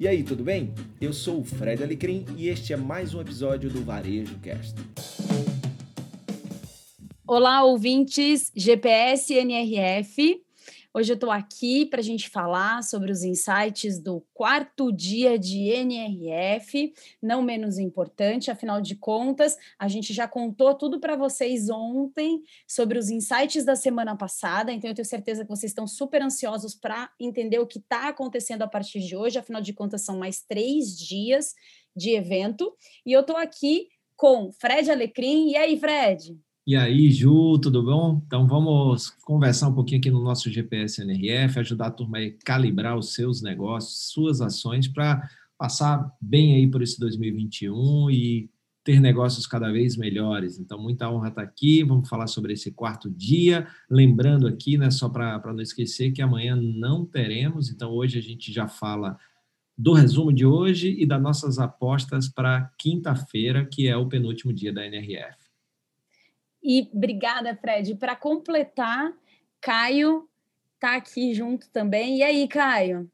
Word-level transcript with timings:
E 0.00 0.08
aí, 0.08 0.22
tudo 0.22 0.42
bem? 0.42 0.72
Eu 0.98 1.12
sou 1.12 1.40
o 1.40 1.44
Fred 1.44 1.84
Alecrim 1.84 2.24
e 2.34 2.48
este 2.48 2.72
é 2.72 2.76
mais 2.76 3.12
um 3.12 3.20
episódio 3.20 3.68
do 3.68 3.84
Varejo 3.84 4.38
Cast. 4.38 4.74
Olá, 7.26 7.62
ouvintes 7.62 8.50
GPS 8.56 9.34
NRF. 9.34 10.42
Hoje 10.92 11.12
eu 11.12 11.14
estou 11.14 11.30
aqui 11.30 11.86
para 11.86 12.00
a 12.00 12.02
gente 12.02 12.28
falar 12.28 12.82
sobre 12.82 13.12
os 13.12 13.22
insights 13.22 14.00
do 14.00 14.26
quarto 14.34 14.90
dia 14.90 15.38
de 15.38 15.68
NRF, 15.68 16.92
não 17.22 17.42
menos 17.42 17.78
importante, 17.78 18.50
afinal 18.50 18.80
de 18.80 18.96
contas, 18.96 19.56
a 19.78 19.86
gente 19.86 20.12
já 20.12 20.26
contou 20.26 20.74
tudo 20.74 20.98
para 20.98 21.14
vocês 21.14 21.70
ontem 21.70 22.42
sobre 22.66 22.98
os 22.98 23.08
insights 23.08 23.64
da 23.64 23.76
semana 23.76 24.16
passada, 24.16 24.72
então 24.72 24.90
eu 24.90 24.94
tenho 24.94 25.06
certeza 25.06 25.44
que 25.44 25.48
vocês 25.48 25.70
estão 25.70 25.86
super 25.86 26.22
ansiosos 26.22 26.74
para 26.74 27.08
entender 27.20 27.60
o 27.60 27.68
que 27.68 27.78
está 27.78 28.08
acontecendo 28.08 28.62
a 28.62 28.68
partir 28.68 28.98
de 28.98 29.16
hoje, 29.16 29.38
afinal 29.38 29.62
de 29.62 29.72
contas, 29.72 30.02
são 30.02 30.18
mais 30.18 30.40
três 30.40 30.98
dias 30.98 31.54
de 31.94 32.16
evento, 32.16 32.74
e 33.06 33.12
eu 33.12 33.20
estou 33.20 33.36
aqui 33.36 33.86
com 34.16 34.50
Fred 34.52 34.90
Alecrim. 34.90 35.50
E 35.50 35.56
aí, 35.56 35.78
Fred? 35.78 36.36
E 36.66 36.76
aí, 36.76 37.10
Ju, 37.10 37.58
tudo 37.58 37.82
bom? 37.82 38.22
Então 38.26 38.46
vamos 38.46 39.10
conversar 39.24 39.68
um 39.68 39.74
pouquinho 39.74 39.98
aqui 39.98 40.10
no 40.10 40.22
nosso 40.22 40.50
GPS 40.50 41.00
NRF, 41.00 41.58
ajudar 41.58 41.86
a 41.86 41.90
turma 41.90 42.18
a 42.18 42.30
calibrar 42.44 42.98
os 42.98 43.14
seus 43.14 43.42
negócios, 43.42 44.10
suas 44.12 44.40
ações 44.40 44.86
para 44.86 45.28
passar 45.58 46.10
bem 46.20 46.54
aí 46.54 46.70
por 46.70 46.82
esse 46.82 47.00
2021 47.00 48.10
e 48.10 48.50
ter 48.84 49.00
negócios 49.00 49.46
cada 49.46 49.72
vez 49.72 49.96
melhores. 49.96 50.58
Então, 50.58 50.80
muita 50.80 51.10
honra 51.10 51.28
estar 51.28 51.42
aqui. 51.42 51.82
Vamos 51.82 52.08
falar 52.08 52.26
sobre 52.26 52.52
esse 52.52 52.70
quarto 52.70 53.10
dia. 53.10 53.66
Lembrando 53.90 54.46
aqui, 54.46 54.76
né, 54.78 54.90
só 54.90 55.08
para 55.08 55.40
não 55.52 55.60
esquecer 55.60 56.12
que 56.12 56.22
amanhã 56.22 56.54
não 56.56 57.04
teremos. 57.04 57.70
Então, 57.70 57.90
hoje 57.90 58.18
a 58.18 58.22
gente 58.22 58.52
já 58.52 58.68
fala 58.68 59.18
do 59.76 59.94
resumo 59.94 60.32
de 60.32 60.44
hoje 60.44 60.94
e 60.98 61.06
das 61.06 61.20
nossas 61.20 61.58
apostas 61.58 62.28
para 62.28 62.70
quinta-feira, 62.78 63.64
que 63.64 63.88
é 63.88 63.96
o 63.96 64.08
penúltimo 64.08 64.52
dia 64.52 64.72
da 64.72 64.86
NRF. 64.86 65.39
E 66.62 66.88
obrigada, 66.92 67.56
Fred. 67.56 67.94
Para 67.94 68.14
completar, 68.14 69.12
Caio 69.60 70.24
está 70.74 70.96
aqui 70.96 71.34
junto 71.34 71.68
também. 71.70 72.18
E 72.18 72.22
aí, 72.22 72.48
Caio? 72.48 73.08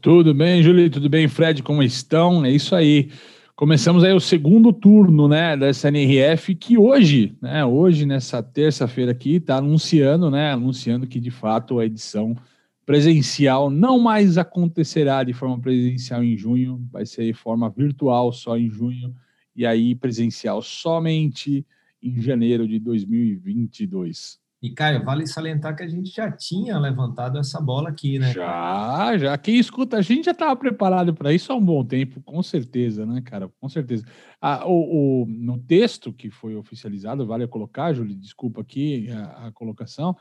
Tudo 0.00 0.34
bem, 0.34 0.62
Júlio? 0.62 0.90
Tudo 0.90 1.08
bem, 1.08 1.28
Fred? 1.28 1.62
Como 1.62 1.82
estão? 1.82 2.44
É 2.44 2.50
isso 2.50 2.74
aí. 2.74 3.10
Começamos 3.54 4.02
aí 4.02 4.12
o 4.12 4.18
segundo 4.18 4.72
turno, 4.72 5.28
né, 5.28 5.56
dessa 5.56 5.86
NRF, 5.86 6.54
que 6.54 6.76
hoje, 6.76 7.36
né, 7.40 7.64
hoje, 7.64 8.04
nessa 8.06 8.42
terça-feira 8.42 9.12
aqui, 9.12 9.36
está 9.36 9.58
anunciando, 9.58 10.30
né, 10.30 10.52
anunciando 10.52 11.06
que, 11.06 11.20
de 11.20 11.30
fato, 11.30 11.78
a 11.78 11.86
edição 11.86 12.36
presencial 12.84 13.70
não 13.70 14.00
mais 14.00 14.36
acontecerá 14.36 15.22
de 15.22 15.32
forma 15.32 15.60
presencial 15.60 16.24
em 16.24 16.36
junho, 16.36 16.84
vai 16.90 17.06
ser 17.06 17.24
de 17.24 17.34
forma 17.34 17.70
virtual 17.70 18.32
só 18.32 18.56
em 18.56 18.68
junho, 18.68 19.14
e 19.54 19.64
aí 19.64 19.94
presencial 19.94 20.60
somente 20.60 21.64
em 22.02 22.20
janeiro 22.20 22.66
de 22.66 22.78
2022. 22.78 24.42
E, 24.62 24.70
Caio, 24.70 25.04
vale 25.04 25.26
salientar 25.26 25.74
que 25.74 25.82
a 25.82 25.88
gente 25.88 26.08
já 26.08 26.30
tinha 26.30 26.78
levantado 26.78 27.36
essa 27.36 27.60
bola 27.60 27.88
aqui, 27.88 28.20
né? 28.20 28.32
Já, 28.32 29.18
já. 29.18 29.36
Quem 29.36 29.58
escuta, 29.58 29.96
a 29.96 30.02
gente 30.02 30.26
já 30.26 30.30
estava 30.30 30.54
preparado 30.54 31.12
para 31.12 31.32
isso 31.32 31.52
há 31.52 31.56
um 31.56 31.64
bom 31.64 31.84
tempo, 31.84 32.22
com 32.22 32.40
certeza, 32.44 33.04
né, 33.04 33.20
cara? 33.22 33.50
Com 33.60 33.68
certeza. 33.68 34.04
Ah, 34.40 34.64
o, 34.64 35.22
o, 35.22 35.26
no 35.26 35.58
texto 35.58 36.12
que 36.12 36.30
foi 36.30 36.54
oficializado, 36.54 37.26
vale 37.26 37.44
colocar, 37.48 37.92
Júlio, 37.92 38.14
desculpa 38.14 38.60
aqui 38.60 39.10
a, 39.10 39.48
a, 39.48 39.52
colocação, 39.52 40.16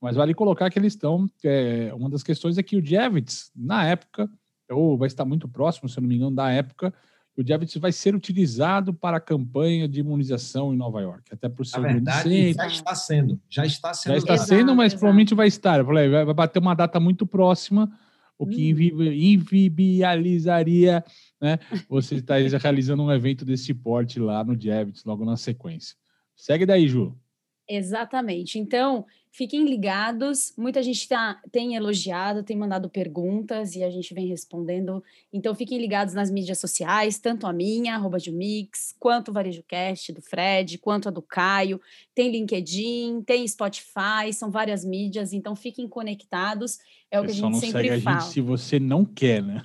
mas 0.00 0.16
vale 0.16 0.32
colocar 0.32 0.70
que 0.70 0.78
eles 0.78 0.94
estão. 0.94 1.26
É, 1.44 1.92
uma 1.94 2.08
das 2.08 2.22
questões 2.22 2.56
é 2.56 2.62
que 2.62 2.78
o 2.78 2.84
Javits, 2.84 3.52
na 3.54 3.84
época, 3.84 4.26
ou 4.70 4.96
vai 4.96 5.06
estar 5.08 5.26
muito 5.26 5.46
próximo, 5.46 5.86
se 5.86 5.98
eu 5.98 6.00
não 6.00 6.08
me 6.08 6.16
engano, 6.16 6.34
da 6.34 6.50
época, 6.50 6.94
o 7.36 7.46
Javits 7.46 7.76
vai 7.76 7.92
ser 7.92 8.14
utilizado 8.14 8.92
para 8.92 9.16
a 9.16 9.20
campanha 9.20 9.88
de 9.88 10.00
imunização 10.00 10.74
em 10.74 10.76
Nova 10.76 11.00
York, 11.00 11.32
até 11.32 11.48
por 11.48 11.64
ser 11.64 11.80
Na 11.80 11.88
verdade, 11.88 12.52
já 12.52 12.66
está 12.66 12.94
sendo, 12.94 13.40
já 13.48 13.64
está 13.64 13.94
sendo. 13.94 14.12
Já 14.12 14.18
está 14.18 14.34
exato, 14.34 14.48
sendo, 14.48 14.74
mas 14.76 14.92
exato. 14.92 15.00
provavelmente 15.00 15.34
vai 15.34 15.46
estar. 15.46 15.78
Eu 15.78 15.86
falei, 15.86 16.08
vai 16.08 16.34
bater 16.34 16.58
uma 16.58 16.74
data 16.74 17.00
muito 17.00 17.26
próxima, 17.26 17.90
o 18.38 18.46
que 18.46 18.74
hum. 18.74 18.78
invibializaria 19.10 21.02
né, 21.40 21.58
você 21.88 22.16
estar 22.16 22.36
realizando 22.36 23.02
um 23.02 23.10
evento 23.10 23.44
desse 23.44 23.72
porte 23.72 24.20
lá 24.20 24.44
no 24.44 24.60
Javits, 24.60 25.04
logo 25.04 25.24
na 25.24 25.36
sequência. 25.36 25.96
Segue 26.36 26.66
daí, 26.66 26.86
Ju. 26.86 27.16
Exatamente. 27.68 28.58
Então, 28.58 29.06
Fiquem 29.34 29.64
ligados, 29.64 30.52
muita 30.58 30.82
gente 30.82 31.08
tá, 31.08 31.40
tem 31.50 31.74
elogiado, 31.74 32.42
tem 32.42 32.54
mandado 32.54 32.90
perguntas 32.90 33.74
e 33.74 33.82
a 33.82 33.88
gente 33.88 34.12
vem 34.12 34.26
respondendo. 34.26 35.02
Então 35.32 35.54
fiquem 35.54 35.78
ligados 35.78 36.12
nas 36.12 36.30
mídias 36.30 36.58
sociais, 36.58 37.18
tanto 37.18 37.46
a 37.46 37.52
minha, 37.52 37.94
arroba 37.94 38.18
de 38.18 38.30
Mix, 38.30 38.94
quanto 39.00 39.30
o 39.30 39.32
VarejoCast 39.32 40.12
do 40.12 40.20
Fred, 40.20 40.76
quanto 40.76 41.08
a 41.08 41.10
do 41.10 41.22
Caio. 41.22 41.80
Tem 42.14 42.30
LinkedIn, 42.30 43.22
tem 43.22 43.48
Spotify, 43.48 44.30
são 44.34 44.50
várias 44.50 44.84
mídias, 44.84 45.32
então 45.32 45.56
fiquem 45.56 45.88
conectados. 45.88 46.78
É 47.10 47.18
o 47.18 47.24
que 47.24 47.30
a 47.30 47.34
gente 47.34 47.56
sempre 47.56 47.88
segue 47.88 48.02
fala. 48.02 48.18
A 48.18 48.20
gente 48.20 48.32
se 48.34 48.40
você 48.42 48.78
não 48.78 49.02
quer, 49.02 49.42
né? 49.42 49.62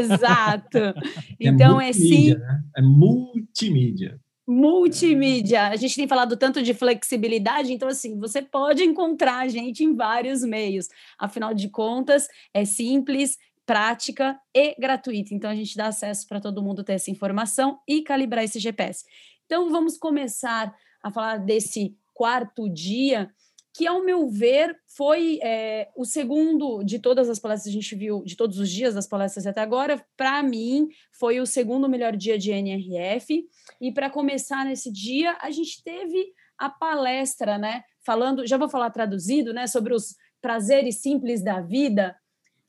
Exato. 0.00 0.78
Então 1.38 1.80
é, 1.80 1.90
é 1.90 1.92
sim. 1.92 2.34
Né? 2.34 2.62
É 2.76 2.82
multimídia 2.82 4.18
multimídia. 4.50 5.68
A 5.68 5.76
gente 5.76 5.94
tem 5.94 6.08
falado 6.08 6.34
tanto 6.34 6.62
de 6.62 6.72
flexibilidade, 6.72 7.70
então 7.70 7.86
assim, 7.86 8.18
você 8.18 8.40
pode 8.40 8.82
encontrar 8.82 9.40
a 9.40 9.48
gente 9.48 9.84
em 9.84 9.94
vários 9.94 10.42
meios. 10.42 10.88
Afinal 11.18 11.52
de 11.52 11.68
contas, 11.68 12.26
é 12.54 12.64
simples, 12.64 13.36
prática 13.66 14.40
e 14.54 14.74
gratuita. 14.80 15.34
Então 15.34 15.50
a 15.50 15.54
gente 15.54 15.76
dá 15.76 15.88
acesso 15.88 16.26
para 16.26 16.40
todo 16.40 16.62
mundo 16.62 16.82
ter 16.82 16.94
essa 16.94 17.10
informação 17.10 17.78
e 17.86 18.00
calibrar 18.00 18.42
esse 18.42 18.58
GPS. 18.58 19.04
Então 19.44 19.68
vamos 19.68 19.98
começar 19.98 20.74
a 21.02 21.10
falar 21.10 21.36
desse 21.36 21.94
quarto 22.14 22.70
dia 22.70 23.30
que, 23.74 23.86
ao 23.86 24.04
meu 24.04 24.28
ver, 24.28 24.76
foi 24.86 25.38
é, 25.42 25.88
o 25.96 26.04
segundo 26.04 26.82
de 26.82 26.98
todas 26.98 27.28
as 27.28 27.38
palestras 27.38 27.72
que 27.72 27.78
a 27.78 27.80
gente 27.80 27.94
viu, 27.94 28.22
de 28.24 28.36
todos 28.36 28.58
os 28.58 28.70
dias 28.70 28.94
das 28.94 29.06
palestras 29.06 29.46
até 29.46 29.60
agora, 29.60 30.04
para 30.16 30.42
mim, 30.42 30.88
foi 31.12 31.40
o 31.40 31.46
segundo 31.46 31.88
melhor 31.88 32.16
dia 32.16 32.38
de 32.38 32.50
NRF. 32.50 33.46
E 33.80 33.92
para 33.92 34.10
começar 34.10 34.64
nesse 34.64 34.92
dia, 34.92 35.36
a 35.40 35.50
gente 35.50 35.82
teve 35.82 36.32
a 36.58 36.68
palestra, 36.68 37.56
né? 37.56 37.82
Falando, 38.04 38.46
já 38.46 38.56
vou 38.56 38.68
falar 38.68 38.90
traduzido, 38.90 39.52
né? 39.52 39.66
Sobre 39.66 39.94
os 39.94 40.16
prazeres 40.40 41.00
simples 41.00 41.42
da 41.42 41.60
vida. 41.60 42.16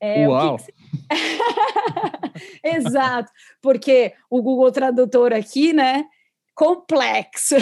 É, 0.00 0.28
Uau! 0.28 0.56
Que 0.56 0.64
que... 0.64 0.72
Exato, 2.64 3.30
porque 3.60 4.14
o 4.30 4.40
Google 4.40 4.72
Tradutor 4.72 5.32
aqui, 5.32 5.72
né? 5.72 6.04
Complexo. 6.60 7.54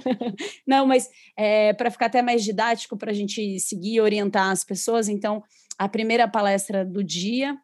Não, 0.66 0.86
mas 0.86 1.10
é, 1.36 1.74
para 1.74 1.90
ficar 1.90 2.06
até 2.06 2.22
mais 2.22 2.42
didático, 2.42 2.96
para 2.96 3.10
a 3.10 3.14
gente 3.14 3.60
seguir 3.60 3.96
e 3.96 4.00
orientar 4.00 4.50
as 4.50 4.64
pessoas, 4.64 5.10
então, 5.10 5.42
a 5.76 5.86
primeira 5.86 6.26
palestra 6.26 6.82
do 6.82 7.04
dia. 7.04 7.54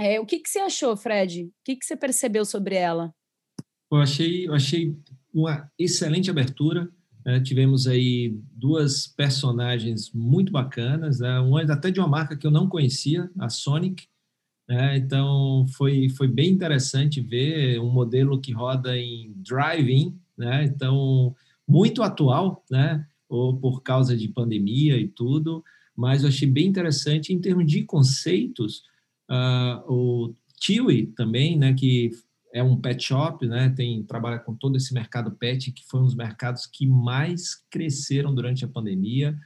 É, 0.00 0.20
o 0.20 0.24
que, 0.24 0.38
que 0.38 0.48
você 0.48 0.60
achou, 0.60 0.96
Fred? 0.96 1.46
O 1.46 1.52
que, 1.64 1.74
que 1.74 1.84
você 1.84 1.96
percebeu 1.96 2.44
sobre 2.44 2.76
ela? 2.76 3.12
Eu 3.90 3.98
achei, 3.98 4.46
eu 4.46 4.54
achei 4.54 4.96
uma 5.32 5.68
excelente 5.76 6.30
abertura. 6.30 6.88
Né? 7.26 7.40
Tivemos 7.40 7.88
aí 7.88 8.38
duas 8.52 9.08
personagens 9.08 10.12
muito 10.12 10.52
bacanas, 10.52 11.18
né? 11.18 11.40
uma 11.40 11.62
até 11.62 11.90
de 11.90 11.98
uma 11.98 12.08
marca 12.08 12.36
que 12.36 12.46
eu 12.46 12.52
não 12.52 12.68
conhecia, 12.68 13.28
a 13.36 13.48
Sonic, 13.48 14.06
né? 14.68 14.96
Então, 14.96 15.66
foi, 15.76 16.08
foi 16.08 16.26
bem 16.26 16.50
interessante 16.50 17.20
ver 17.20 17.78
um 17.80 17.90
modelo 17.90 18.40
que 18.40 18.52
roda 18.52 18.96
em 18.96 19.32
drive-in, 19.36 20.18
né? 20.36 20.64
então, 20.64 21.34
muito 21.66 22.02
atual, 22.02 22.64
né? 22.70 23.06
ou 23.28 23.56
por 23.56 23.82
causa 23.82 24.16
de 24.16 24.28
pandemia 24.28 24.96
e 24.96 25.08
tudo, 25.08 25.64
mas 25.96 26.22
eu 26.22 26.28
achei 26.28 26.48
bem 26.48 26.66
interessante 26.66 27.32
em 27.32 27.40
termos 27.40 27.66
de 27.66 27.82
conceitos. 27.82 28.82
Uh, 29.28 29.92
o 29.92 30.34
Tiwi 30.60 31.06
também, 31.08 31.56
né, 31.58 31.72
que 31.74 32.10
é 32.52 32.62
um 32.62 32.76
pet 32.76 33.02
shop, 33.02 33.46
né, 33.46 33.70
tem 33.70 34.02
trabalha 34.04 34.38
com 34.38 34.54
todo 34.54 34.76
esse 34.76 34.94
mercado 34.94 35.32
pet, 35.32 35.72
que 35.72 35.84
foi 35.86 36.00
um 36.00 36.04
dos 36.04 36.14
mercados 36.14 36.66
que 36.66 36.86
mais 36.86 37.56
cresceram 37.70 38.34
durante 38.34 38.64
a 38.64 38.68
pandemia. 38.68 39.36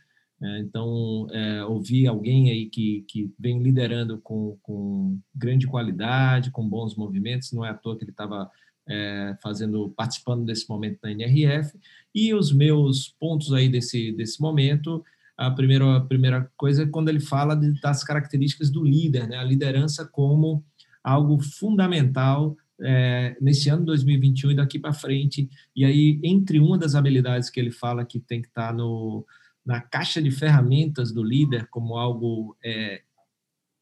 É, 0.40 0.58
então, 0.60 1.26
é, 1.32 1.64
ouvir 1.64 2.06
alguém 2.06 2.50
aí 2.50 2.66
que, 2.66 3.04
que 3.08 3.32
vem 3.38 3.60
liderando 3.60 4.18
com, 4.18 4.56
com 4.62 5.18
grande 5.34 5.66
qualidade, 5.66 6.50
com 6.52 6.68
bons 6.68 6.94
movimentos, 6.94 7.52
não 7.52 7.64
é 7.64 7.70
à 7.70 7.74
toa 7.74 7.96
que 7.96 8.04
ele 8.04 8.12
estava 8.12 8.48
é, 8.88 9.36
fazendo, 9.42 9.92
participando 9.96 10.44
desse 10.44 10.68
momento 10.68 11.00
da 11.02 11.10
NRF. 11.10 11.76
E 12.14 12.32
os 12.32 12.52
meus 12.52 13.08
pontos 13.18 13.52
aí 13.52 13.68
desse, 13.68 14.12
desse 14.12 14.40
momento, 14.40 15.04
a 15.36 15.50
primeira, 15.50 15.96
a 15.96 16.00
primeira 16.00 16.50
coisa 16.56 16.84
é 16.84 16.86
quando 16.86 17.08
ele 17.08 17.20
fala 17.20 17.54
de, 17.54 17.78
das 17.80 18.04
características 18.04 18.70
do 18.70 18.84
líder, 18.84 19.28
né? 19.28 19.36
a 19.36 19.44
liderança 19.44 20.06
como 20.06 20.64
algo 21.02 21.38
fundamental 21.40 22.56
é, 22.80 23.36
nesse 23.40 23.68
ano 23.68 23.84
2021 23.84 24.52
e 24.52 24.54
daqui 24.54 24.78
para 24.78 24.92
frente. 24.92 25.48
E 25.74 25.84
aí, 25.84 26.20
entre 26.22 26.58
uma 26.60 26.78
das 26.78 26.94
habilidades 26.94 27.50
que 27.50 27.58
ele 27.58 27.70
fala 27.70 28.04
que 28.04 28.20
tem 28.20 28.40
que 28.40 28.48
estar 28.48 28.68
tá 28.68 28.72
no 28.72 29.24
na 29.68 29.82
caixa 29.82 30.22
de 30.22 30.30
ferramentas 30.30 31.12
do 31.12 31.22
líder 31.22 31.66
como 31.66 31.98
algo 31.98 32.56
é, 32.64 33.02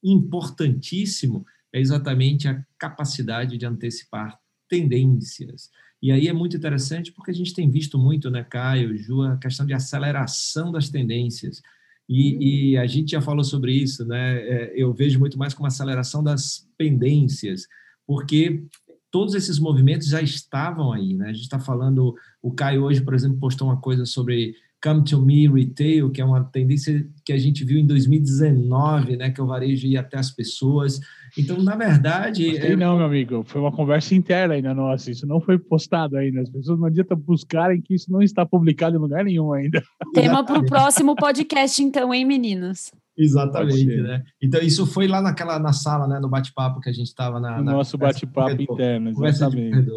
importantíssimo, 0.03 1.45
é 1.71 1.79
exatamente 1.79 2.45
a 2.45 2.61
capacidade 2.77 3.57
de 3.57 3.65
antecipar 3.65 4.37
tendências. 4.67 5.71
E 6.01 6.11
aí 6.11 6.27
é 6.27 6.33
muito 6.33 6.57
interessante 6.57 7.13
porque 7.13 7.31
a 7.31 7.33
gente 7.33 7.53
tem 7.53 7.71
visto 7.71 7.97
muito, 7.97 8.29
né, 8.29 8.43
Caio, 8.43 8.97
Ju, 8.97 9.21
a 9.21 9.37
questão 9.37 9.65
de 9.65 9.73
aceleração 9.73 10.73
das 10.73 10.89
tendências. 10.89 11.61
E, 12.09 12.35
uhum. 12.35 12.41
e, 12.41 12.77
a 12.77 12.85
gente 12.85 13.11
já 13.11 13.21
falou 13.21 13.45
sobre 13.45 13.71
isso, 13.71 14.05
né? 14.05 14.39
É, 14.41 14.73
eu 14.75 14.93
vejo 14.93 15.17
muito 15.19 15.37
mais 15.37 15.53
como 15.53 15.67
aceleração 15.67 16.21
das 16.21 16.67
pendências, 16.77 17.65
porque 18.05 18.61
todos 19.09 19.35
esses 19.35 19.57
movimentos 19.57 20.09
já 20.09 20.21
estavam 20.21 20.91
aí, 20.91 21.15
né? 21.15 21.29
A 21.29 21.33
gente 21.33 21.43
está 21.43 21.59
falando, 21.59 22.13
o 22.41 22.51
Caio 22.51 22.83
hoje, 22.83 23.01
por 23.01 23.13
exemplo, 23.13 23.39
postou 23.39 23.69
uma 23.69 23.79
coisa 23.79 24.05
sobre 24.05 24.55
Come 24.87 25.03
to 25.03 25.21
Me 25.21 25.49
Retail, 25.49 26.09
que 26.09 26.21
é 26.21 26.25
uma 26.25 26.45
tendência 26.45 27.05
que 27.25 27.33
a 27.33 27.37
gente 27.37 27.65
viu 27.65 27.77
em 27.77 27.85
2019, 27.85 29.17
né, 29.17 29.29
que 29.29 29.41
é 29.41 29.43
o 29.43 29.47
varejo 29.47 29.85
ir 29.85 29.97
até 29.97 30.17
as 30.17 30.31
pessoas. 30.31 31.01
Então, 31.37 31.61
na 31.61 31.75
verdade. 31.75 32.49
Gostei, 32.51 32.71
é... 32.71 32.75
Não, 32.77 32.95
meu 32.95 33.05
amigo, 33.05 33.43
foi 33.45 33.59
uma 33.59 33.71
conversa 33.71 34.15
interna 34.15 34.53
ainda 34.53 34.73
nossa, 34.73 35.11
isso 35.11 35.27
não 35.27 35.41
foi 35.41 35.59
postado 35.59 36.15
ainda. 36.15 36.41
As 36.41 36.49
pessoas 36.49 36.79
não 36.79 36.87
adianta 36.87 37.15
buscarem 37.15 37.81
que 37.81 37.95
isso 37.95 38.09
não 38.09 38.21
está 38.21 38.45
publicado 38.45 38.95
em 38.95 38.99
lugar 38.99 39.25
nenhum 39.25 39.51
ainda. 39.51 39.83
Tema 40.15 40.45
para 40.45 40.59
o 40.59 40.65
próximo 40.65 41.15
podcast, 41.17 41.83
então, 41.83 42.13
hein, 42.13 42.23
meninos? 42.23 42.91
Exatamente, 43.17 43.97
né? 43.97 44.23
Então, 44.41 44.61
isso 44.61 44.85
foi 44.85 45.05
lá 45.07 45.21
naquela 45.21 45.59
na 45.59 45.73
sala, 45.73 46.07
né, 46.07 46.17
no 46.19 46.29
bate-papo 46.29 46.79
que 46.79 46.89
a 46.89 46.93
gente 46.93 47.07
estava 47.07 47.41
na. 47.41 47.57
No 47.57 47.63
na 47.65 47.71
nosso 47.73 47.97
bate-papo 47.97 48.61
interno, 48.61 49.09
exatamente. 49.25 49.91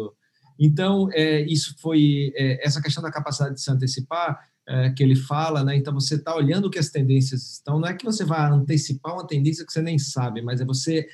Então, 0.59 1.09
é, 1.13 1.41
isso 1.41 1.75
foi 1.79 2.31
é, 2.35 2.65
essa 2.65 2.81
questão 2.81 3.01
da 3.01 3.11
capacidade 3.11 3.55
de 3.55 3.61
se 3.61 3.71
antecipar 3.71 4.39
é, 4.67 4.89
que 4.91 5.03
ele 5.03 5.15
fala, 5.15 5.63
né? 5.63 5.75
Então 5.75 5.93
você 5.93 6.15
está 6.15 6.35
olhando 6.35 6.65
o 6.65 6.69
que 6.69 6.79
as 6.79 6.89
tendências 6.89 7.53
estão. 7.53 7.79
Não 7.79 7.87
é 7.87 7.93
que 7.93 8.05
você 8.05 8.23
vai 8.23 8.49
antecipar 8.49 9.13
uma 9.13 9.27
tendência 9.27 9.65
que 9.65 9.71
você 9.71 9.81
nem 9.81 9.97
sabe, 9.97 10.41
mas 10.41 10.61
é 10.61 10.65
você 10.65 11.07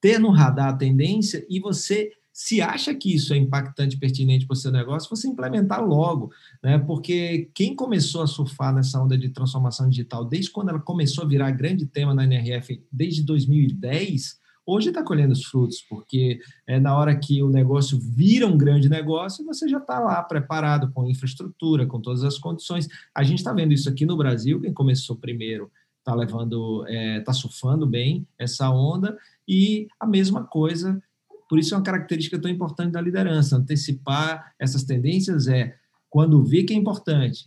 ter 0.00 0.18
no 0.18 0.30
radar 0.30 0.68
a 0.68 0.76
tendência 0.76 1.44
e 1.48 1.60
você 1.60 2.10
se 2.32 2.62
acha 2.62 2.94
que 2.94 3.14
isso 3.14 3.34
é 3.34 3.36
impactante, 3.36 3.98
pertinente 3.98 4.46
para 4.46 4.54
o 4.54 4.56
seu 4.56 4.70
negócio, 4.70 5.10
você 5.10 5.28
implementar 5.28 5.84
logo, 5.84 6.30
né? 6.62 6.78
Porque 6.78 7.50
quem 7.54 7.74
começou 7.74 8.22
a 8.22 8.26
surfar 8.26 8.74
nessa 8.74 9.02
onda 9.02 9.18
de 9.18 9.28
transformação 9.28 9.88
digital, 9.88 10.24
desde 10.24 10.50
quando 10.50 10.70
ela 10.70 10.80
começou 10.80 11.24
a 11.24 11.26
virar 11.26 11.50
grande 11.50 11.84
tema 11.86 12.14
na 12.14 12.24
NRF, 12.24 12.82
desde 12.90 13.22
2010, 13.24 14.39
hoje 14.66 14.88
está 14.88 15.02
colhendo 15.02 15.32
os 15.32 15.44
frutos, 15.44 15.80
porque 15.88 16.40
é 16.66 16.78
na 16.78 16.96
hora 16.96 17.16
que 17.16 17.42
o 17.42 17.48
negócio 17.48 17.98
vira 18.00 18.46
um 18.46 18.56
grande 18.56 18.88
negócio, 18.88 19.44
você 19.44 19.68
já 19.68 19.78
está 19.78 19.98
lá 19.98 20.22
preparado 20.22 20.90
com 20.92 21.08
infraestrutura, 21.08 21.86
com 21.86 22.00
todas 22.00 22.24
as 22.24 22.38
condições. 22.38 22.88
A 23.14 23.22
gente 23.22 23.38
está 23.38 23.52
vendo 23.52 23.72
isso 23.72 23.88
aqui 23.88 24.06
no 24.06 24.16
Brasil, 24.16 24.60
quem 24.60 24.72
começou 24.72 25.16
primeiro 25.16 25.70
está 25.98 26.14
levando, 26.14 26.84
está 26.86 26.94
é, 26.94 27.20
tá 27.20 27.32
surfando 27.32 27.86
bem 27.86 28.26
essa 28.38 28.70
onda, 28.70 29.18
e 29.46 29.88
a 29.98 30.06
mesma 30.06 30.44
coisa, 30.44 31.00
por 31.48 31.58
isso 31.58 31.74
é 31.74 31.76
uma 31.76 31.84
característica 31.84 32.38
tão 32.38 32.50
importante 32.50 32.92
da 32.92 33.00
liderança, 33.00 33.56
antecipar 33.56 34.54
essas 34.58 34.82
tendências 34.84 35.46
é, 35.46 35.74
quando 36.08 36.42
vê 36.42 36.64
que 36.64 36.72
é 36.72 36.76
importante, 36.76 37.46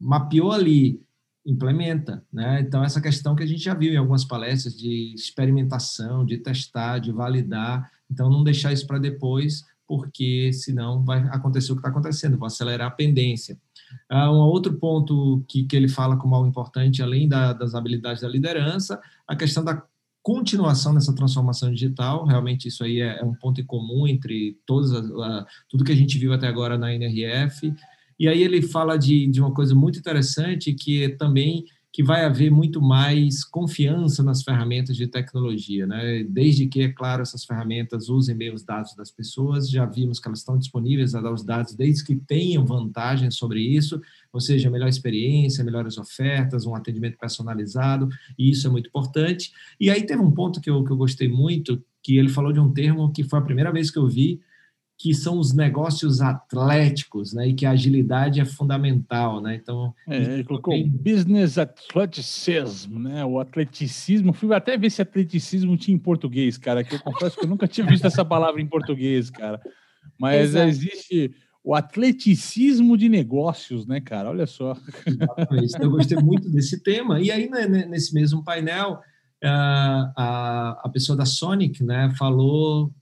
mapeou 0.00 0.52
ali, 0.52 1.00
implementa, 1.44 2.24
né? 2.32 2.60
Então 2.60 2.84
essa 2.84 3.00
questão 3.00 3.34
que 3.34 3.42
a 3.42 3.46
gente 3.46 3.62
já 3.62 3.74
viu 3.74 3.92
em 3.92 3.96
algumas 3.96 4.24
palestras 4.24 4.76
de 4.76 5.12
experimentação, 5.14 6.24
de 6.24 6.38
testar, 6.38 6.98
de 6.98 7.10
validar, 7.10 7.90
então 8.10 8.30
não 8.30 8.44
deixar 8.44 8.72
isso 8.72 8.86
para 8.86 8.98
depois, 8.98 9.64
porque 9.86 10.52
senão 10.52 11.04
vai 11.04 11.18
acontecer 11.30 11.72
o 11.72 11.74
que 11.74 11.80
está 11.80 11.90
acontecendo, 11.90 12.38
vai 12.38 12.46
acelerar 12.46 12.88
a 12.88 12.92
pendência. 12.92 13.58
Uh, 14.10 14.30
um 14.30 14.38
outro 14.38 14.72
ponto 14.74 15.44
que, 15.48 15.64
que 15.64 15.76
ele 15.76 15.88
fala 15.88 16.16
como 16.16 16.34
algo 16.34 16.48
importante, 16.48 17.02
além 17.02 17.28
da, 17.28 17.52
das 17.52 17.74
habilidades 17.74 18.22
da 18.22 18.28
liderança, 18.28 19.00
a 19.26 19.36
questão 19.36 19.64
da 19.64 19.82
continuação 20.22 20.94
dessa 20.94 21.14
transformação 21.14 21.70
digital. 21.70 22.24
Realmente 22.24 22.68
isso 22.68 22.84
aí 22.84 23.00
é, 23.00 23.18
é 23.18 23.24
um 23.24 23.34
ponto 23.34 23.60
em 23.60 23.64
comum 23.64 24.06
entre 24.06 24.56
todas 24.64 24.92
as, 24.92 25.46
tudo 25.68 25.84
que 25.84 25.92
a 25.92 25.96
gente 25.96 26.16
viu 26.18 26.32
até 26.32 26.46
agora 26.46 26.78
na 26.78 26.94
NRF. 26.94 27.74
E 28.22 28.28
aí 28.28 28.40
ele 28.40 28.62
fala 28.62 28.96
de, 28.96 29.26
de 29.26 29.40
uma 29.40 29.52
coisa 29.52 29.74
muito 29.74 29.98
interessante 29.98 30.72
que 30.72 31.02
é 31.02 31.08
também 31.08 31.64
que 31.92 32.04
vai 32.04 32.24
haver 32.24 32.52
muito 32.52 32.80
mais 32.80 33.44
confiança 33.44 34.22
nas 34.22 34.44
ferramentas 34.44 34.96
de 34.96 35.08
tecnologia, 35.08 35.88
né? 35.88 36.22
Desde 36.22 36.68
que, 36.68 36.82
é 36.82 36.88
claro, 36.88 37.22
essas 37.22 37.44
ferramentas 37.44 38.08
usem 38.08 38.36
bem 38.36 38.54
os 38.54 38.62
dados 38.62 38.94
das 38.94 39.10
pessoas, 39.10 39.68
já 39.68 39.84
vimos 39.84 40.20
que 40.20 40.28
elas 40.28 40.38
estão 40.38 40.56
disponíveis 40.56 41.16
a 41.16 41.20
dar 41.20 41.32
os 41.32 41.44
dados 41.44 41.74
desde 41.74 42.04
que 42.04 42.14
tenham 42.14 42.64
vantagens 42.64 43.34
sobre 43.34 43.60
isso, 43.60 44.00
ou 44.32 44.40
seja, 44.40 44.70
melhor 44.70 44.88
experiência, 44.88 45.64
melhores 45.64 45.98
ofertas, 45.98 46.64
um 46.64 46.76
atendimento 46.76 47.18
personalizado, 47.18 48.08
e 48.38 48.50
isso 48.52 48.68
é 48.68 48.70
muito 48.70 48.86
importante. 48.86 49.50
E 49.80 49.90
aí 49.90 50.06
teve 50.06 50.22
um 50.22 50.30
ponto 50.30 50.60
que 50.60 50.70
eu, 50.70 50.84
que 50.84 50.92
eu 50.92 50.96
gostei 50.96 51.26
muito, 51.26 51.82
que 52.00 52.18
ele 52.18 52.28
falou 52.28 52.52
de 52.52 52.60
um 52.60 52.72
termo 52.72 53.12
que 53.12 53.24
foi 53.24 53.40
a 53.40 53.42
primeira 53.42 53.72
vez 53.72 53.90
que 53.90 53.98
eu 53.98 54.06
vi, 54.06 54.40
que 55.02 55.12
são 55.12 55.36
os 55.36 55.52
negócios 55.52 56.20
atléticos, 56.20 57.32
né? 57.32 57.48
E 57.48 57.54
que 57.54 57.66
a 57.66 57.72
agilidade 57.72 58.40
é 58.40 58.44
fundamental, 58.44 59.40
né? 59.40 59.56
Então, 59.56 59.92
é, 60.06 60.16
ele 60.16 60.44
colocou 60.44 60.72
tem... 60.72 60.88
business 60.88 61.58
athleticism, 61.58 63.00
né? 63.00 63.24
O 63.24 63.40
atleticismo. 63.40 64.32
Fui 64.32 64.54
até 64.54 64.78
ver 64.78 64.90
se 64.90 65.02
atleticismo 65.02 65.76
tinha 65.76 65.96
em 65.96 65.98
português, 65.98 66.56
cara. 66.56 66.84
Que 66.84 66.94
eu 66.94 67.00
confesso 67.00 67.36
que 67.36 67.44
eu 67.44 67.48
nunca 67.48 67.66
tinha 67.66 67.84
visto 67.84 68.06
essa 68.06 68.24
palavra 68.24 68.62
em 68.62 68.66
português, 68.68 69.28
cara. 69.28 69.60
Mas 70.16 70.50
Exato. 70.50 70.68
existe 70.68 71.34
o 71.64 71.74
atleticismo 71.74 72.96
de 72.96 73.08
negócios, 73.08 73.84
né, 73.84 74.00
cara? 74.00 74.30
Olha 74.30 74.46
só. 74.46 74.76
Exatamente. 75.04 75.74
Então, 75.74 75.82
eu 75.82 75.90
gostei 75.90 76.18
muito 76.18 76.48
desse 76.48 76.80
tema. 76.80 77.20
E 77.20 77.28
aí, 77.28 77.50
né, 77.50 77.66
nesse 77.66 78.14
mesmo 78.14 78.44
painel, 78.44 79.00
a, 79.42 80.80
a 80.84 80.88
pessoa 80.90 81.18
da 81.18 81.24
Sonic, 81.24 81.82
né, 81.82 82.14
falou 82.16 82.94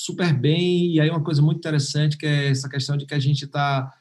super 0.00 0.32
bem. 0.32 0.94
E 0.94 1.00
aí, 1.00 1.10
uma 1.10 1.22
coisa 1.22 1.42
muito 1.42 1.58
interessante 1.58 2.16
que 2.16 2.26
é 2.26 2.48
essa 2.48 2.68
questão 2.68 2.96
de 2.96 3.04
que 3.04 3.14
a 3.14 3.18
gente 3.18 3.44
está 3.44 3.92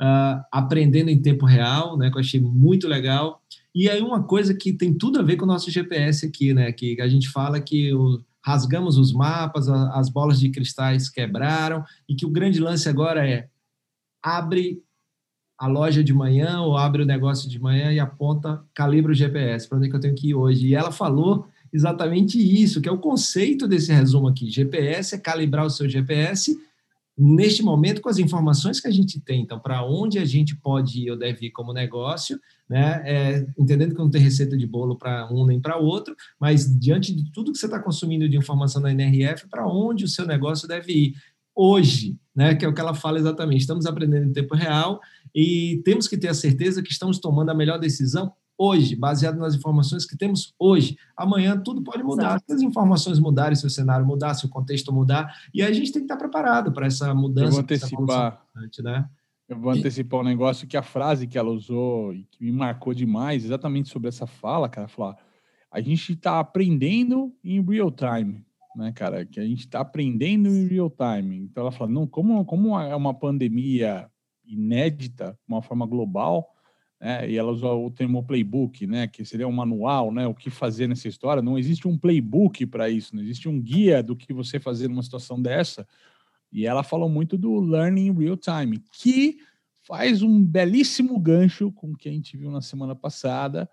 uh, 0.00 0.04
ah, 0.04 0.48
aprendendo 0.52 1.10
em 1.10 1.20
tempo 1.20 1.44
real, 1.44 1.98
né? 1.98 2.08
Que 2.08 2.16
eu 2.16 2.20
achei 2.20 2.40
muito 2.40 2.86
legal. 2.86 3.42
E 3.74 3.88
aí, 3.88 4.00
uma 4.00 4.22
coisa 4.22 4.54
que 4.54 4.72
tem 4.72 4.96
tudo 4.96 5.18
a 5.18 5.22
ver 5.22 5.36
com 5.36 5.44
o 5.44 5.48
nosso 5.48 5.70
GPS 5.70 6.26
aqui, 6.26 6.54
né? 6.54 6.70
Que 6.70 7.00
a 7.00 7.08
gente 7.08 7.28
fala 7.28 7.60
que 7.60 7.92
o, 7.92 8.22
rasgamos 8.44 8.96
os 8.96 9.12
mapas, 9.12 9.68
a, 9.68 9.98
as 9.98 10.08
bolas 10.08 10.38
de 10.38 10.50
cristais 10.50 11.08
quebraram, 11.08 11.84
e 12.08 12.14
que 12.14 12.24
o 12.24 12.30
grande 12.30 12.60
lance 12.60 12.88
agora 12.88 13.28
é 13.28 13.48
abre 14.22 14.80
a 15.58 15.66
loja 15.66 16.02
de 16.02 16.14
manhã 16.14 16.60
ou 16.60 16.76
abre 16.76 17.02
o 17.02 17.06
negócio 17.06 17.48
de 17.48 17.58
manhã 17.58 17.92
e 17.92 17.98
aponta, 17.98 18.64
calibra 18.72 19.12
o 19.12 19.14
GPS, 19.14 19.68
para 19.68 19.78
onde 19.78 19.88
é 19.88 19.90
que 19.90 19.96
eu 19.96 20.00
tenho 20.00 20.14
que 20.14 20.28
ir 20.28 20.34
hoje. 20.34 20.68
E 20.68 20.74
ela 20.74 20.92
falou 20.92 21.46
exatamente 21.72 22.38
isso, 22.38 22.80
que 22.80 22.88
é 22.88 22.92
o 22.92 22.98
conceito 22.98 23.66
desse 23.66 23.92
resumo 23.92 24.28
aqui. 24.28 24.50
GPS 24.50 25.14
é 25.14 25.18
calibrar 25.18 25.64
o 25.64 25.70
seu 25.70 25.88
GPS 25.88 26.56
neste 27.22 27.62
momento 27.62 28.00
com 28.00 28.08
as 28.08 28.18
informações 28.18 28.80
que 28.80 28.88
a 28.88 28.90
gente 28.90 29.20
tem. 29.20 29.42
Então, 29.42 29.60
para 29.60 29.84
onde 29.84 30.18
a 30.18 30.24
gente 30.24 30.56
pode 30.56 31.02
ir 31.02 31.10
ou 31.10 31.18
deve 31.18 31.46
ir 31.46 31.50
como 31.50 31.72
negócio, 31.72 32.40
né? 32.68 33.02
É, 33.04 33.46
entendendo 33.58 33.94
que 33.94 34.00
não 34.00 34.08
tem 34.08 34.22
receita 34.22 34.56
de 34.56 34.66
bolo 34.66 34.96
para 34.96 35.30
um 35.30 35.44
nem 35.44 35.60
para 35.60 35.76
outro, 35.76 36.16
mas 36.40 36.66
diante 36.80 37.14
de 37.14 37.30
tudo 37.30 37.52
que 37.52 37.58
você 37.58 37.66
está 37.66 37.78
consumindo 37.78 38.26
de 38.26 38.38
informação 38.38 38.80
na 38.80 38.90
NRF, 38.90 39.48
para 39.48 39.66
onde 39.68 40.04
o 40.04 40.08
seu 40.08 40.26
negócio 40.26 40.66
deve 40.66 40.92
ir 40.92 41.14
hoje, 41.54 42.16
né? 42.34 42.54
Que 42.54 42.64
é 42.64 42.68
o 42.68 42.72
que 42.72 42.80
ela 42.80 42.94
fala 42.94 43.18
exatamente. 43.18 43.60
Estamos 43.60 43.84
aprendendo 43.84 44.26
em 44.26 44.32
tempo 44.32 44.54
real 44.54 44.98
e 45.34 45.82
temos 45.84 46.08
que 46.08 46.16
ter 46.16 46.28
a 46.28 46.34
certeza 46.34 46.82
que 46.82 46.90
estamos 46.90 47.18
tomando 47.18 47.50
a 47.50 47.54
melhor 47.54 47.78
decisão 47.78 48.32
hoje, 48.62 48.94
baseado 48.94 49.38
nas 49.38 49.54
informações 49.54 50.04
que 50.04 50.14
temos 50.18 50.52
hoje. 50.58 50.98
Amanhã 51.16 51.58
tudo 51.58 51.82
pode 51.82 52.02
mudar. 52.02 52.32
Exato. 52.32 52.44
Se 52.46 52.52
as 52.52 52.60
informações 52.60 53.18
mudarem, 53.18 53.56
se 53.56 53.66
o 53.66 53.70
cenário 53.70 54.04
mudar, 54.06 54.34
se 54.34 54.44
o 54.44 54.50
contexto 54.50 54.92
mudar, 54.92 55.34
e 55.54 55.62
a 55.62 55.72
gente 55.72 55.90
tem 55.90 56.02
que 56.02 56.04
estar 56.04 56.18
preparado 56.18 56.70
para 56.70 56.86
essa 56.86 57.14
mudança. 57.14 57.46
Eu 57.46 57.52
vou 57.52 57.60
antecipar, 57.60 58.44
né? 58.84 59.08
Eu 59.48 59.58
vou 59.58 59.72
antecipar 59.72 60.20
um 60.20 60.24
negócio 60.24 60.68
que 60.68 60.76
a 60.76 60.82
frase 60.82 61.26
que 61.26 61.38
ela 61.38 61.48
usou 61.50 62.12
e 62.12 62.24
que 62.24 62.44
me 62.44 62.52
marcou 62.52 62.92
demais, 62.92 63.46
exatamente 63.46 63.88
sobre 63.88 64.08
essa 64.08 64.26
fala, 64.26 64.68
cara, 64.68 64.86
falar, 64.88 65.16
a 65.72 65.80
gente 65.80 66.12
está 66.12 66.38
aprendendo 66.38 67.34
em 67.42 67.64
real 67.64 67.90
time, 67.90 68.44
né, 68.76 68.92
cara? 68.92 69.24
Que 69.24 69.40
a 69.40 69.44
gente 69.44 69.60
está 69.60 69.80
aprendendo 69.80 70.50
em 70.50 70.68
real 70.68 70.90
time. 70.90 71.38
Então 71.38 71.62
ela 71.62 71.72
fala, 71.72 71.90
não, 71.90 72.06
como, 72.06 72.44
como 72.44 72.78
é 72.78 72.94
uma 72.94 73.14
pandemia 73.14 74.06
inédita, 74.44 75.32
de 75.48 75.54
uma 75.54 75.62
forma 75.62 75.86
global, 75.86 76.46
né? 77.00 77.28
e 77.30 77.36
ela 77.36 77.50
usa 77.50 77.66
o 77.66 77.90
termo 77.90 78.22
playbook, 78.22 78.86
né? 78.86 79.06
que 79.06 79.24
seria 79.24 79.48
um 79.48 79.52
manual, 79.52 80.12
né? 80.12 80.26
o 80.26 80.34
que 80.34 80.50
fazer 80.50 80.86
nessa 80.86 81.08
história. 81.08 81.42
Não 81.42 81.58
existe 81.58 81.88
um 81.88 81.96
playbook 81.96 82.66
para 82.66 82.90
isso, 82.90 83.16
não 83.16 83.22
existe 83.22 83.48
um 83.48 83.60
guia 83.60 84.02
do 84.02 84.14
que 84.14 84.32
você 84.32 84.60
fazer 84.60 84.88
numa 84.88 85.02
situação 85.02 85.40
dessa. 85.40 85.86
E 86.52 86.66
ela 86.66 86.82
falou 86.82 87.08
muito 87.08 87.38
do 87.38 87.58
learning 87.58 88.12
real 88.12 88.36
time, 88.36 88.82
que 88.92 89.38
faz 89.80 90.22
um 90.22 90.44
belíssimo 90.44 91.18
gancho 91.18 91.72
com 91.72 91.92
o 91.92 91.96
que 91.96 92.08
a 92.08 92.12
gente 92.12 92.36
viu 92.36 92.50
na 92.50 92.60
semana 92.60 92.94
passada. 92.94 93.68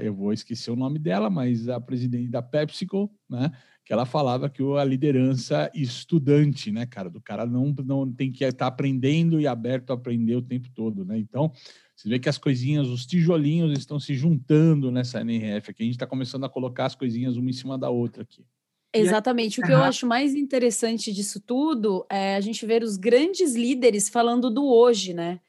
Eu 0.00 0.14
vou 0.14 0.32
esquecer 0.32 0.70
o 0.70 0.76
nome 0.76 0.98
dela, 0.98 1.30
mas 1.30 1.68
a 1.68 1.80
presidente 1.80 2.28
da 2.30 2.42
PepsiCo, 2.42 3.10
né? 3.28 3.50
Que 3.84 3.92
ela 3.92 4.04
falava 4.04 4.48
que 4.48 4.62
a 4.62 4.84
liderança 4.84 5.70
estudante, 5.74 6.70
né, 6.70 6.86
cara? 6.86 7.08
Do 7.08 7.20
cara 7.20 7.46
não, 7.46 7.74
não 7.84 8.12
tem 8.12 8.30
que 8.30 8.44
estar 8.44 8.66
aprendendo 8.66 9.40
e 9.40 9.46
aberto 9.46 9.90
a 9.90 9.94
aprender 9.94 10.36
o 10.36 10.42
tempo 10.42 10.68
todo, 10.74 11.04
né? 11.04 11.18
Então, 11.18 11.52
você 11.96 12.08
vê 12.08 12.18
que 12.18 12.28
as 12.28 12.38
coisinhas, 12.38 12.88
os 12.88 13.06
tijolinhos 13.06 13.78
estão 13.78 13.98
se 13.98 14.14
juntando 14.14 14.90
nessa 14.90 15.20
NRF 15.20 15.70
aqui. 15.70 15.82
A 15.82 15.86
gente 15.86 15.94
está 15.94 16.06
começando 16.06 16.44
a 16.44 16.48
colocar 16.48 16.86
as 16.86 16.94
coisinhas 16.94 17.36
uma 17.36 17.50
em 17.50 17.54
cima 17.54 17.76
da 17.76 17.90
outra 17.90 18.22
aqui. 18.22 18.44
Exatamente. 18.92 19.60
O 19.60 19.62
que 19.62 19.72
eu 19.72 19.82
acho 19.82 20.06
mais 20.06 20.34
interessante 20.34 21.12
disso 21.12 21.40
tudo 21.40 22.04
é 22.10 22.36
a 22.36 22.40
gente 22.40 22.66
ver 22.66 22.82
os 22.82 22.96
grandes 22.96 23.54
líderes 23.54 24.08
falando 24.08 24.50
do 24.50 24.64
hoje, 24.66 25.14
né? 25.14 25.40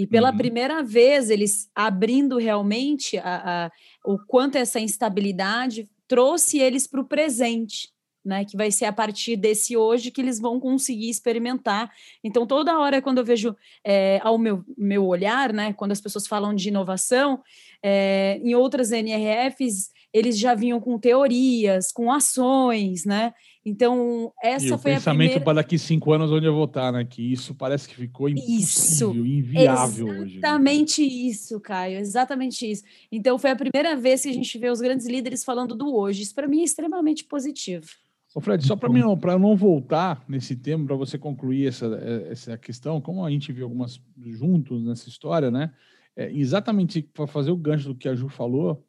E 0.00 0.06
pela 0.06 0.30
uhum. 0.30 0.36
primeira 0.36 0.82
vez, 0.82 1.28
eles 1.28 1.70
abrindo 1.74 2.38
realmente 2.38 3.18
a, 3.18 3.66
a, 3.66 3.70
o 4.04 4.18
quanto 4.18 4.56
essa 4.56 4.80
instabilidade 4.80 5.86
trouxe 6.08 6.58
eles 6.58 6.86
para 6.86 7.00
o 7.00 7.04
presente 7.04 7.90
né? 8.24 8.44
Que 8.44 8.56
vai 8.56 8.70
ser 8.70 8.84
a 8.84 8.92
partir 8.92 9.36
desse 9.36 9.76
hoje 9.76 10.10
que 10.10 10.20
eles 10.20 10.38
vão 10.38 10.60
conseguir 10.60 11.08
experimentar. 11.08 11.90
Então, 12.22 12.46
toda 12.46 12.78
hora, 12.78 13.00
quando 13.00 13.18
eu 13.18 13.24
vejo 13.24 13.56
é, 13.84 14.20
ao 14.22 14.38
meu, 14.38 14.64
meu 14.76 15.06
olhar, 15.06 15.52
né? 15.52 15.72
Quando 15.72 15.92
as 15.92 16.00
pessoas 16.00 16.26
falam 16.26 16.54
de 16.54 16.68
inovação, 16.68 17.42
é, 17.82 18.38
em 18.42 18.54
outras 18.54 18.92
NRFs, 18.92 19.90
eles 20.12 20.38
já 20.38 20.54
vinham 20.54 20.80
com 20.80 20.98
teorias, 20.98 21.90
com 21.92 22.12
ações, 22.12 23.04
né? 23.04 23.32
Então, 23.64 24.32
essa 24.42 24.64
e 24.64 24.68
foi 24.70 24.76
o 24.78 24.94
pensamento 24.94 25.18
primeira... 25.18 25.44
para 25.44 25.54
daqui 25.54 25.78
cinco 25.78 26.12
anos 26.12 26.32
onde 26.32 26.46
eu 26.46 26.54
vou 26.54 26.64
estar, 26.64 26.90
né? 26.92 27.04
Que 27.04 27.32
isso 27.32 27.54
parece 27.54 27.86
que 27.86 27.94
ficou 27.94 28.28
impossível, 28.28 28.58
isso, 28.58 29.26
inviável 29.26 30.06
exatamente 30.06 30.22
hoje. 30.22 30.36
Exatamente 30.38 31.02
isso, 31.28 31.60
Caio, 31.60 31.98
exatamente 31.98 32.70
isso. 32.70 32.82
Então, 33.12 33.38
foi 33.38 33.50
a 33.50 33.56
primeira 33.56 33.94
vez 33.96 34.22
que 34.22 34.30
a 34.30 34.32
gente 34.32 34.58
vê 34.58 34.70
os 34.70 34.80
grandes 34.80 35.06
líderes 35.06 35.44
falando 35.44 35.74
do 35.74 35.94
hoje. 35.94 36.22
Isso, 36.22 36.34
para 36.34 36.48
mim, 36.48 36.60
é 36.60 36.64
extremamente 36.64 37.24
positivo. 37.24 37.86
Ô 38.34 38.40
Fred, 38.40 38.64
só 38.64 38.76
para 38.76 38.88
mim 38.88 39.00
não, 39.00 39.18
para 39.18 39.38
não 39.38 39.56
voltar 39.56 40.24
nesse 40.28 40.54
tema, 40.54 40.86
para 40.86 40.94
você 40.94 41.18
concluir 41.18 41.66
essa, 41.66 41.86
é, 42.00 42.30
essa 42.30 42.56
questão, 42.56 43.00
como 43.00 43.24
a 43.24 43.30
gente 43.30 43.52
viu 43.52 43.64
algumas 43.64 44.00
juntos 44.16 44.82
nessa 44.84 45.08
história, 45.08 45.50
né? 45.50 45.72
É, 46.16 46.30
exatamente 46.32 47.02
para 47.02 47.26
fazer 47.26 47.50
o 47.50 47.56
gancho 47.56 47.88
do 47.88 47.94
que 47.94 48.08
a 48.08 48.14
Ju 48.14 48.28
falou, 48.28 48.84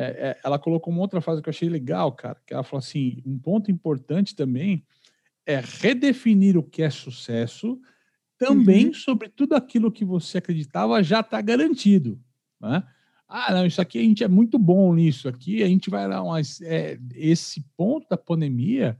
é, 0.00 0.04
é, 0.04 0.40
ela 0.44 0.60
colocou 0.60 0.92
uma 0.92 1.02
outra 1.02 1.20
frase 1.20 1.42
que 1.42 1.48
eu 1.48 1.50
achei 1.50 1.68
legal, 1.68 2.12
cara, 2.12 2.40
que 2.46 2.54
ela 2.54 2.62
falou 2.62 2.78
assim: 2.78 3.20
um 3.26 3.36
ponto 3.36 3.68
importante 3.68 4.36
também 4.36 4.84
é 5.44 5.60
redefinir 5.60 6.56
o 6.56 6.62
que 6.62 6.82
é 6.82 6.90
sucesso, 6.90 7.80
também 8.38 8.86
uhum. 8.86 8.94
sobre 8.94 9.28
tudo 9.28 9.54
aquilo 9.54 9.90
que 9.90 10.04
você 10.04 10.38
acreditava 10.38 11.02
já 11.02 11.18
está 11.18 11.40
garantido, 11.40 12.20
né? 12.60 12.84
ah, 13.28 13.52
não, 13.52 13.66
isso 13.66 13.80
aqui 13.80 13.98
a 13.98 14.02
gente 14.02 14.22
é 14.22 14.28
muito 14.28 14.56
bom 14.56 14.94
nisso 14.94 15.28
aqui, 15.28 15.64
a 15.64 15.66
gente 15.66 15.90
vai 15.90 16.06
lá, 16.06 16.24
mas 16.24 16.60
é, 16.62 16.98
esse 17.14 17.62
ponto 17.76 18.08
da 18.08 18.16
pandemia 18.16 18.96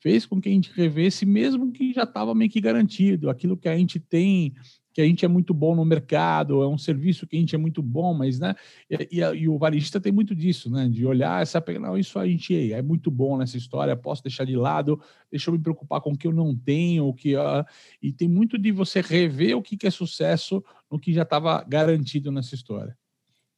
fez 0.00 0.24
com 0.24 0.40
que 0.40 0.48
a 0.48 0.52
gente 0.52 0.70
revesse, 0.72 1.26
mesmo 1.26 1.72
que 1.72 1.92
já 1.92 2.04
estava 2.04 2.34
meio 2.36 2.50
que 2.50 2.60
garantido, 2.60 3.28
aquilo 3.28 3.56
que 3.56 3.68
a 3.68 3.76
gente 3.76 3.98
tem, 3.98 4.54
que 4.96 5.02
a 5.02 5.04
gente 5.04 5.26
é 5.26 5.28
muito 5.28 5.52
bom 5.52 5.74
no 5.74 5.84
mercado, 5.84 6.62
é 6.62 6.66
um 6.66 6.78
serviço 6.78 7.26
que 7.26 7.36
a 7.36 7.38
gente 7.38 7.54
é 7.54 7.58
muito 7.58 7.82
bom, 7.82 8.14
mas, 8.14 8.38
né, 8.40 8.54
e, 8.88 9.18
e, 9.18 9.20
e 9.20 9.46
o 9.46 9.58
varejista 9.58 10.00
tem 10.00 10.10
muito 10.10 10.34
disso, 10.34 10.70
né, 10.70 10.88
de 10.88 11.04
olhar 11.04 11.42
essa, 11.42 11.62
não, 11.78 11.98
isso 11.98 12.18
a 12.18 12.26
gente 12.26 12.72
é, 12.72 12.80
muito 12.80 13.10
bom 13.10 13.36
nessa 13.36 13.58
história, 13.58 13.94
posso 13.94 14.22
deixar 14.22 14.46
de 14.46 14.56
lado, 14.56 14.98
deixa 15.30 15.50
eu 15.50 15.52
me 15.52 15.60
preocupar 15.60 16.00
com 16.00 16.12
o 16.12 16.16
que 16.16 16.26
eu 16.26 16.32
não 16.32 16.56
tenho, 16.56 17.08
o 17.08 17.12
que, 17.12 17.36
uh, 17.36 17.62
e 18.00 18.10
tem 18.10 18.26
muito 18.26 18.56
de 18.56 18.72
você 18.72 19.02
rever 19.02 19.54
o 19.54 19.60
que, 19.60 19.76
que 19.76 19.86
é 19.86 19.90
sucesso 19.90 20.64
no 20.90 20.98
que 20.98 21.12
já 21.12 21.24
estava 21.24 21.62
garantido 21.68 22.32
nessa 22.32 22.54
história. 22.54 22.96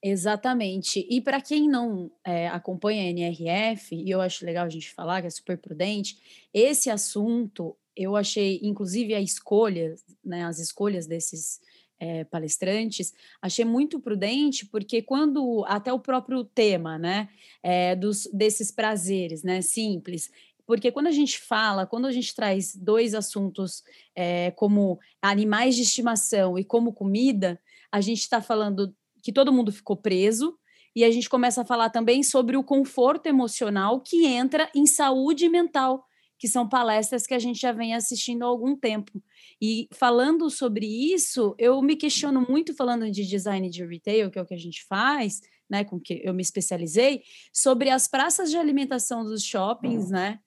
Exatamente. 0.02 1.06
E 1.08 1.20
para 1.20 1.40
quem 1.40 1.68
não 1.68 2.10
é, 2.24 2.48
acompanha 2.48 3.04
a 3.04 3.10
NRF, 3.10 3.94
e 3.94 4.10
eu 4.10 4.20
acho 4.20 4.44
legal 4.44 4.66
a 4.66 4.68
gente 4.68 4.92
falar, 4.92 5.20
que 5.20 5.28
é 5.28 5.30
super 5.30 5.56
prudente, 5.56 6.16
esse 6.52 6.90
assunto 6.90 7.76
eu 7.98 8.14
achei, 8.14 8.60
inclusive 8.62 9.12
a 9.12 9.20
escolha, 9.20 9.96
né, 10.24 10.44
as 10.44 10.60
escolhas 10.60 11.06
desses 11.08 11.58
é, 11.98 12.22
palestrantes, 12.22 13.12
achei 13.42 13.64
muito 13.64 13.98
prudente, 13.98 14.64
porque 14.66 15.02
quando, 15.02 15.64
até 15.66 15.92
o 15.92 15.98
próprio 15.98 16.44
tema, 16.44 16.96
né, 16.96 17.28
é, 17.60 17.96
dos, 17.96 18.28
desses 18.32 18.70
prazeres, 18.70 19.42
né, 19.42 19.60
simples, 19.60 20.30
porque 20.64 20.92
quando 20.92 21.08
a 21.08 21.12
gente 21.12 21.40
fala, 21.40 21.86
quando 21.86 22.06
a 22.06 22.12
gente 22.12 22.32
traz 22.34 22.76
dois 22.76 23.14
assuntos 23.14 23.82
é, 24.14 24.52
como 24.52 25.00
animais 25.20 25.74
de 25.74 25.82
estimação 25.82 26.56
e 26.56 26.62
como 26.62 26.92
comida, 26.92 27.60
a 27.90 28.00
gente 28.00 28.20
está 28.20 28.40
falando 28.40 28.94
que 29.22 29.32
todo 29.32 29.52
mundo 29.52 29.72
ficou 29.72 29.96
preso, 29.96 30.56
e 30.94 31.04
a 31.04 31.10
gente 31.10 31.28
começa 31.28 31.62
a 31.62 31.64
falar 31.64 31.90
também 31.90 32.22
sobre 32.22 32.56
o 32.56 32.64
conforto 32.64 33.26
emocional 33.26 34.00
que 34.00 34.26
entra 34.26 34.70
em 34.74 34.86
saúde 34.86 35.48
mental, 35.48 36.07
que 36.38 36.46
são 36.48 36.68
palestras 36.68 37.26
que 37.26 37.34
a 37.34 37.38
gente 37.38 37.60
já 37.60 37.72
vem 37.72 37.94
assistindo 37.94 38.42
há 38.42 38.46
algum 38.46 38.76
tempo. 38.76 39.22
E 39.60 39.88
falando 39.92 40.48
sobre 40.48 40.86
isso, 40.86 41.54
eu 41.58 41.82
me 41.82 41.96
questiono 41.96 42.46
muito 42.48 42.74
falando 42.74 43.10
de 43.10 43.26
design 43.26 43.68
de 43.68 43.84
retail, 43.84 44.30
que 44.30 44.38
é 44.38 44.42
o 44.42 44.46
que 44.46 44.54
a 44.54 44.58
gente 44.58 44.84
faz, 44.86 45.40
né, 45.68 45.84
com 45.84 46.00
que 46.00 46.20
eu 46.24 46.32
me 46.32 46.42
especializei, 46.42 47.22
sobre 47.52 47.90
as 47.90 48.06
praças 48.06 48.50
de 48.50 48.56
alimentação 48.56 49.24
dos 49.24 49.42
shoppings, 49.42 50.10
né? 50.10 50.38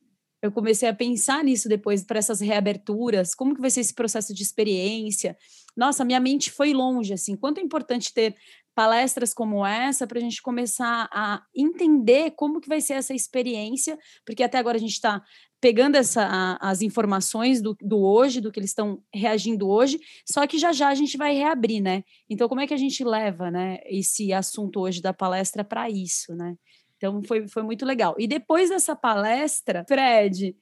Eu 0.42 0.52
comecei 0.52 0.90
a 0.90 0.94
pensar 0.94 1.44
nisso 1.44 1.70
depois 1.70 2.04
para 2.04 2.18
essas 2.18 2.40
reaberturas, 2.42 3.36
como 3.36 3.54
que 3.54 3.62
vai 3.62 3.70
ser 3.70 3.82
esse 3.82 3.94
processo 3.94 4.34
de 4.34 4.42
experiência. 4.42 5.38
Nossa, 5.78 6.04
minha 6.04 6.20
mente 6.20 6.50
foi 6.50 6.74
longe 6.74 7.14
assim. 7.14 7.36
Quanto 7.36 7.60
é 7.60 7.62
importante 7.62 8.12
ter 8.12 8.36
palestras 8.74 9.34
como 9.34 9.66
essa 9.66 10.08
para 10.08 10.18
a 10.18 10.22
gente 10.22 10.42
começar 10.42 11.08
a 11.14 11.44
entender 11.56 12.32
como 12.32 12.60
que 12.60 12.70
vai 12.70 12.82
ser 12.82 12.94
essa 12.94 13.14
experiência, 13.14 14.00
porque 14.26 14.42
até 14.42 14.58
agora 14.58 14.78
a 14.78 14.80
gente 14.80 14.94
está 14.94 15.22
pegando 15.62 15.96
essa, 15.96 16.24
a, 16.24 16.72
as 16.72 16.82
informações 16.82 17.62
do, 17.62 17.78
do 17.80 18.00
hoje, 18.00 18.42
do 18.42 18.52
que 18.52 18.60
eles 18.60 18.72
estão 18.72 19.02
reagindo 19.14 19.70
hoje, 19.70 20.00
só 20.26 20.48
que 20.48 20.58
já 20.58 20.74
já 20.74 20.90
a 20.90 20.96
gente 20.96 21.16
vai 21.18 21.36
reabrir, 21.36 21.80
né? 21.80 22.04
Então, 22.28 22.50
como 22.50 22.60
é 22.62 22.68
que 22.68 22.74
a 22.74 22.78
gente 22.78 23.04
leva 23.04 23.52
né, 23.52 23.80
esse 23.86 24.34
assunto 24.34 24.80
hoje 24.80 25.02
da 25.02 25.14
palestra 25.14 25.64
para 25.64 25.88
isso, 25.88 26.34
né? 26.36 26.58
Então, 26.98 27.22
foi, 27.24 27.48
foi 27.48 27.64
muito 27.64 27.86
legal. 27.86 28.16
E 28.18 28.28
depois 28.28 28.70
dessa 28.70 28.96
palestra, 28.96 29.86
Fred, 29.88 30.56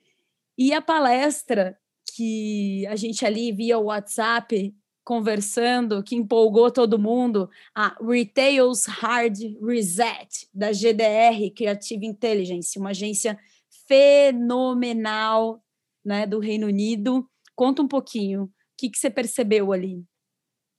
e 0.58 0.74
a 0.74 0.82
palestra 0.82 1.78
que 2.14 2.86
a 2.88 2.96
gente 2.96 3.26
ali 3.26 3.52
via 3.52 3.80
o 3.80 3.86
WhatsApp 3.86 4.74
conversando, 5.04 6.04
que 6.04 6.16
empolgou 6.16 6.70
todo 6.70 7.00
mundo, 7.00 7.50
a 7.74 7.96
Retails 8.00 8.86
Hard 8.86 9.38
Reset, 9.66 10.48
da 10.54 10.72
GDR, 10.72 11.50
Creative 11.56 12.06
Intelligence, 12.06 12.78
uma 12.78 12.92
agência 12.92 13.40
fenomenal 13.90 15.62
né, 16.06 16.28
do 16.28 16.40
Reino 16.40 16.68
Unido. 16.68 17.28
Conta 17.56 17.82
um 17.82 17.88
pouquinho, 17.88 18.44
o 18.44 18.50
que, 18.78 18.90
que 18.90 18.98
você 18.98 19.10
percebeu 19.10 19.74
ali? 19.74 20.06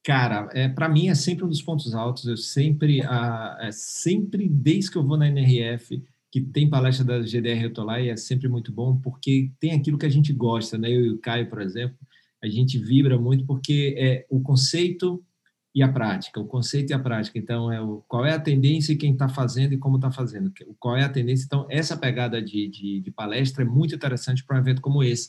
Cara, 0.03 0.49
é, 0.55 0.69
para 0.69 0.89
mim 0.89 1.09
é 1.09 1.15
sempre 1.15 1.45
um 1.45 1.49
dos 1.49 1.61
pontos 1.61 1.95
altos. 1.95 2.25
Eu 2.25 2.37
sempre, 2.37 3.03
a, 3.03 3.59
é, 3.61 3.73
sempre 3.73 4.49
desde 4.49 4.91
que 4.91 4.97
eu 4.97 5.07
vou 5.07 5.19
na 5.19 5.29
NRF, 5.29 6.03
que 6.31 6.41
tem 6.41 6.71
palestra 6.71 7.05
da 7.05 7.21
GDR 7.21 7.65
eu 7.65 7.73
tô 7.73 7.85
lá 7.85 8.01
e 8.01 8.09
é 8.09 8.17
sempre 8.17 8.49
muito 8.49 8.73
bom, 8.73 8.97
porque 8.97 9.51
tem 9.59 9.73
aquilo 9.73 9.99
que 9.99 10.07
a 10.07 10.11
gente 10.11 10.33
gosta, 10.33 10.79
né? 10.79 10.89
Eu 10.89 11.05
e 11.05 11.11
o 11.11 11.19
Caio, 11.19 11.51
por 11.51 11.61
exemplo, 11.61 11.99
a 12.43 12.49
gente 12.49 12.79
vibra 12.79 13.19
muito 13.19 13.45
porque 13.45 13.95
é 13.99 14.27
o 14.31 14.41
conceito 14.41 15.23
e 15.75 15.83
a 15.83 15.89
prática, 15.89 16.41
o 16.41 16.47
conceito 16.47 16.91
e 16.91 16.95
a 16.95 16.99
prática. 16.99 17.39
Então, 17.39 17.73
é 17.73 17.81
o, 17.81 18.03
qual 18.09 18.27
é 18.27 18.33
a 18.33 18.41
tendência 18.41 18.93
e 18.93 18.97
quem 18.97 19.13
está 19.13 19.29
fazendo 19.29 19.73
e 19.73 19.79
como 19.79 19.97
está 19.97 20.11
fazendo, 20.11 20.53
qual 20.79 20.97
é 20.97 21.05
a 21.05 21.09
tendência. 21.09 21.45
Então, 21.45 21.67
essa 21.71 21.97
pegada 21.97 22.43
de, 22.43 22.69
de, 22.69 23.01
de 23.01 23.11
palestra 23.11 23.63
é 23.63 23.67
muito 23.67 23.95
interessante 23.95 24.45
para 24.45 24.57
um 24.57 24.61
evento 24.61 24.81
como 24.81 25.03
esse. 25.03 25.29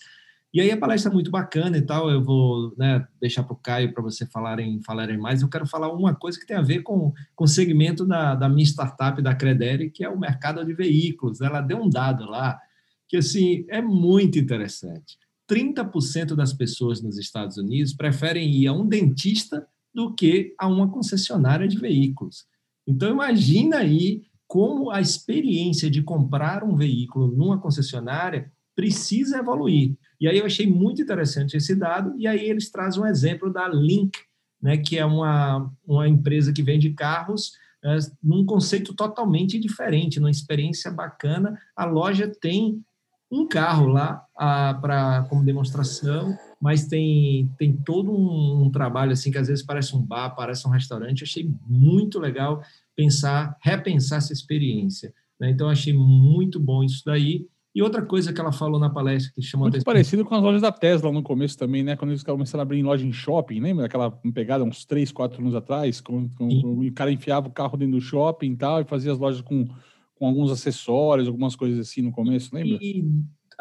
E 0.53 0.60
aí 0.60 0.69
a 0.69 0.77
palestra 0.77 1.10
é 1.10 1.13
muito 1.13 1.31
bacana 1.31 1.77
e 1.77 1.81
tal, 1.81 2.10
eu 2.12 2.21
vou 2.21 2.74
né, 2.77 3.07
deixar 3.21 3.43
para 3.43 3.53
o 3.53 3.57
Caio 3.57 3.93
para 3.93 4.03
você 4.03 4.25
falarem, 4.25 4.81
falarem 4.83 5.17
mais. 5.17 5.41
Eu 5.41 5.48
quero 5.48 5.65
falar 5.65 5.93
uma 5.93 6.13
coisa 6.13 6.38
que 6.38 6.45
tem 6.45 6.57
a 6.57 6.62
ver 6.62 6.81
com, 6.81 7.13
com 7.33 7.45
o 7.45 7.48
segmento 7.48 8.05
da, 8.05 8.36
da 8.36 8.50
minha 8.50 8.65
startup, 8.65 9.21
da 9.21 9.33
Credere, 9.33 9.89
que 9.89 10.03
é 10.03 10.10
o 10.10 10.19
mercado 10.19 10.65
de 10.65 10.74
veículos. 10.74 11.39
Ela 11.39 11.62
deu 11.62 11.77
um 11.77 11.89
dado 11.89 12.25
lá 12.25 12.60
que, 13.07 13.15
assim, 13.17 13.65
é 13.69 13.81
muito 13.81 14.38
interessante. 14.38 15.17
30% 15.50 16.36
das 16.36 16.51
pessoas 16.51 17.01
nos 17.01 17.17
Estados 17.17 17.57
Unidos 17.57 17.93
preferem 17.93 18.50
ir 18.51 18.67
a 18.67 18.74
um 18.74 18.86
dentista 18.86 19.65
do 19.93 20.13
que 20.13 20.53
a 20.57 20.67
uma 20.67 20.89
concessionária 20.89 21.67
de 21.67 21.77
veículos. 21.77 22.45
Então, 22.88 23.12
imagina 23.12 23.77
aí 23.77 24.24
como 24.48 24.91
a 24.91 25.00
experiência 25.00 25.89
de 25.89 26.01
comprar 26.01 26.63
um 26.63 26.75
veículo 26.75 27.27
numa 27.27 27.57
concessionária 27.57 28.51
precisa 28.75 29.38
evoluir. 29.38 29.95
E 30.19 30.27
aí 30.27 30.38
eu 30.38 30.45
achei 30.45 30.67
muito 30.67 31.01
interessante 31.01 31.55
esse 31.55 31.75
dado, 31.75 32.13
e 32.17 32.27
aí 32.27 32.50
eles 32.50 32.69
trazem 32.69 33.01
um 33.01 33.05
exemplo 33.05 33.51
da 33.51 33.67
Link, 33.67 34.17
né, 34.62 34.77
que 34.77 34.98
é 34.98 35.05
uma, 35.05 35.71
uma 35.86 36.07
empresa 36.07 36.53
que 36.53 36.62
vende 36.62 36.91
carros 36.91 37.53
é, 37.83 37.98
num 38.21 38.45
conceito 38.45 38.93
totalmente 38.93 39.60
diferente, 39.60 40.19
numa 40.19 40.29
experiência 40.29 40.91
bacana. 40.91 41.57
A 41.75 41.86
loja 41.86 42.27
tem 42.27 42.83
um 43.31 43.48
carro 43.48 43.88
lá 43.88 44.25
para 44.36 45.25
como 45.29 45.45
demonstração, 45.45 46.38
mas 46.62 46.86
tem, 46.86 47.50
tem 47.58 47.75
todo 47.75 48.12
um, 48.12 48.65
um, 48.65 48.70
trabalho 48.70 49.12
assim 49.12 49.32
que 49.32 49.38
às 49.38 49.48
vezes 49.48 49.65
parece 49.65 49.96
um 49.96 50.01
bar, 50.01 50.36
parece 50.36 50.68
um 50.68 50.72
restaurante. 50.72 51.24
Achei 51.24 51.50
muito 51.68 52.20
legal 52.20 52.62
pensar, 52.96 53.58
repensar 53.62 54.20
essa 54.20 54.32
experiência. 54.32 55.13
Né? 55.39 55.50
Então 55.50 55.70
achei 55.70 55.91
muito 55.94 56.60
bom 56.60 56.84
isso 56.84 57.01
daí. 57.06 57.48
E 57.74 57.82
outra 57.82 58.06
coisa 58.06 58.34
que 58.34 58.39
ela 58.39 58.51
falou 58.51 58.80
na 58.80 58.89
palestra 58.89 59.32
que 59.34 59.41
chamou 59.41 59.65
Muito 59.65 59.75
atenção... 59.75 59.94
parecido 59.94 60.25
com 60.25 60.36
as 60.36 60.44
lojas 60.44 60.62
da 60.62 60.74
Tesla 60.74 61.10
no 61.10 61.24
começo 61.24 61.58
também, 61.58 61.84
né? 61.84 61.96
Quando 61.96 62.12
eles 62.12 62.22
começaram 62.22 62.62
a 62.62 62.63
abrir 62.63 62.80
em 62.80 62.84
loja 62.84 63.08
em 63.08 63.13
shopping, 63.13 63.62
lembra 63.62 63.86
aquela 63.86 64.12
pegada 64.34 64.62
uns 64.62 64.84
3, 64.84 65.10
4 65.10 65.41
anos 65.41 65.56
atrás? 65.56 66.01
Com, 66.01 66.27
com, 66.32 66.48
o 66.48 66.91
cara 66.91 67.13
enfiava 67.13 67.48
o 67.48 67.51
carro 67.51 67.77
dentro 67.77 67.96
do 67.96 68.01
shopping 68.01 68.51
e 68.51 68.58
tal, 68.58 68.82
e 68.82 68.84
fazia 68.84 69.13
as 69.13 69.18
lojas 69.18 69.39
com 69.39 69.65
com 70.22 70.27
alguns 70.27 70.51
acessórios, 70.51 71.27
algumas 71.27 71.56
coisas 71.56 71.80
assim 71.80 72.03
no 72.03 72.12
começo, 72.12 72.53
lembra? 72.53 72.77
E, 72.80 73.03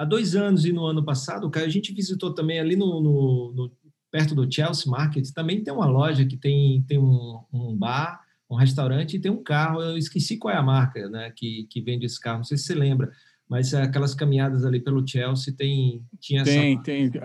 há 0.00 0.04
dois 0.04 0.34
anos 0.34 0.64
e 0.64 0.72
no 0.72 0.86
ano 0.86 1.04
passado, 1.04 1.50
a 1.54 1.68
gente 1.68 1.92
visitou 1.92 2.32
também 2.32 2.58
ali 2.58 2.74
no, 2.74 3.02
no, 3.02 3.52
no 3.54 3.72
perto 4.10 4.34
do 4.34 4.50
Chelsea 4.50 4.90
Market, 4.90 5.30
também 5.34 5.62
tem 5.62 5.74
uma 5.74 5.86
loja 5.86 6.24
que 6.24 6.38
tem, 6.38 6.82
tem 6.88 6.98
um, 6.98 7.38
um, 7.52 7.76
bar, 7.76 8.18
um 8.50 8.56
restaurante 8.56 9.16
e 9.16 9.20
tem 9.20 9.30
um 9.30 9.42
carro, 9.42 9.82
eu 9.82 9.98
esqueci 9.98 10.38
qual 10.38 10.54
é 10.54 10.56
a 10.56 10.62
marca 10.62 11.06
né, 11.10 11.30
que, 11.36 11.66
que 11.68 11.82
vende 11.82 12.06
esse 12.06 12.18
carro, 12.18 12.38
não 12.38 12.44
sei 12.44 12.56
se 12.56 12.64
você 12.64 12.74
lembra, 12.74 13.12
mas 13.46 13.74
aquelas 13.74 14.14
caminhadas 14.14 14.64
ali 14.64 14.80
pelo 14.80 15.06
Chelsea 15.06 15.54
tem 15.54 16.02
tinha 16.18 16.44
tem 16.44 16.72
essa... 16.72 16.82
tem 16.82 17.10
tem. 17.10 17.20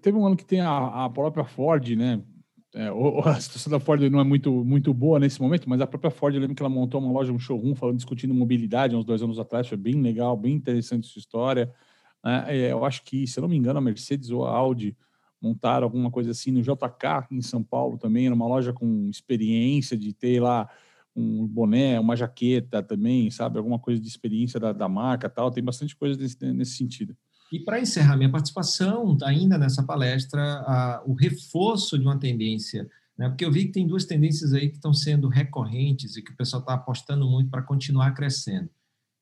Teve 0.00 0.18
um 0.18 0.26
ano 0.26 0.36
que 0.36 0.44
tem 0.44 0.60
a, 0.60 1.04
a 1.04 1.08
própria 1.08 1.44
Ford 1.44 1.86
né 1.90 2.20
é, 2.74 2.88
a 3.24 3.40
situação 3.40 3.70
da 3.70 3.80
Ford 3.80 4.00
não 4.10 4.20
é 4.20 4.24
muito 4.24 4.64
muito 4.64 4.94
boa 4.94 5.18
nesse 5.18 5.40
momento 5.40 5.68
mas 5.68 5.80
a 5.80 5.86
própria 5.86 6.10
Ford 6.10 6.34
eu 6.34 6.40
lembro 6.40 6.54
que 6.54 6.62
ela 6.62 6.70
montou 6.70 7.00
uma 7.00 7.12
loja 7.12 7.32
um 7.32 7.38
showroom 7.38 7.74
falando 7.74 7.96
discutindo 7.96 8.32
mobilidade 8.32 8.94
uns 8.94 9.04
dois 9.04 9.22
anos 9.22 9.38
atrás 9.38 9.66
foi 9.66 9.76
bem 9.76 10.00
legal 10.00 10.36
bem 10.36 10.54
interessante 10.54 11.08
essa 11.08 11.18
história 11.18 11.72
né? 12.24 12.44
é, 12.48 12.72
eu 12.72 12.84
acho 12.84 13.02
que 13.02 13.26
se 13.26 13.38
eu 13.38 13.42
não 13.42 13.48
me 13.48 13.56
engano 13.56 13.78
a 13.78 13.82
Mercedes 13.82 14.30
ou 14.30 14.46
a 14.46 14.50
Audi 14.50 14.96
montaram 15.42 15.84
alguma 15.84 16.10
coisa 16.10 16.30
assim 16.30 16.52
no 16.52 16.62
JK 16.62 17.26
em 17.30 17.42
São 17.42 17.62
Paulo 17.62 17.98
também 17.98 18.26
era 18.26 18.34
uma 18.34 18.46
loja 18.46 18.72
com 18.72 19.08
experiência 19.08 19.96
de 19.96 20.12
ter 20.12 20.40
lá 20.40 20.68
um 21.14 21.46
boné, 21.46 21.98
uma 21.98 22.16
jaqueta 22.16 22.82
também, 22.82 23.30
sabe? 23.30 23.58
Alguma 23.58 23.78
coisa 23.78 24.00
de 24.00 24.08
experiência 24.08 24.58
da, 24.60 24.72
da 24.72 24.88
marca 24.88 25.28
tal. 25.28 25.50
Tem 25.50 25.62
bastante 25.62 25.96
coisa 25.96 26.20
nesse, 26.20 26.52
nesse 26.52 26.76
sentido. 26.76 27.16
E 27.52 27.58
para 27.58 27.80
encerrar 27.80 28.16
minha 28.16 28.30
participação, 28.30 29.16
ainda 29.22 29.58
nessa 29.58 29.82
palestra, 29.82 30.40
a, 30.40 31.02
o 31.04 31.14
reforço 31.14 31.98
de 31.98 32.04
uma 32.04 32.18
tendência, 32.18 32.88
né? 33.18 33.28
porque 33.28 33.44
eu 33.44 33.50
vi 33.50 33.64
que 33.64 33.72
tem 33.72 33.86
duas 33.86 34.04
tendências 34.04 34.52
aí 34.52 34.68
que 34.68 34.76
estão 34.76 34.94
sendo 34.94 35.28
recorrentes 35.28 36.16
e 36.16 36.22
que 36.22 36.30
o 36.30 36.36
pessoal 36.36 36.60
está 36.60 36.74
apostando 36.74 37.28
muito 37.28 37.50
para 37.50 37.62
continuar 37.62 38.12
crescendo. 38.12 38.70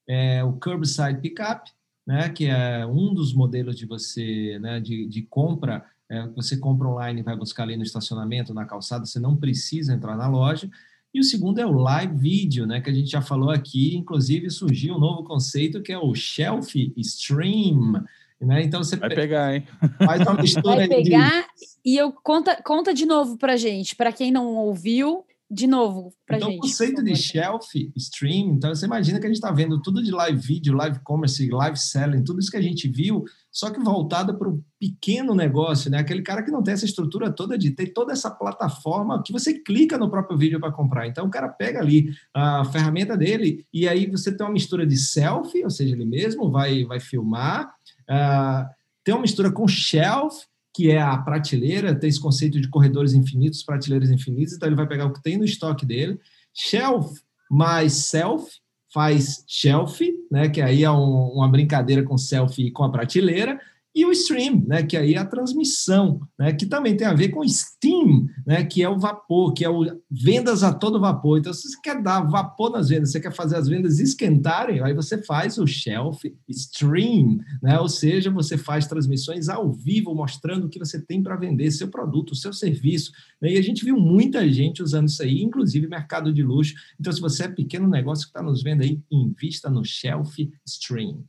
É 0.06 0.44
o 0.44 0.52
curbside 0.52 1.20
pickup, 1.20 1.70
né? 2.06 2.28
que 2.28 2.46
é 2.46 2.84
um 2.86 3.14
dos 3.14 3.32
modelos 3.32 3.76
de 3.76 3.86
você, 3.86 4.58
né? 4.60 4.78
de, 4.78 5.06
de 5.06 5.22
compra, 5.22 5.86
é, 6.10 6.26
você 6.28 6.56
compra 6.56 6.88
online 6.88 7.20
e 7.20 7.24
vai 7.24 7.36
buscar 7.36 7.62
ali 7.62 7.76
no 7.76 7.82
estacionamento, 7.82 8.52
na 8.52 8.66
calçada, 8.66 9.06
você 9.06 9.18
não 9.18 9.36
precisa 9.36 9.94
entrar 9.94 10.16
na 10.16 10.28
loja. 10.28 10.70
E 11.12 11.20
o 11.20 11.24
segundo 11.24 11.58
é 11.58 11.66
o 11.66 11.72
live 11.72 12.16
video, 12.16 12.66
né, 12.66 12.80
que 12.80 12.90
a 12.90 12.92
gente 12.92 13.10
já 13.10 13.22
falou 13.22 13.50
aqui, 13.50 13.96
inclusive 13.96 14.50
surgiu 14.50 14.94
um 14.94 14.98
novo 14.98 15.24
conceito 15.24 15.80
que 15.82 15.90
é 15.90 15.98
o 15.98 16.14
shelf 16.14 16.74
stream, 16.96 18.04
né? 18.40 18.62
Então 18.62 18.82
você 18.82 18.96
vai 18.96 19.08
pegar, 19.08 19.54
hein? 19.54 19.66
Faz 20.04 20.20
uma 20.22 20.34
mistura 20.34 20.76
vai 20.76 20.88
pegar 20.88 21.40
de... 21.40 21.46
e 21.84 21.96
eu 21.96 22.12
conta 22.12 22.60
conta 22.62 22.94
de 22.94 23.06
novo 23.06 23.36
para 23.36 23.56
gente, 23.56 23.96
para 23.96 24.12
quem 24.12 24.30
não 24.30 24.54
ouviu, 24.54 25.24
de 25.50 25.66
novo 25.66 26.12
para 26.26 26.36
então, 26.36 26.50
gente. 26.50 26.58
Então, 26.58 26.68
o 26.68 26.70
conceito 26.70 27.02
de 27.02 27.16
shelf 27.16 27.74
stream, 27.96 28.54
então 28.54 28.74
você 28.74 28.84
imagina 28.84 29.18
que 29.18 29.24
a 29.24 29.28
gente 29.28 29.38
está 29.38 29.50
vendo 29.50 29.80
tudo 29.80 30.02
de 30.02 30.10
live 30.10 30.38
video, 30.38 30.74
live 30.74 31.00
commerce, 31.02 31.48
live 31.48 31.78
selling, 31.78 32.22
tudo 32.22 32.38
isso 32.38 32.50
que 32.50 32.58
a 32.58 32.62
gente 32.62 32.86
viu, 32.86 33.24
só 33.50 33.70
que 33.70 33.80
voltada 33.80 34.34
para 34.34 34.48
o 34.48 34.62
pequeno 34.78 35.34
negócio, 35.34 35.90
né? 35.90 35.98
Aquele 35.98 36.22
cara 36.22 36.42
que 36.42 36.50
não 36.50 36.62
tem 36.62 36.74
essa 36.74 36.84
estrutura 36.84 37.32
toda 37.32 37.56
de 37.56 37.70
ter 37.70 37.88
toda 37.94 38.12
essa 38.12 38.30
plataforma 38.30 39.22
que 39.24 39.32
você 39.32 39.54
clica 39.54 39.96
no 39.96 40.10
próprio 40.10 40.36
vídeo 40.36 40.60
para 40.60 40.70
comprar. 40.70 41.06
Então 41.06 41.26
o 41.26 41.30
cara 41.30 41.48
pega 41.48 41.80
ali 41.80 42.10
a 42.34 42.64
ferramenta 42.66 43.16
dele 43.16 43.66
e 43.72 43.88
aí 43.88 44.06
você 44.06 44.30
tem 44.30 44.46
uma 44.46 44.52
mistura 44.52 44.86
de 44.86 44.98
selfie, 44.98 45.64
ou 45.64 45.70
seja, 45.70 45.94
ele 45.94 46.04
mesmo 46.04 46.50
vai 46.50 46.84
vai 46.84 47.00
filmar, 47.00 47.72
uh, 48.10 48.68
tem 49.04 49.14
uma 49.14 49.22
mistura 49.22 49.50
com 49.50 49.66
shelf 49.66 50.34
que 50.74 50.90
é 50.90 51.00
a 51.00 51.16
prateleira, 51.18 51.92
tem 51.92 52.08
esse 52.08 52.20
conceito 52.20 52.60
de 52.60 52.68
corredores 52.68 53.12
infinitos, 53.12 53.64
prateleiras 53.64 54.10
infinitas, 54.10 54.54
então 54.54 54.68
ele 54.68 54.76
vai 54.76 54.86
pegar 54.86 55.06
o 55.06 55.12
que 55.12 55.22
tem 55.22 55.36
no 55.36 55.44
estoque 55.44 55.84
dele, 55.84 56.20
shelf 56.54 57.10
mais 57.50 57.94
self, 58.08 58.46
faz 58.92 59.44
shelf, 59.48 60.00
né, 60.30 60.48
que 60.48 60.60
aí 60.60 60.84
é 60.84 60.90
um, 60.90 61.32
uma 61.32 61.48
brincadeira 61.48 62.02
com 62.02 62.16
selfie 62.16 62.66
e 62.66 62.70
com 62.70 62.84
a 62.84 62.92
prateleira, 62.92 63.60
e 63.98 64.04
o 64.04 64.12
stream, 64.12 64.64
né, 64.64 64.84
que 64.84 64.96
aí 64.96 65.14
é 65.14 65.18
a 65.18 65.26
transmissão, 65.26 66.20
né, 66.38 66.52
que 66.52 66.66
também 66.66 66.96
tem 66.96 67.04
a 67.04 67.12
ver 67.12 67.30
com 67.30 67.46
steam, 67.48 68.28
né, 68.46 68.62
que 68.62 68.80
é 68.80 68.88
o 68.88 68.96
vapor, 68.96 69.52
que 69.52 69.64
é 69.64 69.68
o 69.68 69.84
vendas 70.08 70.62
a 70.62 70.72
todo 70.72 71.00
vapor. 71.00 71.38
Então, 71.38 71.52
se 71.52 71.68
você 71.68 71.80
quer 71.82 72.00
dar 72.00 72.20
vapor 72.20 72.70
nas 72.70 72.88
vendas, 72.88 73.10
você 73.10 73.18
quer 73.18 73.32
fazer 73.32 73.56
as 73.56 73.66
vendas 73.66 73.98
esquentarem, 73.98 74.80
aí 74.80 74.94
você 74.94 75.20
faz 75.20 75.58
o 75.58 75.66
shelf 75.66 76.22
stream, 76.48 77.38
né, 77.60 77.80
ou 77.80 77.88
seja, 77.88 78.30
você 78.30 78.56
faz 78.56 78.86
transmissões 78.86 79.48
ao 79.48 79.72
vivo 79.72 80.14
mostrando 80.14 80.66
o 80.66 80.68
que 80.68 80.78
você 80.78 81.00
tem 81.00 81.20
para 81.20 81.34
vender, 81.34 81.68
seu 81.72 81.88
produto, 81.88 82.36
seu 82.36 82.52
serviço. 82.52 83.10
Né, 83.42 83.54
e 83.54 83.58
a 83.58 83.62
gente 83.62 83.84
viu 83.84 83.98
muita 83.98 84.48
gente 84.48 84.80
usando 84.80 85.08
isso 85.08 85.24
aí, 85.24 85.42
inclusive 85.42 85.88
mercado 85.88 86.32
de 86.32 86.44
luxo. 86.44 86.72
Então, 87.00 87.12
se 87.12 87.20
você 87.20 87.46
é 87.46 87.48
pequeno 87.48 87.88
negócio 87.88 88.26
que 88.26 88.30
está 88.30 88.44
nos 88.44 88.62
vendo 88.62 88.82
aí, 88.82 89.00
invista 89.10 89.68
no 89.68 89.84
shelf 89.84 90.38
stream. 90.64 91.24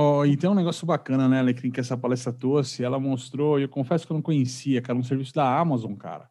Oh, 0.00 0.24
e 0.24 0.36
tem 0.36 0.48
um 0.48 0.54
negócio 0.54 0.86
bacana, 0.86 1.28
né, 1.28 1.40
Alecrim, 1.40 1.72
que 1.72 1.80
essa 1.80 1.96
palestra 1.96 2.32
trouxe, 2.32 2.84
ela 2.84 3.00
mostrou, 3.00 3.58
e 3.58 3.64
eu 3.64 3.68
confesso 3.68 4.06
que 4.06 4.12
eu 4.12 4.14
não 4.14 4.22
conhecia, 4.22 4.80
cara, 4.80 4.96
um 4.96 5.02
serviço 5.02 5.34
da 5.34 5.58
Amazon, 5.58 5.94
cara, 5.94 6.30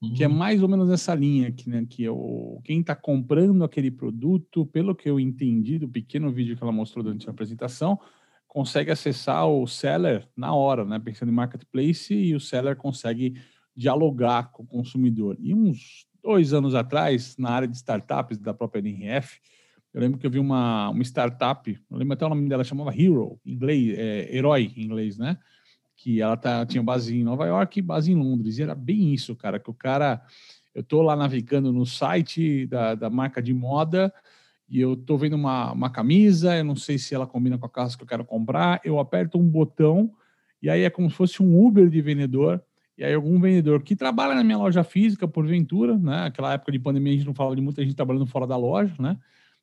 uhum. 0.00 0.14
que 0.14 0.24
é 0.24 0.26
uhum. 0.26 0.34
mais 0.34 0.62
ou 0.62 0.68
menos 0.68 0.88
nessa 0.88 1.14
linha, 1.14 1.52
que, 1.52 1.68
né, 1.68 1.84
que 1.84 2.02
eu, 2.02 2.58
quem 2.64 2.80
está 2.80 2.96
comprando 2.96 3.64
aquele 3.64 3.90
produto, 3.90 4.64
pelo 4.64 4.94
que 4.94 5.10
eu 5.10 5.20
entendi 5.20 5.78
do 5.78 5.86
pequeno 5.90 6.32
vídeo 6.32 6.56
que 6.56 6.62
ela 6.62 6.72
mostrou 6.72 7.04
durante 7.04 7.28
a 7.28 7.32
apresentação, 7.32 8.00
consegue 8.48 8.90
acessar 8.90 9.46
o 9.46 9.66
seller 9.66 10.26
na 10.34 10.54
hora, 10.54 10.82
né, 10.82 10.98
pensando 10.98 11.30
em 11.30 11.34
marketplace, 11.34 12.14
e 12.14 12.34
o 12.34 12.40
seller 12.40 12.76
consegue 12.76 13.34
dialogar 13.76 14.52
com 14.52 14.62
o 14.62 14.66
consumidor. 14.66 15.36
E 15.38 15.52
uns 15.52 16.06
dois 16.22 16.54
anos 16.54 16.74
atrás, 16.74 17.36
na 17.36 17.50
área 17.50 17.68
de 17.68 17.76
startups 17.76 18.38
da 18.38 18.54
própria 18.54 18.80
NRF, 18.80 19.38
eu 19.92 20.00
lembro 20.00 20.18
que 20.18 20.26
eu 20.26 20.30
vi 20.30 20.38
uma, 20.38 20.88
uma 20.88 21.02
startup, 21.02 21.70
eu 21.90 21.96
lembro 21.96 22.14
até 22.14 22.24
o 22.24 22.28
nome 22.28 22.48
dela, 22.48 22.64
chamava 22.64 22.90
Hero, 22.90 23.38
em 23.44 23.52
inglês, 23.52 23.98
é, 23.98 24.34
herói 24.34 24.72
em 24.76 24.84
inglês, 24.84 25.18
né? 25.18 25.36
Que 25.96 26.20
ela 26.20 26.36
tá, 26.36 26.64
tinha 26.64 26.82
base 26.82 27.16
em 27.16 27.22
Nova 27.22 27.46
York 27.46 27.78
e 27.78 27.82
base 27.82 28.10
em 28.10 28.16
Londres. 28.16 28.58
E 28.58 28.62
era 28.62 28.74
bem 28.74 29.12
isso, 29.12 29.36
cara, 29.36 29.58
que 29.58 29.70
o 29.70 29.74
cara. 29.74 30.22
Eu 30.74 30.82
tô 30.82 31.02
lá 31.02 31.14
navegando 31.14 31.70
no 31.70 31.84
site 31.84 32.66
da, 32.66 32.94
da 32.94 33.10
marca 33.10 33.42
de 33.42 33.52
moda 33.52 34.10
e 34.66 34.80
eu 34.80 34.96
tô 34.96 35.18
vendo 35.18 35.34
uma, 35.34 35.70
uma 35.70 35.90
camisa, 35.90 36.56
eu 36.56 36.64
não 36.64 36.74
sei 36.74 36.96
se 36.96 37.14
ela 37.14 37.26
combina 37.26 37.58
com 37.58 37.66
a 37.66 37.68
casa 37.68 37.94
que 37.94 38.02
eu 38.02 38.06
quero 38.06 38.24
comprar. 38.24 38.80
Eu 38.82 38.98
aperto 38.98 39.38
um 39.38 39.46
botão 39.46 40.10
e 40.62 40.70
aí 40.70 40.80
é 40.80 40.88
como 40.88 41.10
se 41.10 41.16
fosse 41.16 41.42
um 41.42 41.62
Uber 41.62 41.90
de 41.90 42.00
vendedor. 42.00 42.62
E 42.96 43.04
aí 43.04 43.12
algum 43.12 43.38
vendedor 43.38 43.82
que 43.82 43.94
trabalha 43.94 44.34
na 44.34 44.42
minha 44.42 44.56
loja 44.56 44.82
física, 44.82 45.28
porventura, 45.28 45.98
né? 45.98 46.24
Aquela 46.24 46.54
época 46.54 46.72
de 46.72 46.78
pandemia 46.78 47.12
a 47.12 47.16
gente 47.16 47.26
não 47.26 47.34
fala 47.34 47.54
de 47.54 47.60
muita 47.60 47.82
gente 47.82 47.94
trabalhando 47.94 48.26
fora 48.26 48.46
da 48.46 48.56
loja, 48.56 48.94
né? 48.98 49.18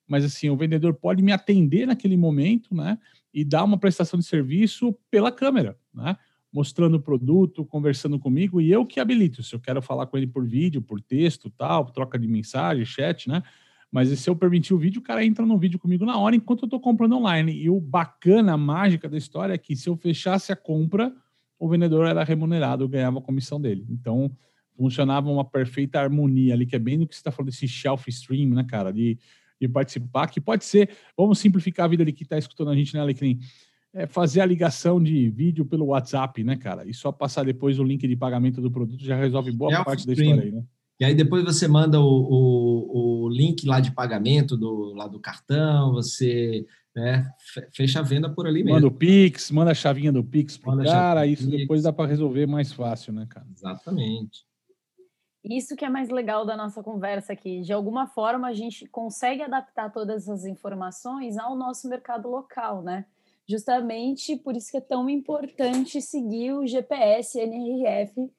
Mas 0.09 0.25
assim, 0.25 0.49
o 0.49 0.57
vendedor 0.57 0.95
pode 0.95 1.21
me 1.21 1.31
atender 1.31 1.85
naquele 1.85 2.17
momento, 2.17 2.73
né? 2.73 2.97
E 3.31 3.45
dar 3.45 3.63
uma 3.63 3.77
prestação 3.77 4.19
de 4.19 4.25
serviço 4.25 4.93
pela 5.11 5.31
câmera, 5.31 5.77
né? 5.93 6.17
Mostrando 6.51 6.95
o 6.95 6.99
produto, 6.99 7.63
conversando 7.63 8.17
comigo, 8.17 8.59
e 8.59 8.71
eu 8.71 8.83
que 8.83 8.99
habilito. 8.99 9.43
Se 9.43 9.53
eu 9.53 9.59
quero 9.59 9.83
falar 9.83 10.07
com 10.07 10.17
ele 10.17 10.25
por 10.25 10.43
vídeo, 10.47 10.81
por 10.81 10.99
texto, 10.99 11.47
tal, 11.51 11.85
troca 11.85 12.17
de 12.17 12.27
mensagem, 12.27 12.83
chat, 12.83 13.29
né? 13.29 13.43
Mas 13.91 14.09
se 14.19 14.27
eu 14.27 14.35
permitir 14.35 14.73
o 14.73 14.77
vídeo, 14.77 14.99
o 14.99 15.03
cara 15.03 15.23
entra 15.23 15.45
no 15.45 15.57
vídeo 15.59 15.77
comigo 15.77 16.05
na 16.05 16.17
hora 16.17 16.35
enquanto 16.35 16.63
eu 16.63 16.65
estou 16.65 16.79
comprando 16.79 17.15
online. 17.15 17.53
E 17.53 17.69
o 17.69 17.79
bacana, 17.79 18.53
a 18.53 18.57
mágica 18.57 19.07
da 19.07 19.17
história 19.17 19.53
é 19.53 19.57
que 19.57 19.75
se 19.75 19.87
eu 19.87 19.95
fechasse 19.95 20.51
a 20.51 20.55
compra, 20.55 21.13
o 21.59 21.69
vendedor 21.69 22.07
era 22.07 22.23
remunerado, 22.23 22.83
eu 22.83 22.87
ganhava 22.87 23.19
a 23.19 23.21
comissão 23.21 23.61
dele. 23.61 23.85
Então, 23.89 24.31
funcionava 24.75 25.29
uma 25.29 25.45
perfeita 25.45 25.99
harmonia 25.99 26.53
ali, 26.53 26.65
que 26.65 26.75
é 26.75 26.79
bem 26.79 26.97
do 26.97 27.05
que 27.05 27.13
você 27.13 27.19
está 27.19 27.31
falando 27.31 27.51
desse 27.51 27.67
shelf 27.67 28.07
stream, 28.07 28.49
né, 28.49 28.63
cara? 28.63 28.91
De 28.91 29.19
de 29.59 29.67
participar, 29.67 30.27
que 30.27 30.39
pode 30.39 30.63
ser, 30.63 30.89
vamos 31.17 31.39
simplificar 31.39 31.85
a 31.85 31.89
vida 31.89 32.03
ali 32.03 32.13
que 32.13 32.23
está 32.23 32.37
escutando 32.37 32.71
a 32.71 32.75
gente, 32.75 32.93
né, 32.93 33.01
Alecrim? 33.01 33.39
É 33.93 34.05
fazer 34.05 34.41
a 34.41 34.45
ligação 34.45 35.01
de 35.01 35.29
vídeo 35.29 35.65
pelo 35.65 35.87
WhatsApp, 35.87 36.43
né, 36.43 36.55
cara? 36.55 36.87
E 36.87 36.93
só 36.93 37.11
passar 37.11 37.43
depois 37.43 37.79
o 37.79 37.83
link 37.83 38.07
de 38.07 38.15
pagamento 38.15 38.61
do 38.61 38.71
produto 38.71 39.03
já 39.03 39.15
resolve 39.15 39.51
boa 39.51 39.73
é 39.73 39.83
parte 39.83 40.05
da 40.05 40.13
história 40.13 40.43
aí, 40.43 40.51
né? 40.51 40.63
E 40.99 41.05
aí 41.05 41.15
depois 41.15 41.43
você 41.43 41.67
manda 41.67 41.99
o, 41.99 42.03
o, 42.03 43.23
o, 43.25 43.29
link 43.29 43.65
lá 43.65 43.79
de 43.79 43.91
pagamento 43.91 44.57
do, 44.57 44.93
lá 44.93 45.07
do 45.07 45.17
cartão, 45.17 45.93
você 45.93 46.65
né, 46.93 47.25
fecha 47.73 47.99
a 47.99 48.03
venda 48.03 48.29
por 48.29 48.45
ali 48.45 48.63
mesmo. 48.63 48.75
Manda 48.75 48.87
o 48.87 48.91
Pix, 48.91 49.49
manda 49.49 49.71
a 49.71 49.75
chavinha 49.75 50.11
do 50.11 50.23
Pix 50.23 50.57
pro 50.57 50.71
manda 50.71 50.83
cara, 50.83 51.25
isso 51.25 51.49
depois 51.49 51.83
dá 51.83 51.93
para 51.93 52.09
resolver 52.09 52.45
mais 52.47 52.73
fácil, 52.73 53.13
né, 53.13 53.25
cara? 53.29 53.47
Exatamente. 53.55 54.48
Isso 55.43 55.75
que 55.75 55.85
é 55.85 55.89
mais 55.89 56.09
legal 56.09 56.45
da 56.45 56.57
nossa 56.57 56.83
conversa 56.83 57.33
aqui. 57.33 57.61
De 57.61 57.71
alguma 57.71 58.07
forma, 58.07 58.47
a 58.47 58.53
gente 58.53 58.85
consegue 58.87 59.41
adaptar 59.41 59.91
todas 59.91 60.27
as 60.27 60.45
informações 60.45 61.37
ao 61.37 61.55
nosso 61.55 61.87
mercado 61.87 62.29
local, 62.29 62.81
né? 62.81 63.05
Justamente 63.47 64.35
por 64.35 64.55
isso 64.55 64.69
que 64.69 64.77
é 64.77 64.81
tão 64.81 65.09
importante 65.09 66.01
seguir 66.01 66.51
o 66.53 66.67
GPS 66.67 67.39
NRF, 67.39 68.29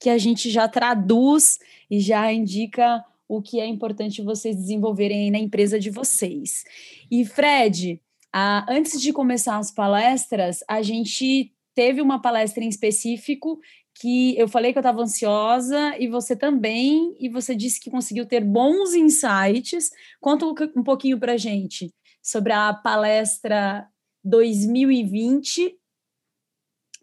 que 0.00 0.10
a 0.10 0.18
gente 0.18 0.50
já 0.50 0.66
traduz 0.66 1.58
e 1.90 2.00
já 2.00 2.32
indica 2.32 3.04
o 3.28 3.40
que 3.40 3.60
é 3.60 3.66
importante 3.66 4.22
vocês 4.22 4.56
desenvolverem 4.56 5.30
na 5.30 5.38
empresa 5.38 5.78
de 5.78 5.90
vocês. 5.90 6.64
E, 7.10 7.24
Fred, 7.24 8.00
a, 8.32 8.66
antes 8.68 9.00
de 9.00 9.12
começar 9.12 9.56
as 9.56 9.70
palestras, 9.70 10.64
a 10.68 10.82
gente 10.82 11.52
teve 11.74 12.00
uma 12.00 12.20
palestra 12.20 12.64
em 12.64 12.68
específico 12.68 13.60
que 13.94 14.36
eu 14.38 14.48
falei 14.48 14.72
que 14.72 14.78
eu 14.78 14.82
estava 14.82 15.02
ansiosa 15.02 15.96
e 15.98 16.08
você 16.08 16.34
também, 16.34 17.16
e 17.18 17.28
você 17.28 17.54
disse 17.54 17.80
que 17.80 17.90
conseguiu 17.90 18.26
ter 18.26 18.44
bons 18.44 18.94
insights. 18.94 19.90
Conta 20.20 20.46
um 20.46 20.82
pouquinho 20.82 21.18
para 21.18 21.36
gente 21.36 21.92
sobre 22.22 22.52
a 22.52 22.74
palestra 22.74 23.86
2020 24.24 25.78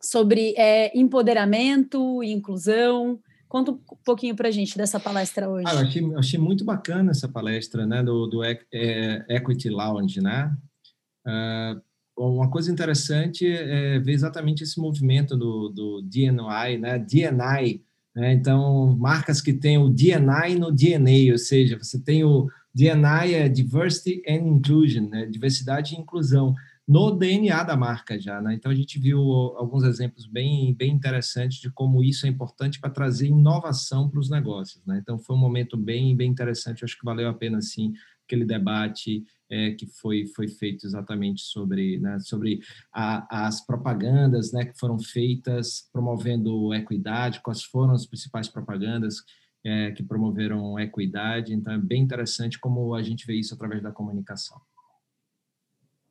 sobre 0.01 0.53
é, 0.57 0.97
empoderamento 0.97 2.23
e 2.23 2.31
inclusão. 2.31 3.19
Conta 3.47 3.71
um 3.71 3.79
pouquinho 4.03 4.35
para 4.35 4.49
gente 4.49 4.77
dessa 4.77 4.99
palestra 4.99 5.49
hoje. 5.49 5.65
Ah, 5.67 5.81
achei, 5.81 6.15
achei, 6.15 6.39
muito 6.39 6.65
bacana 6.65 7.11
essa 7.11 7.27
palestra 7.27 7.85
né, 7.85 8.01
do, 8.01 8.25
do 8.25 8.43
é, 8.43 8.59
Equity 9.29 9.69
Lounge. 9.69 10.21
Né? 10.21 10.51
Uh, 11.27 11.81
uma 12.29 12.49
coisa 12.49 12.71
interessante 12.71 13.47
é 13.47 13.99
ver 13.99 14.13
exatamente 14.13 14.63
esse 14.63 14.79
movimento 14.79 15.37
do, 15.37 15.69
do 15.69 16.01
DNI, 16.01 16.77
né? 16.77 16.99
DNI, 16.99 17.81
né? 18.15 18.33
Então, 18.33 18.95
marcas 18.97 19.41
que 19.41 19.53
têm 19.53 19.77
o 19.77 19.89
DNI 19.89 20.55
no 20.59 20.71
DNA, 20.71 21.31
ou 21.31 21.37
seja, 21.37 21.77
você 21.77 21.99
tem 21.99 22.23
o 22.23 22.47
DNI 22.73 23.33
é 23.33 23.49
Diversity 23.49 24.21
and 24.27 24.47
Inclusion, 24.47 25.09
né? 25.09 25.25
diversidade 25.25 25.95
e 25.95 25.97
inclusão 25.97 26.53
no 26.87 27.11
DNA 27.11 27.63
da 27.63 27.77
marca 27.77 28.19
já, 28.19 28.41
né? 28.41 28.53
Então 28.53 28.71
a 28.71 28.75
gente 28.75 28.99
viu 28.99 29.19
alguns 29.55 29.83
exemplos 29.83 30.25
bem 30.25 30.73
bem 30.73 30.91
interessantes 30.91 31.59
de 31.59 31.69
como 31.71 32.03
isso 32.03 32.25
é 32.25 32.29
importante 32.29 32.79
para 32.79 32.89
trazer 32.89 33.27
inovação 33.27 34.09
para 34.09 34.19
os 34.19 34.29
negócios, 34.29 34.83
né? 34.85 34.99
Então 35.01 35.17
foi 35.19 35.35
um 35.35 35.39
momento 35.39 35.77
bem 35.77 36.15
bem 36.15 36.29
interessante, 36.29 36.83
acho 36.83 36.97
que 36.97 37.05
valeu 37.05 37.29
a 37.29 37.33
pena 37.33 37.61
sim 37.61 37.93
aquele 38.31 38.45
debate 38.45 39.25
é, 39.49 39.71
que 39.71 39.85
foi 39.85 40.25
foi 40.27 40.47
feito 40.47 40.85
exatamente 40.85 41.41
sobre 41.41 41.99
né, 41.99 42.17
sobre 42.19 42.61
a, 42.93 43.47
as 43.47 43.65
propagandas, 43.65 44.53
né, 44.53 44.65
que 44.65 44.79
foram 44.79 44.97
feitas 44.97 45.89
promovendo 45.91 46.73
equidade, 46.73 47.41
quais 47.41 47.63
foram 47.63 47.93
as 47.93 48.05
principais 48.05 48.47
propagandas 48.47 49.15
é, 49.63 49.91
que 49.91 50.03
promoveram 50.03 50.79
equidade. 50.79 51.53
Então 51.53 51.73
é 51.73 51.77
bem 51.77 52.01
interessante 52.01 52.57
como 52.57 52.95
a 52.95 53.03
gente 53.03 53.27
vê 53.27 53.35
isso 53.35 53.53
através 53.53 53.83
da 53.83 53.91
comunicação. 53.91 54.59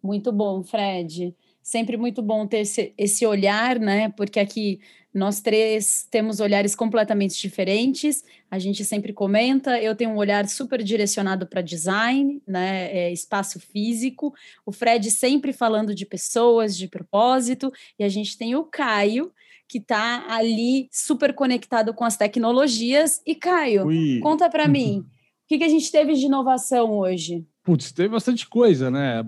Muito 0.02 0.30
bom, 0.33 0.62
Fred. 0.62 1.35
Sempre 1.62 1.96
muito 1.96 2.23
bom 2.23 2.46
ter 2.46 2.59
esse, 2.59 2.92
esse 2.96 3.27
olhar, 3.27 3.79
né? 3.79 4.09
Porque 4.16 4.40
aqui 4.40 4.81
nós 5.12 5.40
três 5.40 6.07
temos 6.09 6.38
olhares 6.38 6.75
completamente 6.75 7.40
diferentes. 7.40 8.23
A 8.51 8.59
gente 8.59 8.85
sempre 8.85 9.12
comenta. 9.12 9.81
Eu 9.81 9.94
tenho 9.96 10.11
um 10.11 10.16
olhar 10.16 10.49
super 10.49 10.83
direcionado 10.83 11.46
para 11.46 11.61
design, 11.61 12.40
né? 12.46 12.92
É, 12.92 13.12
espaço 13.12 13.59
físico. 13.59 14.33
O 14.64 14.70
Fred 14.70 15.11
sempre 15.11 15.53
falando 15.53 15.94
de 15.94 16.07
pessoas, 16.07 16.77
de 16.77 16.87
propósito. 16.87 17.73
E 17.99 18.05
a 18.05 18.09
gente 18.09 18.38
tem 18.38 18.55
o 18.55 18.64
Caio, 18.64 19.33
que 19.68 19.79
está 19.79 20.27
ali 20.29 20.88
super 20.92 21.35
conectado 21.35 21.92
com 21.92 22.05
as 22.05 22.16
tecnologias. 22.16 23.20
E 23.27 23.35
Caio, 23.35 23.87
Ui. 23.87 24.20
conta 24.20 24.49
para 24.49 24.68
mim, 24.68 25.01
o 25.44 25.49
que, 25.49 25.59
que 25.59 25.64
a 25.64 25.68
gente 25.68 25.90
teve 25.90 26.14
de 26.14 26.27
inovação 26.27 26.92
hoje? 26.92 27.44
Putz, 27.70 27.92
teve 27.92 28.09
bastante 28.09 28.48
coisa, 28.48 28.90
né? 28.90 29.24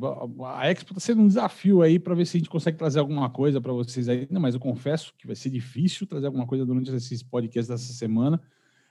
A 0.46 0.68
Expo 0.68 0.90
está 0.90 0.98
sendo 0.98 1.22
um 1.22 1.28
desafio 1.28 1.80
aí 1.80 1.96
para 1.96 2.12
ver 2.12 2.26
se 2.26 2.36
a 2.36 2.40
gente 2.40 2.50
consegue 2.50 2.76
trazer 2.76 2.98
alguma 2.98 3.30
coisa 3.30 3.60
para 3.60 3.72
vocês 3.72 4.08
ainda, 4.08 4.40
mas 4.40 4.54
eu 4.54 4.60
confesso 4.60 5.14
que 5.16 5.28
vai 5.28 5.36
ser 5.36 5.48
difícil 5.48 6.08
trazer 6.08 6.26
alguma 6.26 6.44
coisa 6.44 6.66
durante 6.66 6.92
esses 6.92 7.22
podcasts 7.22 7.68
dessa 7.68 7.92
semana. 7.92 8.42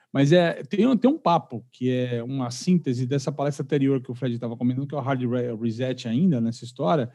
Mas 0.10 0.32
é, 0.32 0.64
tem, 0.64 0.98
tem 0.98 1.12
um 1.12 1.18
papo 1.18 1.66
que 1.70 1.92
é 1.92 2.24
uma 2.24 2.50
síntese 2.50 3.06
dessa 3.06 3.30
palestra 3.30 3.62
anterior 3.62 4.02
que 4.02 4.10
o 4.10 4.16
Fred 4.16 4.36
estava 4.36 4.56
comentando, 4.56 4.88
que 4.88 4.96
é 4.96 4.98
o 4.98 5.02
Hard 5.02 5.22
Reset 5.62 6.08
ainda 6.08 6.40
nessa 6.40 6.64
história, 6.64 7.12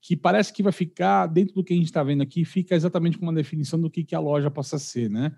que 0.00 0.16
parece 0.16 0.52
que 0.52 0.62
vai 0.62 0.72
ficar 0.72 1.26
dentro 1.26 1.56
do 1.56 1.64
que 1.64 1.74
a 1.74 1.76
gente 1.76 1.86
está 1.86 2.04
vendo 2.04 2.22
aqui, 2.22 2.44
fica 2.44 2.76
exatamente 2.76 3.18
com 3.18 3.24
uma 3.24 3.34
definição 3.34 3.80
do 3.80 3.90
que, 3.90 4.04
que 4.04 4.14
a 4.14 4.20
loja 4.20 4.48
possa 4.48 4.78
ser, 4.78 5.10
né? 5.10 5.34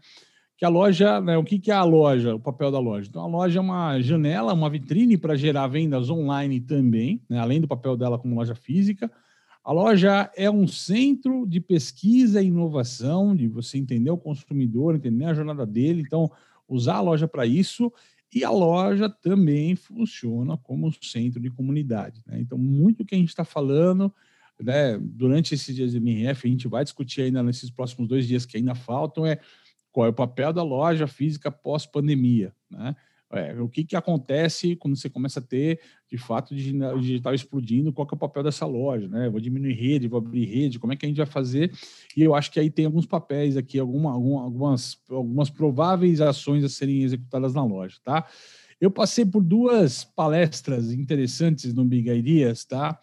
Que 0.56 0.64
a 0.64 0.68
loja, 0.68 1.20
né, 1.20 1.36
o 1.36 1.44
que, 1.44 1.58
que 1.58 1.70
é 1.70 1.74
a 1.74 1.84
loja, 1.84 2.34
o 2.34 2.40
papel 2.40 2.70
da 2.70 2.78
loja? 2.78 3.08
Então, 3.08 3.22
a 3.22 3.26
loja 3.26 3.58
é 3.58 3.62
uma 3.62 4.00
janela, 4.00 4.54
uma 4.54 4.70
vitrine 4.70 5.18
para 5.18 5.36
gerar 5.36 5.66
vendas 5.66 6.08
online 6.08 6.60
também, 6.60 7.20
né, 7.28 7.38
além 7.38 7.60
do 7.60 7.68
papel 7.68 7.96
dela 7.96 8.18
como 8.18 8.34
loja 8.34 8.54
física. 8.54 9.10
A 9.62 9.72
loja 9.72 10.30
é 10.34 10.50
um 10.50 10.66
centro 10.66 11.44
de 11.46 11.60
pesquisa 11.60 12.40
e 12.40 12.46
inovação, 12.46 13.36
de 13.36 13.48
você 13.48 13.76
entender 13.76 14.10
o 14.10 14.16
consumidor, 14.16 14.94
entender 14.94 15.26
a 15.26 15.34
jornada 15.34 15.66
dele, 15.66 16.00
então, 16.00 16.30
usar 16.66 16.96
a 16.96 17.00
loja 17.00 17.28
para 17.28 17.44
isso. 17.44 17.92
E 18.34 18.42
a 18.42 18.50
loja 18.50 19.10
também 19.10 19.76
funciona 19.76 20.56
como 20.56 20.92
centro 21.02 21.40
de 21.40 21.50
comunidade. 21.50 22.22
Né? 22.26 22.40
Então, 22.40 22.56
muito 22.56 23.04
que 23.04 23.14
a 23.14 23.18
gente 23.18 23.28
está 23.28 23.44
falando 23.44 24.12
né, 24.60 24.98
durante 25.00 25.54
esses 25.54 25.74
dias 25.74 25.92
de 25.92 25.98
MRF, 25.98 26.46
a 26.46 26.50
gente 26.50 26.68
vai 26.68 26.82
discutir 26.82 27.22
ainda 27.22 27.42
nesses 27.42 27.70
próximos 27.70 28.08
dois 28.08 28.26
dias 28.26 28.46
que 28.46 28.56
ainda 28.56 28.74
faltam, 28.74 29.26
é 29.26 29.38
qual 29.96 30.04
é 30.04 30.10
o 30.10 30.12
papel 30.12 30.52
da 30.52 30.62
loja 30.62 31.06
física 31.06 31.50
pós-pandemia, 31.50 32.52
né? 32.70 32.94
É, 33.32 33.58
o 33.58 33.66
que, 33.66 33.82
que 33.82 33.96
acontece 33.96 34.76
quando 34.76 34.94
você 34.94 35.08
começa 35.08 35.40
a 35.40 35.42
ter, 35.42 35.80
de 36.06 36.18
fato, 36.18 36.52
o 36.52 37.00
digital 37.00 37.34
explodindo, 37.34 37.94
qual 37.94 38.06
que 38.06 38.12
é 38.12 38.16
o 38.16 38.18
papel 38.18 38.42
dessa 38.42 38.66
loja, 38.66 39.08
né? 39.08 39.30
Vou 39.30 39.40
diminuir 39.40 39.72
rede, 39.72 40.06
vou 40.06 40.18
abrir 40.18 40.44
rede, 40.44 40.78
como 40.78 40.92
é 40.92 40.96
que 40.96 41.06
a 41.06 41.08
gente 41.08 41.16
vai 41.16 41.24
fazer? 41.24 41.72
E 42.14 42.22
eu 42.22 42.34
acho 42.34 42.52
que 42.52 42.60
aí 42.60 42.70
tem 42.70 42.84
alguns 42.84 43.06
papéis 43.06 43.56
aqui, 43.56 43.78
alguma, 43.78 44.12
algumas, 44.12 44.98
algumas 45.08 45.48
prováveis 45.48 46.20
ações 46.20 46.62
a 46.62 46.68
serem 46.68 47.02
executadas 47.02 47.54
na 47.54 47.64
loja, 47.64 47.96
tá? 48.04 48.26
Eu 48.78 48.90
passei 48.90 49.24
por 49.24 49.42
duas 49.42 50.04
palestras 50.04 50.92
interessantes 50.92 51.72
no 51.72 51.86
Big 51.86 52.10
Ideas, 52.10 52.66
tá? 52.66 53.00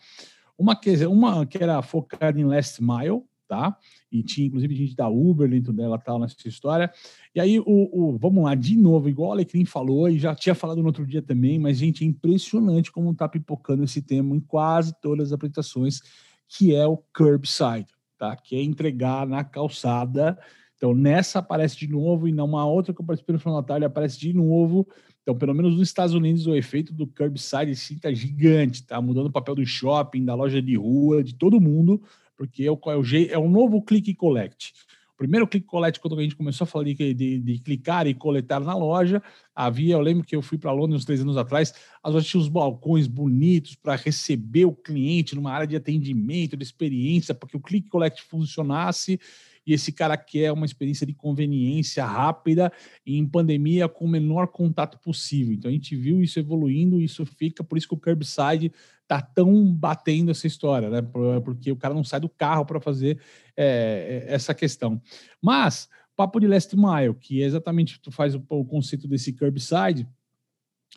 Uma 0.56 0.76
que, 0.76 1.08
uma 1.08 1.44
que 1.44 1.58
era 1.58 1.82
focada 1.82 2.40
em 2.40 2.46
last 2.46 2.80
mile, 2.84 3.24
tá? 3.48 3.78
e 4.14 4.22
tinha 4.22 4.46
inclusive 4.46 4.76
gente 4.76 4.96
da 4.96 5.10
Uber 5.10 5.50
dentro 5.50 5.74
dela 5.74 5.98
tal 5.98 6.20
nessa 6.20 6.48
história. 6.48 6.92
E 7.34 7.40
aí, 7.40 7.60
o, 7.60 7.66
o, 7.66 8.18
vamos 8.18 8.44
lá, 8.44 8.54
de 8.54 8.78
novo, 8.78 9.10
igual 9.10 9.30
o 9.30 9.32
Alecrim 9.34 9.66
falou, 9.66 10.08
e 10.08 10.20
já 10.20 10.36
tinha 10.36 10.54
falado 10.54 10.82
no 10.82 10.88
outro 10.88 11.06
dia 11.06 11.22
também, 11.22 11.58
mas, 11.58 11.78
gente, 11.78 12.04
é 12.04 12.08
impressionante 12.08 12.92
como 12.92 13.12
está 13.12 13.28
pipocando 13.28 13.84
esse 13.84 14.04
tema 14.04 14.36
em 14.36 14.40
quase 14.40 14.94
todas 15.02 15.28
as 15.28 15.34
apresentações, 15.34 16.00
que 16.48 16.76
é 16.76 16.86
o 16.86 16.98
curbside, 17.16 17.88
tá? 18.20 18.36
Que 18.36 18.56
é 18.56 18.62
entregar 18.62 19.26
na 19.26 19.44
calçada. 19.44 20.38
Então, 20.78 20.94
nessa 20.94 21.40
aparece 21.40 21.76
de 21.76 21.88
novo, 21.88 22.28
e 22.28 22.32
numa 22.32 22.66
outra 22.66 22.94
que 22.94 23.02
eu 23.02 23.06
participei 23.06 23.36
no 23.44 23.54
Natal 23.54 23.84
aparece 23.84 24.20
de 24.20 24.32
novo. 24.32 24.88
Então, 25.24 25.36
pelo 25.36 25.56
menos 25.56 25.74
nos 25.74 25.88
Estados 25.88 26.14
Unidos, 26.14 26.46
o 26.46 26.54
efeito 26.54 26.94
do 26.94 27.08
curbside 27.08 27.76
sim 27.76 27.98
tá 27.98 28.14
gigante, 28.14 28.86
tá 28.86 29.02
mudando 29.02 29.28
o 29.28 29.32
papel 29.32 29.56
do 29.56 29.66
shopping, 29.66 30.24
da 30.24 30.36
loja 30.36 30.62
de 30.62 30.76
rua, 30.76 31.24
de 31.24 31.34
todo 31.34 31.60
mundo 31.60 32.04
porque 32.38 32.64
é 32.64 32.72
o, 32.72 32.80
é 32.88 32.96
o, 32.96 33.04
é 33.32 33.38
o 33.38 33.50
novo 33.50 33.82
click 33.82 34.14
collect. 34.16 34.74
O 35.14 35.18
primeiro 35.18 35.48
click 35.48 35.68
collect, 35.68 36.00
quando 36.00 36.18
a 36.20 36.24
gente 36.24 36.36
começou 36.36 36.66
a 36.66 36.68
falar 36.68 36.86
de, 36.86 37.14
de, 37.14 37.40
de 37.40 37.60
clicar 37.60 38.08
e 38.08 38.16
coletar 38.16 38.60
na 38.60 38.76
loja, 38.76 39.22
havia, 39.56 39.94
eu 39.94 40.02
lembro 40.02 40.26
que 40.26 40.36
eu 40.36 40.42
fui 40.42 40.58
para 40.58 40.72
Londres 40.72 41.02
uns 41.02 41.06
três 41.06 41.22
anos 41.22 41.38
atrás, 41.38 41.74
as 42.02 42.14
lojas 42.14 42.28
tinham 42.28 42.42
os 42.42 42.50
balcões 42.50 43.06
bonitos 43.06 43.76
para 43.76 43.96
receber 43.96 44.66
o 44.66 44.74
cliente 44.74 45.36
numa 45.36 45.52
área 45.52 45.68
de 45.68 45.76
atendimento, 45.76 46.58
de 46.58 46.64
experiência, 46.64 47.36
para 47.36 47.48
que 47.48 47.56
o 47.56 47.62
click 47.62 47.88
collect 47.90 48.24
funcionasse 48.24 49.20
e 49.66 49.74
esse 49.74 49.92
cara 49.92 50.18
quer 50.18 50.52
uma 50.52 50.66
experiência 50.66 51.06
de 51.06 51.14
conveniência 51.14 52.06
rápida 52.06 52.72
em 53.06 53.26
pandemia 53.26 53.88
com 53.88 54.06
o 54.06 54.10
menor 54.10 54.48
contato 54.48 55.00
possível. 55.00 55.54
Então 55.54 55.70
a 55.70 55.74
gente 55.74 55.96
viu 55.96 56.22
isso 56.22 56.40
evoluindo, 56.40 57.02
isso 57.02 57.26
fica, 57.26 57.64
por 57.64 57.78
isso 57.78 57.88
que 57.88 57.94
o 57.94 58.00
curbside 58.00 58.72
tá 59.08 59.22
tão 59.22 59.72
batendo 59.74 60.32
essa 60.32 60.48
história, 60.48 60.90
né? 60.90 61.02
Porque 61.44 61.72
o 61.72 61.76
cara 61.76 61.94
não 61.94 62.04
sai 62.04 62.20
do 62.20 62.30
carro 62.30 62.66
para 62.66 62.80
fazer 62.80 63.20
é, 63.56 64.26
é, 64.28 64.34
essa 64.34 64.54
questão. 64.54 65.02
Mas, 65.42 65.90
papo 66.16 66.40
de 66.40 66.48
last 66.48 66.76
mile, 66.76 67.14
que 67.20 67.42
é 67.42 67.46
exatamente 67.46 68.00
tu 68.00 68.12
faz 68.12 68.36
o, 68.36 68.44
o 68.50 68.66
conceito 68.66 69.08
desse 69.08 69.34
curbside, 69.34 70.08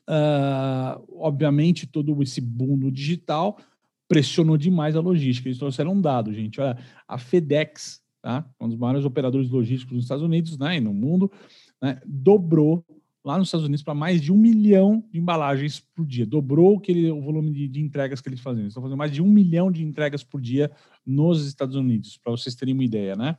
uh, 0.09 1.02
obviamente 1.18 1.87
todo 1.87 2.22
esse 2.22 2.40
boom 2.40 2.76
no 2.76 2.90
digital 2.90 3.59
pressionou 4.09 4.57
demais 4.57 4.94
a 4.94 5.00
logística. 5.00 5.48
Eles 5.48 5.59
trouxeram 5.59 5.92
um 5.92 6.00
dado, 6.00 6.33
gente. 6.33 6.61
Olha, 6.61 6.79
a 7.09 7.18
FedEx 7.18 8.00
tá? 8.27 8.45
um 8.61 8.69
dos 8.69 8.77
maiores 8.77 9.05
operadores 9.05 9.49
logísticos 9.49 9.95
nos 9.95 10.05
Estados 10.05 10.25
Unidos 10.25 10.59
né, 10.59 10.79
e 10.79 10.81
no 10.81 10.93
mundo, 10.93 11.31
né, 11.81 12.01
dobrou 12.05 12.85
lá 13.25 13.39
nos 13.39 13.47
Estados 13.47 13.65
Unidos 13.65 13.85
para 13.85 13.95
mais 13.95 14.21
de 14.21 14.33
um 14.33 14.37
milhão 14.37 15.05
de 15.12 15.21
embalagens 15.21 15.79
por 15.95 16.05
dia. 16.05 16.27
Dobrou 16.27 16.77
aquele, 16.77 17.09
o 17.09 17.23
volume 17.23 17.53
de, 17.53 17.69
de 17.69 17.81
entregas 17.81 18.21
que 18.21 18.29
eles 18.29 18.41
faziam. 18.41 18.62
Eles 18.62 18.73
estão 18.73 18.83
fazendo 18.83 18.99
mais 18.99 19.12
de 19.12 19.23
um 19.23 19.29
milhão 19.29 19.71
de 19.71 19.85
entregas 19.85 20.25
por 20.25 20.41
dia 20.41 20.73
nos 21.07 21.47
Estados 21.47 21.77
Unidos, 21.77 22.19
para 22.19 22.33
vocês 22.33 22.57
terem 22.57 22.75
uma 22.75 22.83
ideia, 22.83 23.15
né? 23.15 23.39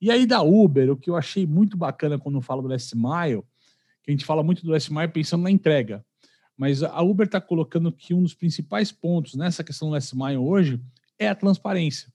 E 0.00 0.10
aí 0.10 0.26
da 0.26 0.42
Uber, 0.42 0.90
o 0.90 0.96
que 0.96 1.08
eu 1.08 1.14
achei 1.14 1.46
muito 1.46 1.76
bacana 1.76 2.18
quando 2.18 2.34
eu 2.34 2.42
falo 2.42 2.60
do 2.60 2.66
Last 2.66 2.92
Mile, 2.96 3.42
que 4.02 4.10
a 4.10 4.12
gente 4.12 4.24
fala 4.24 4.42
muito 4.42 4.64
do 4.64 4.72
Last 4.72 4.92
Mile 4.92 5.08
pensando 5.08 5.44
na 5.44 5.50
entrega, 5.50 6.04
mas 6.56 6.82
a 6.82 7.02
Uber 7.02 7.26
está 7.26 7.40
colocando 7.40 7.92
que 7.92 8.12
um 8.12 8.22
dos 8.22 8.34
principais 8.34 8.90
pontos 8.90 9.34
nessa 9.34 9.62
questão 9.62 9.88
do 9.88 9.94
Last 9.94 10.16
Mile 10.16 10.38
hoje 10.38 10.80
é 11.20 11.28
a 11.28 11.34
transparência 11.36 12.13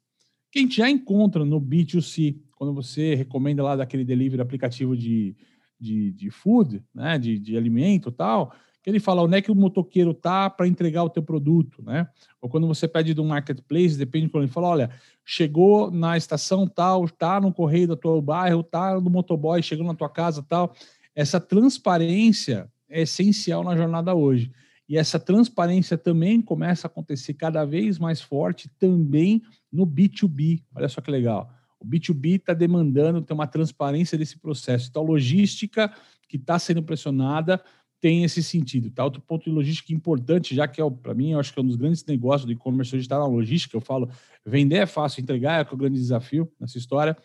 que 0.52 0.60
a 0.60 0.62
gente 0.62 0.78
já 0.78 0.90
encontra 0.90 1.46
no 1.46 1.62
B2C, 1.62 2.38
quando 2.56 2.74
você 2.74 3.16
recomenda 3.16 3.64
lá 3.64 3.76
daquele 3.76 4.04
delivery 4.04 4.42
aplicativo 4.42 4.96
de, 4.96 5.36
de, 5.80 6.12
de 6.12 6.30
food, 6.30 6.84
né, 6.94 7.18
de, 7.18 7.40
de 7.40 7.56
alimento 7.56 8.12
tal, 8.12 8.54
que 8.82 8.90
ele 8.90 9.00
fala 9.00 9.22
onde 9.22 9.38
é 9.38 9.42
que 9.42 9.52
o 9.52 9.56
motoqueiro 9.56 10.14
tá 10.14 10.50
para 10.50 10.68
entregar 10.68 11.04
o 11.04 11.10
teu 11.10 11.22
produto, 11.22 11.84
né? 11.84 12.08
Ou 12.42 12.50
quando 12.50 12.66
você 12.66 12.88
pede 12.88 13.14
do 13.14 13.26
marketplace, 13.26 13.98
depende 13.98 14.28
de 14.28 14.32
quando 14.32 14.46
ele 14.46 14.52
fala, 14.52 14.70
olha, 14.70 14.90
chegou 15.26 15.92
na 15.92 16.16
estação 16.16 16.66
tal, 16.66 17.08
tá 17.10 17.42
no 17.42 17.54
correio 17.54 17.90
do 17.90 17.98
teu 17.98 18.22
bairro, 18.22 18.64
tá 18.64 19.00
no 19.00 19.10
motoboy, 19.10 19.62
chegou 19.62 19.86
na 19.86 19.94
tua 19.94 20.10
casa 20.10 20.42
tal. 20.48 20.74
Essa 21.14 21.42
transparência 21.42 22.72
é 22.90 23.02
essencial 23.02 23.64
na 23.64 23.76
jornada 23.76 24.16
hoje. 24.16 24.50
E 24.90 24.98
essa 24.98 25.20
transparência 25.20 25.96
também 25.96 26.42
começa 26.42 26.88
a 26.88 26.90
acontecer 26.90 27.36
cada 27.36 27.64
vez 27.64 28.00
mais 28.00 28.20
forte 28.20 28.68
também 28.80 29.44
no 29.72 29.86
B2B. 29.86 30.64
Olha 30.74 30.90
só 30.90 31.00
que 31.00 31.12
legal. 31.12 31.54
O 31.80 31.86
B2B 31.86 32.38
está 32.38 32.56
demandando 32.56 33.22
ter 33.22 33.34
uma 33.34 33.46
transparência 33.46 34.18
desse 34.18 34.40
processo. 34.40 34.88
Então, 34.90 35.04
a 35.04 35.06
logística 35.06 35.94
que 36.28 36.38
está 36.38 36.58
sendo 36.58 36.82
pressionada 36.82 37.64
tem 38.02 38.24
esse 38.24 38.42
sentido. 38.42 38.90
Tá? 38.90 39.04
Outro 39.04 39.22
ponto 39.22 39.44
de 39.44 39.52
logística 39.52 39.94
importante, 39.94 40.56
já 40.56 40.68
que 40.68 40.82
é, 40.82 40.90
para 40.90 41.14
mim, 41.14 41.32
eu 41.34 41.40
acho 41.40 41.54
que 41.54 41.60
é 41.60 41.62
um 41.62 41.68
dos 41.68 41.76
grandes 41.76 42.04
negócios 42.06 42.46
do 42.46 42.52
e-commerce 42.52 42.96
hoje 42.96 43.06
está 43.06 43.20
na 43.20 43.28
logística. 43.28 43.78
Eu 43.78 43.82
falo, 43.82 44.10
vender 44.44 44.78
é 44.78 44.86
fácil, 44.88 45.22
entregar 45.22 45.60
é, 45.60 45.70
é 45.70 45.74
o 45.74 45.78
grande 45.78 46.00
desafio 46.00 46.52
nessa 46.60 46.80
história. 46.80 47.16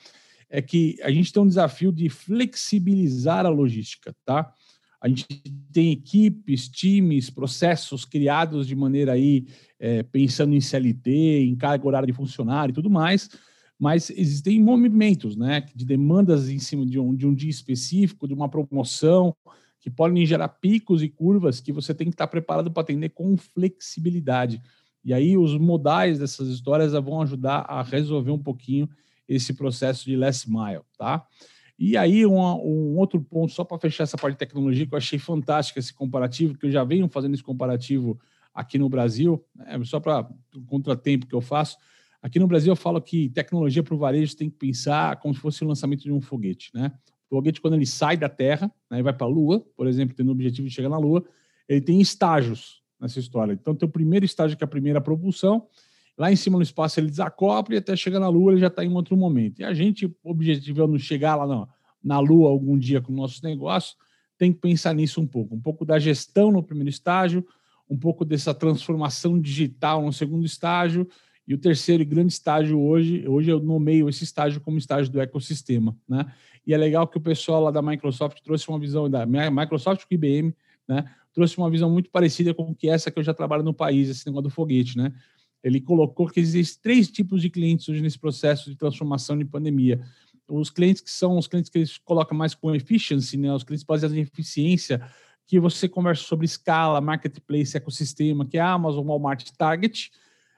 É 0.50 0.61
que 0.61 0.98
a 1.03 1.11
gente 1.11 1.33
tem 1.33 1.42
um 1.42 1.48
desafio 1.48 1.90
de 1.90 2.11
flexibilizar 2.11 3.46
a 3.46 3.48
logística, 3.48 4.14
tá? 4.24 4.53
A 5.05 5.09
gente 5.09 5.27
tem 5.71 5.93
equipes, 5.93 6.67
times, 6.67 7.29
processos 7.29 8.07
criados 8.07 8.67
de 8.67 8.75
maneira 8.75 9.12
aí, 9.12 9.45
é, 9.79 10.03
pensando 10.03 10.55
em 10.55 10.62
CLT, 10.62 11.45
em 11.45 11.55
carga 11.55 11.87
horária 11.87 12.07
de 12.07 12.14
funcionário 12.14 12.73
e 12.73 12.75
tudo 12.75 12.88
mais, 12.88 13.29
mas 13.79 14.09
existem 14.09 14.59
movimentos, 14.59 15.37
né, 15.37 15.67
de 15.77 15.85
demandas 15.85 16.49
em 16.49 16.59
cima 16.59 16.87
de 16.87 16.99
um, 16.99 17.14
de 17.14 17.27
um 17.27 17.35
dia 17.35 17.51
específico, 17.51 18.27
de 18.27 18.33
uma 18.33 18.49
promoção, 18.49 19.37
que 19.79 19.90
podem 19.90 20.25
gerar 20.25 20.49
picos 20.49 21.03
e 21.03 21.09
curvas 21.11 21.61
que 21.61 21.71
você 21.71 21.93
tem 21.93 22.07
que 22.07 22.14
estar 22.14 22.27
preparado 22.27 22.71
para 22.71 22.83
atender 22.83 23.11
com 23.11 23.37
flexibilidade. 23.37 24.62
E 25.05 25.12
aí 25.12 25.37
os 25.37 25.59
modais 25.59 26.19
dessas 26.19 26.49
histórias 26.49 26.93
vão 26.93 27.21
ajudar 27.21 27.67
a 27.69 27.83
resolver 27.83 28.31
um 28.31 28.43
pouquinho 28.43 28.88
esse 29.29 29.53
processo 29.53 30.07
de 30.07 30.17
last 30.17 30.51
mile, 30.51 30.81
tá? 30.97 31.27
E 31.79 31.97
aí 31.97 32.25
um, 32.25 32.39
um 32.39 32.97
outro 32.97 33.21
ponto, 33.21 33.53
só 33.53 33.65
para 33.65 33.79
fechar 33.79 34.05
essa 34.05 34.17
parte 34.17 34.35
de 34.35 34.39
tecnologia, 34.39 34.87
que 34.87 34.95
eu 34.95 34.99
achei 34.99 35.19
fantástico 35.19 35.79
esse 35.79 35.93
comparativo, 35.93 36.57
que 36.57 36.67
eu 36.67 36.71
já 36.71 36.85
venho 36.85 37.09
fazendo 37.09 37.35
esse 37.35 37.43
comparativo 37.43 38.19
aqui 38.53 38.79
no 38.79 38.89
Brasil, 38.89 39.45
né, 39.55 39.81
só 39.85 39.99
para 39.99 40.29
o 40.55 40.63
contratempo 40.65 41.27
que 41.27 41.35
eu 41.35 41.41
faço. 41.41 41.77
Aqui 42.23 42.39
no 42.39 42.47
Brasil 42.47 42.73
eu 42.73 42.77
falo 42.77 43.01
que 43.03 43.29
tecnologia 43.29 43.83
para 43.83 43.95
o 43.95 43.99
varejo 43.99 44.37
tem 44.37 44.49
que 44.49 44.57
pensar 44.57 45.17
como 45.17 45.35
se 45.35 45.41
fosse 45.41 45.65
o 45.65 45.67
lançamento 45.69 46.05
de 46.05 46.13
um 46.13 46.21
foguete, 46.21 46.71
né? 46.73 46.93
O 47.29 47.37
foguete, 47.37 47.61
quando 47.61 47.75
ele 47.75 47.85
sai 47.85 48.17
da 48.17 48.29
Terra 48.29 48.73
né, 48.91 49.01
e 49.01 49.03
vai 49.03 49.13
para 49.13 49.27
a 49.27 49.29
Lua, 49.29 49.61
por 49.77 49.87
exemplo, 49.87 50.15
tendo 50.15 50.29
o 50.29 50.33
objetivo 50.33 50.69
de 50.69 50.73
chegar 50.73 50.89
na 50.89 50.97
Lua, 50.97 51.25
ele 51.69 51.81
tem 51.81 52.01
estágios 52.01 52.83
nessa 53.01 53.19
história. 53.19 53.53
Então, 53.53 53.75
tem 53.75 53.87
o 53.87 53.93
primeiro 53.93 54.25
estágio, 54.25 54.57
que 54.57 54.65
é 54.65 54.67
a 54.67 54.69
primeira 54.69 55.01
propulsão. 55.01 55.67
Lá 56.16 56.31
em 56.31 56.37
cima 56.37 56.57
no 56.57 56.62
espaço 56.62 57.00
ele 57.00 57.09
desacopla 57.09 57.74
e 57.74 57.79
até 57.79 57.96
chegar 57.96 58.20
na 58.20 58.29
Lua 58.29 58.53
ele 58.53 58.61
já 58.61 58.68
está 58.68 58.85
em 58.85 58.92
outro 58.92 59.16
momento. 59.16 59.61
E 59.61 59.64
a 59.64 59.74
gente, 59.74 60.12
objetivando 60.22 60.98
chegar 60.98 61.37
lá 61.37 61.46
na, 61.46 61.68
na 62.03 62.20
Lua 62.20 62.48
algum 62.48 62.79
dia 62.79 63.00
com 63.00 63.12
nossos 63.12 63.42
negócios, 63.42 63.96
tem 64.38 64.53
que 64.53 64.61
pensar 64.61 64.94
nisso 64.94 65.20
um 65.20 65.27
pouco. 65.27 65.55
Um 65.55 65.61
pouco 65.61 65.85
da 65.85 65.98
gestão 65.98 66.50
no 66.50 66.62
primeiro 66.62 66.90
estágio, 66.90 67.44
um 67.88 67.98
pouco 67.98 68.24
dessa 68.24 68.55
transformação 68.55 69.40
digital 69.40 70.03
no 70.03 70.12
segundo 70.12 70.44
estágio 70.44 71.09
e 71.46 71.55
o 71.55 71.59
terceiro 71.59 72.03
e 72.03 72.07
grande 72.07 72.33
estágio 72.33 72.81
hoje, 72.81 73.29
hoje 73.29 73.50
eu 73.50 73.61
nomeio 73.61 74.09
esse 74.09 74.24
estágio 74.24 74.61
como 74.61 74.79
estágio 74.79 75.12
do 75.12 75.20
ecossistema, 75.20 75.96
né? 76.09 76.33
E 76.66 76.72
é 76.72 76.77
legal 76.79 77.07
que 77.07 77.18
o 77.18 77.20
pessoal 77.20 77.62
lá 77.62 77.70
da 77.70 77.83
Microsoft 77.83 78.40
trouxe 78.40 78.66
uma 78.68 78.79
visão 78.79 79.11
da 79.11 79.27
Microsoft 79.27 80.07
com 80.09 80.14
IBM, 80.14 80.55
né? 80.88 81.05
Trouxe 81.35 81.59
uma 81.59 81.68
visão 81.68 81.90
muito 81.90 82.11
parecida 82.11 82.55
com 82.55 82.74
que 82.74 82.88
essa 82.88 83.11
que 83.11 83.18
eu 83.18 83.22
já 83.22 83.35
trabalho 83.35 83.62
no 83.62 83.74
país, 83.74 84.09
esse 84.09 84.24
negócio 84.27 84.44
do 84.44 84.50
foguete, 84.50 84.96
né? 84.96 85.12
Ele 85.64 85.81
colocou 85.81 86.29
que 86.29 86.38
existem 86.38 86.83
três 86.83 87.11
tipos 87.11 87.42
de 87.42 87.50
clientes 87.50 87.88
hoje 87.88 88.00
nesse 88.00 88.18
processo 88.18 88.70
de 88.70 88.77
transformação 88.77 89.37
de 89.37 89.44
pandemia. 89.44 90.00
Os 90.46 90.70
clientes 90.70 91.03
que 91.03 91.11
são 91.11 91.38
os 91.38 91.48
clientes 91.48 91.70
que 91.70 91.79
eles 91.79 91.98
colocam 91.98 92.37
mais 92.37 92.55
com 92.55 92.74
efficiency, 92.74 93.37
né? 93.37 93.53
Os 93.53 93.64
clientes 93.64 93.85
baseados 93.85 94.16
em 94.16 94.20
eficiência, 94.20 95.00
que 95.46 95.59
você 95.59 95.88
conversa 95.88 96.22
sobre 96.22 96.44
escala, 96.44 97.00
marketplace, 97.00 97.77
ecossistema, 97.77 98.46
que 98.46 98.59
é 98.59 98.61
Amazon, 98.61 99.07
Walmart, 99.07 99.48
Target 99.57 100.11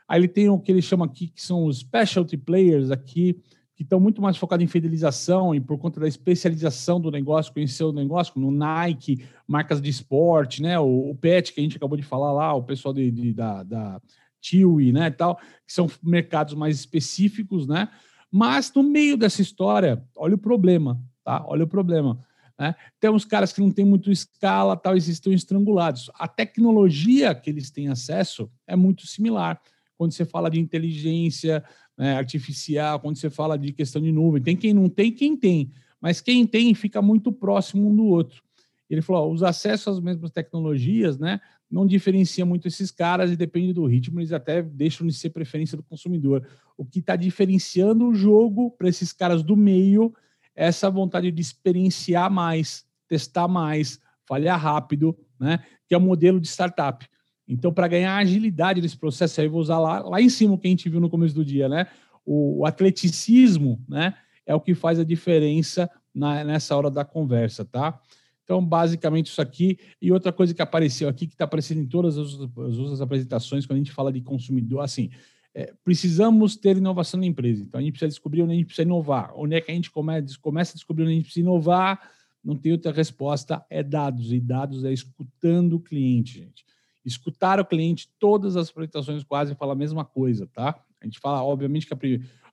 Aí 0.09 0.21
ele 0.21 0.29
tem 0.29 0.49
o 0.49 0.59
que 0.59 0.71
ele 0.71 0.83
chama 0.83 1.05
aqui, 1.05 1.29
que 1.29 1.43
são 1.43 1.65
os 1.65 1.79
specialty 1.79 2.37
players 2.37 2.91
aqui, 2.91 3.35
que 3.75 3.83
estão 3.83 4.01
muito 4.01 4.23
mais 4.23 4.37
focados 4.37 4.65
em 4.65 4.69
fidelização 4.69 5.55
e 5.55 5.61
por 5.61 5.79
conta 5.79 6.01
da 6.01 6.09
especialização 6.09 7.01
do 7.01 7.11
negócio, 7.11 7.53
conhecer 7.53 7.85
o 7.85 7.93
negócio, 7.93 8.33
como 8.33 8.51
Nike, 8.51 9.27
marcas 9.47 9.83
de 9.83 9.91
esporte, 9.91 10.63
né? 10.63 10.79
O, 10.79 11.11
o 11.11 11.15
Pet, 11.15 11.53
que 11.53 11.61
a 11.61 11.63
gente 11.63 11.77
acabou 11.77 11.97
de 11.97 12.05
falar 12.05 12.33
lá, 12.33 12.55
o 12.55 12.63
pessoal 12.63 12.95
de, 12.95 13.11
de 13.11 13.35
da, 13.35 13.63
da 13.65 14.01
Tiwi, 14.47 14.93
né, 14.93 15.11
tal, 15.11 15.37
que 15.67 15.73
são 15.73 15.89
mercados 16.03 16.55
mais 16.55 16.79
específicos, 16.79 17.67
né? 17.67 17.89
Mas 18.31 18.73
no 18.73 18.83
meio 18.83 19.17
dessa 19.17 19.43
história, 19.43 20.05
olha 20.17 20.35
o 20.35 20.39
problema, 20.39 21.01
tá? 21.25 21.45
Olha 21.47 21.65
o 21.65 21.69
problema. 21.69 22.25
Né? 22.59 22.75
Tem 23.01 23.11
uns 23.11 23.25
caras 23.25 23.53
que 23.53 23.61
não 23.61 23.71
têm 23.71 23.85
muito 23.85 24.11
escala, 24.11 24.77
tal, 24.77 24.95
eles 24.95 25.09
estão 25.09 25.33
estrangulados. 25.33 26.11
A 26.15 26.29
tecnologia 26.29 27.35
que 27.35 27.51
eles 27.51 27.71
têm 27.71 27.89
acesso 27.89 28.51
é 28.67 28.77
muito 28.77 29.07
similar 29.07 29.61
quando 29.97 30.13
você 30.13 30.25
fala 30.25 30.51
de 30.51 30.61
inteligência 30.61 31.65
né, 31.97 32.17
artificial, 32.17 33.01
quando 33.01 33.17
você 33.17 33.31
fala 33.31 33.59
de 33.59 33.73
questão 33.73 34.01
de 34.01 34.13
nuvem. 34.13 34.43
Tem 34.43 34.57
quem 34.57 34.75
não 34.75 34.89
tem, 34.89 35.11
quem 35.11 35.37
tem. 35.37 35.73
Mas 36.01 36.21
quem 36.21 36.47
tem 36.47 36.75
fica 36.75 37.01
muito 37.01 37.33
próximo 37.33 37.89
um 37.89 37.97
do 37.97 38.05
outro. 38.05 38.43
Ele 38.89 39.03
falou: 39.03 39.29
ó, 39.29 39.33
os 39.33 39.43
acessos 39.43 39.97
às 39.97 40.01
mesmas 40.01 40.31
tecnologias 40.31 41.19
né, 41.19 41.41
não 41.71 41.87
diferencia 41.87 42.47
muito 42.47 42.69
esses 42.69 42.91
caras 42.91 43.31
e 43.31 43.37
depende 43.37 43.73
do 43.73 43.87
ritmo, 43.87 44.21
eles 44.21 44.33
até 44.33 44.63
deixam 44.63 45.07
de 45.07 45.13
ser 45.13 45.31
preferência 45.31 45.77
do 45.77 45.83
consumidor. 45.83 46.47
O 46.77 46.85
que 46.85 47.01
está 47.01 47.17
diferenciando 47.17 48.07
o 48.09 48.15
jogo 48.15 48.71
para 48.71 48.89
esses 48.89 49.13
caras 49.13 49.43
do 49.43 49.57
meio 49.57 50.15
é 50.55 50.67
essa 50.67 50.89
vontade 50.89 51.31
de 51.31 51.43
experienciar 51.43 52.31
mais, 52.31 52.87
testar 53.09 53.49
mais, 53.49 54.01
falhar 54.27 54.61
rápido, 54.61 55.17
né, 55.39 55.59
que 55.87 55.95
é 55.95 55.99
o 55.99 56.01
modelo 56.01 56.41
de 56.41 56.49
startup. 56.49 57.07
Então, 57.49 57.73
para 57.73 57.87
ganhar 57.87 58.17
agilidade 58.17 58.81
nesse 58.81 58.97
processo, 58.97 59.41
aí 59.41 59.47
vou 59.47 59.61
usar 59.61 59.79
lá, 59.79 60.01
lá 60.01 60.21
em 60.21 60.29
cima 60.29 60.55
o 60.55 60.59
que 60.59 60.67
a 60.67 60.71
gente 60.71 60.89
viu 60.89 61.01
no 61.01 61.09
começo 61.09 61.35
do 61.35 61.45
dia, 61.45 61.69
né? 61.69 61.87
O, 62.25 62.61
o 62.61 62.67
atleticismo, 62.67 63.81
né? 63.89 64.15
É 64.45 64.53
o 64.53 64.61
que 64.61 64.75
faz 64.75 64.99
a 64.99 65.05
diferença 65.05 65.89
na, 66.13 66.43
nessa 66.43 66.77
hora 66.77 66.91
da 66.91 67.05
conversa, 67.05 67.65
tá? 67.65 68.01
Então, 68.47 68.65
basicamente, 68.65 69.27
isso 69.27 69.43
aqui. 69.43 69.77
E 70.01 70.13
outra 70.13 70.33
coisa 70.33 70.55
que 70.55 70.63
apareceu 70.63 71.09
aqui, 71.09 71.27
que 71.27 71.35
está 71.35 71.45
aparecendo 71.45 71.81
em 71.81 71.87
todas 71.87 72.17
as, 72.17 72.29
as, 72.33 72.79
outras 72.79 73.01
apresentações, 73.01 73.67
quando 73.67 73.79
a 73.79 73.81
gente 73.81 73.91
fala 73.91 74.13
de 74.13 74.21
consumidor, 74.21 74.85
assim, 74.85 75.11
é, 75.53 75.75
precisamos 75.83 76.55
ter 76.55 76.77
inovação 76.77 77.19
na 77.19 77.27
empresa. 77.27 77.65
Então, 77.65 77.81
a 77.81 77.83
gente 77.83 77.95
precisa 77.95 78.09
descobrir 78.09 78.43
onde 78.43 78.53
a 78.53 78.55
gente 78.55 78.67
precisa 78.67 78.87
inovar. 78.87 79.33
Onde 79.35 79.57
é 79.57 79.61
que 79.61 79.73
a 79.73 79.75
gente 79.75 79.91
começa, 79.91 80.39
começa 80.41 80.73
a 80.73 80.77
descobrir 80.77 81.03
onde 81.03 81.13
a 81.13 81.17
gente 81.17 81.25
precisa 81.25 81.45
inovar? 81.45 82.09
Não 82.45 82.55
tem 82.55 82.71
outra 82.71 82.93
resposta, 82.93 83.67
é 83.69 83.83
dados. 83.83 84.33
E 84.33 84.39
dados 84.39 84.85
é 84.85 84.93
escutando 84.93 85.75
o 85.75 85.81
cliente, 85.81 86.39
gente 86.39 86.65
escutar 87.07 87.61
o 87.61 87.65
cliente, 87.65 88.11
todas 88.19 88.57
as 88.57 88.69
apresentações 88.69 89.23
quase 89.23 89.55
falam 89.55 89.75
a 89.75 89.79
mesma 89.79 90.05
coisa, 90.05 90.47
tá? 90.49 90.77
A 91.01 91.05
gente 91.05 91.21
fala, 91.21 91.43
obviamente, 91.43 91.87
que 91.87 91.95
a, 91.95 91.99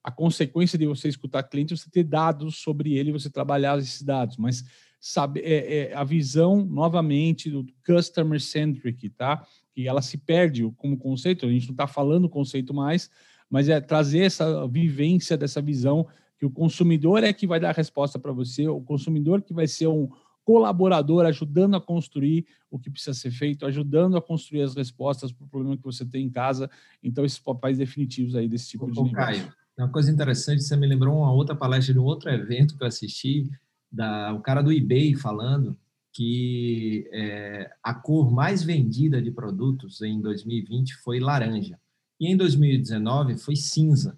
a 0.03 0.11
consequência 0.11 0.77
de 0.77 0.85
você 0.85 1.09
escutar 1.09 1.41
cliente 1.43 1.73
é 1.73 1.77
você 1.77 1.89
ter 1.89 2.03
dados 2.03 2.57
sobre 2.57 2.93
ele, 2.93 3.11
você 3.11 3.31
trabalhar 3.31 3.79
esses 3.79 4.03
dados, 4.03 4.37
mas 4.37 4.63
sabe, 5.05 5.41
é, 5.41 5.89
é 5.89 5.93
a 5.93 6.03
visão, 6.05 6.63
novamente, 6.63 7.51
do 7.51 7.65
customer 7.85 8.39
centric, 8.39 9.09
tá? 9.09 9.45
Que 9.73 9.85
ela 9.85 10.01
se 10.01 10.17
perde 10.17 10.63
como 10.77 10.95
conceito, 10.95 11.45
a 11.45 11.49
gente 11.49 11.67
não 11.67 11.73
está 11.73 11.87
falando 11.87 12.29
conceito 12.29 12.73
mais, 12.73 13.11
mas 13.49 13.67
é 13.67 13.81
trazer 13.81 14.21
essa 14.21 14.65
vivência 14.65 15.35
dessa 15.35 15.61
visão 15.61 16.07
que 16.39 16.45
o 16.45 16.49
consumidor 16.49 17.21
é 17.21 17.33
que 17.33 17.45
vai 17.45 17.59
dar 17.59 17.71
a 17.71 17.73
resposta 17.73 18.17
para 18.17 18.31
você, 18.31 18.65
o 18.69 18.79
consumidor 18.79 19.41
que 19.41 19.53
vai 19.53 19.67
ser 19.67 19.87
um, 19.87 20.07
colaborador, 20.45 21.25
ajudando 21.25 21.75
a 21.75 21.81
construir 21.81 22.45
o 22.71 22.79
que 22.79 22.89
precisa 22.89 23.13
ser 23.13 23.31
feito, 23.31 23.65
ajudando 23.65 24.15
a 24.15 24.21
construir 24.21 24.61
as 24.61 24.73
respostas 24.73 25.33
para 25.33 25.43
o 25.43 25.49
problema 25.49 25.75
que 25.75 25.83
você 25.83 26.05
tem 26.05 26.25
em 26.25 26.29
casa. 26.29 26.69
Então, 27.03 27.25
esses 27.25 27.39
papéis 27.39 27.77
definitivos 27.77 28.35
aí 28.35 28.47
desse 28.47 28.69
tipo 28.69 28.85
Ô, 28.85 28.87
de 28.87 28.95
negócio. 28.95 29.15
Caio, 29.15 29.53
uma 29.77 29.89
coisa 29.89 30.09
interessante, 30.09 30.63
você 30.63 30.77
me 30.77 30.87
lembrou 30.87 31.17
uma 31.17 31.31
outra 31.33 31.55
palestra 31.55 31.93
de 31.93 31.99
um 31.99 32.03
outro 32.03 32.29
evento 32.29 32.77
que 32.77 32.83
eu 32.83 32.87
assisti, 32.87 33.49
da, 33.93 34.33
o 34.33 34.41
cara 34.41 34.61
do 34.61 34.71
eBay 34.71 35.15
falando 35.15 35.77
que 36.11 37.09
é, 37.11 37.71
a 37.81 37.93
cor 37.93 38.31
mais 38.31 38.63
vendida 38.63 39.21
de 39.21 39.31
produtos 39.31 40.01
em 40.01 40.19
2020 40.21 40.95
foi 40.97 41.19
laranja. 41.19 41.79
E 42.19 42.27
em 42.27 42.37
2019 42.37 43.37
foi 43.37 43.55
cinza. 43.55 44.17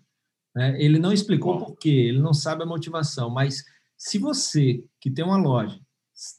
Né? 0.54 0.82
Ele 0.82 1.00
não 1.00 1.12
explicou 1.12 1.58
por 1.58 1.78
quê, 1.78 1.90
ele 1.90 2.20
não 2.20 2.34
sabe 2.34 2.64
a 2.64 2.66
motivação, 2.66 3.30
mas 3.30 3.64
se 3.98 4.18
você 4.18 4.84
que 5.00 5.10
tem 5.10 5.24
uma 5.24 5.38
loja 5.38 5.80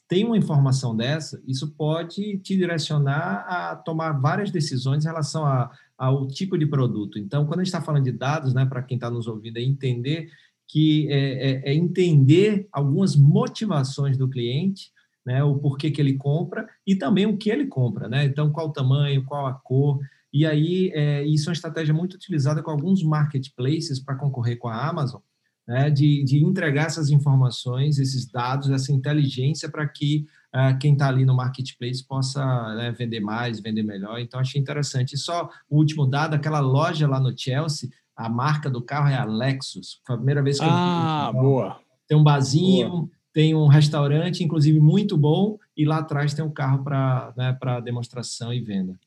tem 0.07 0.25
uma 0.25 0.37
informação 0.37 0.95
dessa, 0.95 1.41
isso 1.45 1.71
pode 1.75 2.39
te 2.39 2.57
direcionar 2.57 3.45
a 3.47 3.75
tomar 3.75 4.13
várias 4.13 4.49
decisões 4.49 5.03
em 5.03 5.07
relação 5.07 5.45
a, 5.45 5.71
ao 5.95 6.27
tipo 6.27 6.57
de 6.57 6.65
produto. 6.65 7.19
Então, 7.19 7.45
quando 7.45 7.59
a 7.59 7.63
gente 7.63 7.73
está 7.73 7.81
falando 7.81 8.05
de 8.05 8.11
dados, 8.11 8.53
né, 8.55 8.65
para 8.65 8.81
quem 8.81 8.95
está 8.95 9.09
nos 9.09 9.27
ouvindo, 9.27 9.57
é 9.57 9.61
entender 9.61 10.31
que 10.67 11.07
é, 11.09 11.51
é, 11.51 11.71
é, 11.71 11.73
entender 11.73 12.67
algumas 12.71 13.15
motivações 13.15 14.17
do 14.17 14.29
cliente 14.29 14.91
né, 15.27 15.43
o 15.43 15.57
porquê 15.57 15.91
que 15.91 15.99
ele 15.99 16.13
compra 16.13 16.65
e 16.85 16.95
também 16.95 17.25
o 17.25 17.35
que 17.35 17.49
ele 17.49 17.67
compra, 17.67 18.07
né? 18.07 18.23
Então, 18.23 18.49
qual 18.49 18.69
o 18.69 18.71
tamanho, 18.71 19.25
qual 19.25 19.45
a 19.45 19.53
cor. 19.53 19.99
E 20.31 20.45
aí, 20.45 20.89
é, 20.93 21.21
isso 21.25 21.49
é 21.49 21.51
uma 21.51 21.53
estratégia 21.53 21.93
muito 21.93 22.13
utilizada 22.13 22.63
com 22.63 22.71
alguns 22.71 23.03
marketplaces 23.03 23.99
para 23.99 24.15
concorrer 24.15 24.57
com 24.57 24.69
a 24.69 24.87
Amazon, 24.87 25.19
né, 25.67 25.89
de, 25.89 26.23
de 26.23 26.41
entregar 26.41 26.85
essas 26.85 27.09
informações, 27.09 27.99
esses 27.99 28.25
dados, 28.31 28.69
essa 28.69 28.93
inteligência 28.93 29.67
para 29.69 29.85
que 29.85 30.25
uh, 30.55 30.79
quem 30.79 30.93
está 30.93 31.09
ali 31.09 31.25
no 31.25 31.35
marketplace 31.35 32.07
possa 32.07 32.41
né, 32.75 32.95
vender 32.97 33.19
mais, 33.19 33.59
vender 33.59 33.83
melhor. 33.83 34.21
Então, 34.21 34.39
achei 34.39 34.61
interessante. 34.61 35.15
E 35.15 35.17
só 35.17 35.49
o 35.69 35.77
último 35.77 36.05
dado, 36.05 36.35
aquela 36.35 36.61
loja 36.61 37.05
lá 37.05 37.19
no 37.19 37.37
Chelsea, 37.37 37.89
a 38.17 38.27
marca 38.27 38.69
do 38.69 38.81
carro 38.81 39.09
é 39.09 39.15
a 39.15 39.23
Lexus. 39.23 40.01
Foi 40.05 40.15
a 40.15 40.17
primeira 40.17 40.41
vez 40.41 40.57
que 40.57 40.65
ah, 40.65 40.67
eu 40.67 40.71
vi. 40.71 40.77
Ah, 40.77 41.31
boa. 41.31 41.79
Tem 42.07 42.17
um 42.17 42.23
barzinho, 42.23 42.89
boa. 42.89 43.09
tem 43.31 43.53
um 43.53 43.67
restaurante, 43.67 44.43
inclusive 44.43 44.79
muito 44.79 45.15
bom, 45.15 45.57
e 45.75 45.85
lá 45.85 45.99
atrás 45.99 46.33
tem 46.33 46.43
um 46.43 46.49
carro 46.49 46.83
para 46.83 47.31
né, 47.37 47.55
demonstração 47.83 48.51
e 48.51 48.59
venda. 48.59 48.99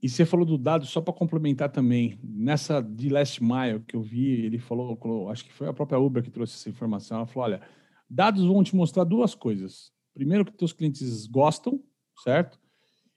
E 0.00 0.08
você 0.08 0.24
falou 0.24 0.46
do 0.46 0.58
dado, 0.58 0.86
só 0.86 1.00
para 1.00 1.14
complementar 1.14 1.70
também, 1.70 2.18
nessa 2.22 2.80
de 2.80 3.08
Last 3.08 3.42
Mile 3.42 3.80
que 3.86 3.96
eu 3.96 4.02
vi, 4.02 4.30
ele 4.30 4.58
falou, 4.58 5.28
acho 5.30 5.44
que 5.44 5.52
foi 5.52 5.68
a 5.68 5.72
própria 5.72 5.98
Uber 5.98 6.22
que 6.22 6.30
trouxe 6.30 6.54
essa 6.54 6.68
informação, 6.68 7.18
ela 7.18 7.26
falou, 7.26 7.50
olha, 7.50 7.62
dados 8.08 8.44
vão 8.44 8.62
te 8.62 8.74
mostrar 8.74 9.04
duas 9.04 9.34
coisas. 9.34 9.92
Primeiro, 10.12 10.44
que 10.44 10.52
teus 10.52 10.72
clientes 10.72 11.26
gostam, 11.26 11.80
certo? 12.22 12.58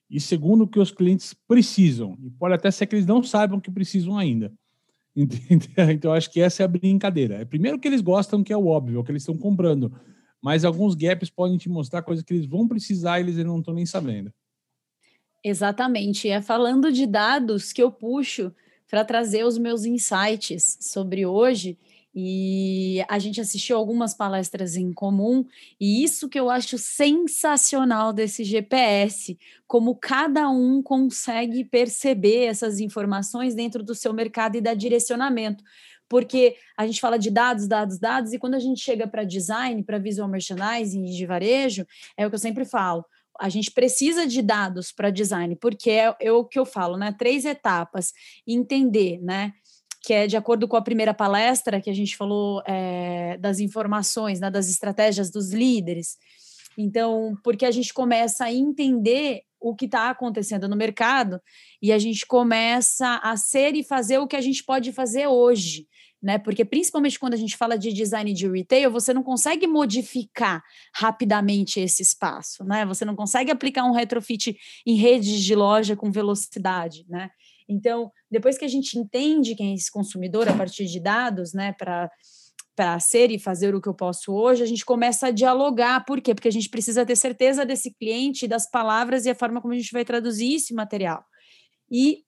E 0.10 0.20
segundo, 0.20 0.68
que 0.68 0.80
os 0.80 0.92
clientes 0.92 1.34
precisam. 1.48 2.16
E 2.24 2.30
pode 2.30 2.54
até 2.54 2.70
ser 2.70 2.86
que 2.86 2.96
eles 2.96 3.08
não 3.08 3.24
saibam 3.24 3.60
que 3.60 3.72
precisam 3.72 4.18
ainda. 4.18 4.54
Então, 5.94 6.12
acho 6.12 6.30
que 6.30 6.42
essa 6.42 6.64
é 6.64 6.66
a 6.66 6.68
brincadeira. 6.68 7.36
É 7.36 7.46
primeiro 7.46 7.80
que 7.80 7.88
eles 7.88 8.02
gostam, 8.02 8.44
que 8.44 8.52
é 8.52 8.58
o 8.58 8.68
óbvio, 8.68 9.04
que 9.04 9.12
eles 9.12 9.22
estão 9.22 9.38
comprando. 9.38 9.94
Mas 10.42 10.66
alguns 10.66 10.94
gaps 10.94 11.30
podem 11.30 11.58
te 11.58 11.70
mostrar 11.70 12.02
coisas 12.02 12.24
que 12.24 12.34
eles 12.34 12.46
vão 12.46 12.68
precisar 12.68 13.20
e 13.20 13.24
eles 13.24 13.38
não 13.38 13.60
estão 13.60 13.74
nem 13.74 13.86
sabendo. 13.86 14.32
Exatamente. 15.44 16.28
É 16.28 16.42
falando 16.42 16.92
de 16.92 17.06
dados 17.06 17.72
que 17.72 17.82
eu 17.82 17.92
puxo 17.92 18.54
para 18.90 19.06
trazer 19.06 19.46
os 19.46 19.58
meus 19.58 19.86
insights 19.86 20.78
sobre 20.82 21.26
hoje. 21.26 21.78
E 22.16 23.04
a 23.10 23.20
gente 23.20 23.42
assistiu 23.42 23.76
algumas 23.76 24.14
palestras 24.14 24.78
em 24.78 24.94
comum, 24.94 25.46
e 25.78 26.02
isso 26.02 26.30
que 26.30 26.40
eu 26.40 26.50
acho 26.50 26.78
sensacional 26.78 28.14
desse 28.14 28.46
GPS, 28.46 29.38
como 29.68 29.96
cada 29.96 30.50
um 30.50 30.82
consegue 30.82 31.66
perceber 31.66 32.46
essas 32.46 32.80
informações 32.80 33.54
dentro 33.54 33.84
do 33.84 33.94
seu 33.94 34.14
mercado 34.14 34.56
e 34.56 34.62
dar 34.62 34.76
direcionamento. 34.76 35.62
Porque 36.08 36.56
a 36.78 36.86
gente 36.86 37.02
fala 37.02 37.20
de 37.20 37.30
dados, 37.30 37.68
dados, 37.68 38.00
dados, 38.00 38.32
e 38.32 38.40
quando 38.40 38.54
a 38.54 38.60
gente 38.60 38.80
chega 38.80 39.06
para 39.06 39.26
design, 39.26 39.84
para 39.84 39.98
visual 39.98 40.30
merchandising 40.30 41.04
de 41.04 41.26
varejo, 41.26 41.86
é 42.16 42.26
o 42.26 42.30
que 42.30 42.36
eu 42.36 42.40
sempre 42.40 42.64
falo 42.64 43.04
a 43.40 43.50
gente 43.50 43.72
precisa 43.72 44.26
de 44.26 44.42
dados 44.42 44.92
para 44.92 45.10
design, 45.10 45.56
porque 45.56 45.90
é, 45.90 46.16
é, 46.20 46.32
o 46.32 46.46
que 46.46 46.58
eu 46.58 46.66
falo, 46.66 46.98
né? 46.98 47.14
Três 47.18 47.46
etapas. 47.46 48.14
Entender, 48.48 49.20
né? 49.22 49.54
Que 50.06 50.14
é 50.14 50.28
de 50.28 50.38
acordo 50.38 50.68
com 50.68 50.76
a 50.76 50.82
primeira 50.82 51.14
palestra 51.14 51.82
que 51.82 51.90
a 51.90 51.94
gente 51.94 52.16
falou 52.16 52.62
é, 52.66 53.38
das 53.38 53.60
informações, 53.60 54.40
né, 54.40 54.52
das 54.52 54.70
estratégias 54.70 55.32
dos 55.32 55.52
líderes. 55.52 56.18
Então, 56.78 57.38
porque 57.44 57.66
a 57.66 57.72
gente 57.72 57.94
começa 57.94 58.46
a 58.46 58.54
entender 58.54 59.42
o 59.60 59.76
que 59.76 59.86
está 59.86 60.10
acontecendo 60.10 60.68
no 60.68 60.76
mercado 60.76 61.42
e 61.82 61.92
a 61.92 61.98
gente 61.98 62.26
começa 62.26 63.20
a 63.24 63.36
ser 63.36 63.74
e 63.76 63.84
fazer 63.84 64.20
o 64.20 64.28
que 64.28 64.36
a 64.36 64.42
gente 64.42 64.64
pode 64.64 64.92
fazer 64.92 65.28
hoje 65.28 65.88
né? 66.26 66.40
Porque 66.40 66.66
principalmente 66.66 67.20
quando 67.20 67.36
a 67.36 67.38
gente 67.38 67.56
fala 67.56 67.78
de 67.78 67.94
design 67.94 68.34
de 68.34 68.50
retail, 68.50 68.90
você 68.90 69.14
não 69.14 69.22
consegue 69.22 69.68
modificar 69.68 70.64
rapidamente 70.92 71.80
esse 71.80 72.02
espaço, 72.02 72.64
né? 72.64 72.84
Você 72.88 73.06
não 73.06 73.16
consegue 73.16 73.52
aplicar 73.52 73.86
um 73.86 73.92
retrofit 73.92 74.58
em 74.88 74.96
redes 74.96 75.44
de 75.44 75.54
loja 75.54 75.96
com 75.96 76.12
velocidade, 76.12 77.06
né? 77.08 77.30
Então, 77.70 78.12
depois 78.36 78.58
que 78.58 78.66
a 78.66 78.68
gente 78.68 79.00
entende 79.00 79.56
quem 79.56 79.72
é 79.72 79.76
esse 79.76 79.90
consumidor 79.90 80.50
a 80.50 80.54
partir 80.54 80.86
de 80.88 81.00
dados, 81.00 81.54
né, 81.54 81.74
para 81.78 82.12
para 82.76 83.00
ser 83.00 83.32
e 83.32 83.40
fazer 83.40 83.74
o 83.74 83.82
que 83.82 83.88
eu 83.88 83.94
posso 83.94 84.34
hoje, 84.34 84.62
a 84.62 84.66
gente 84.66 84.84
começa 84.84 85.28
a 85.28 85.32
dialogar. 85.32 86.04
Por 86.04 86.20
quê? 86.20 86.36
Porque 86.36 86.50
a 86.50 86.52
gente 86.52 86.68
precisa 86.68 87.06
ter 87.06 87.16
certeza 87.16 87.66
desse 87.66 87.90
cliente, 87.90 88.50
das 88.50 88.70
palavras 88.70 89.26
e 89.26 89.30
a 89.30 89.36
forma 89.36 89.62
como 89.62 89.74
a 89.74 89.78
gente 89.78 89.94
vai 89.94 90.04
traduzir 90.04 90.56
esse 90.56 90.74
material. 90.74 91.24
E 91.90 92.26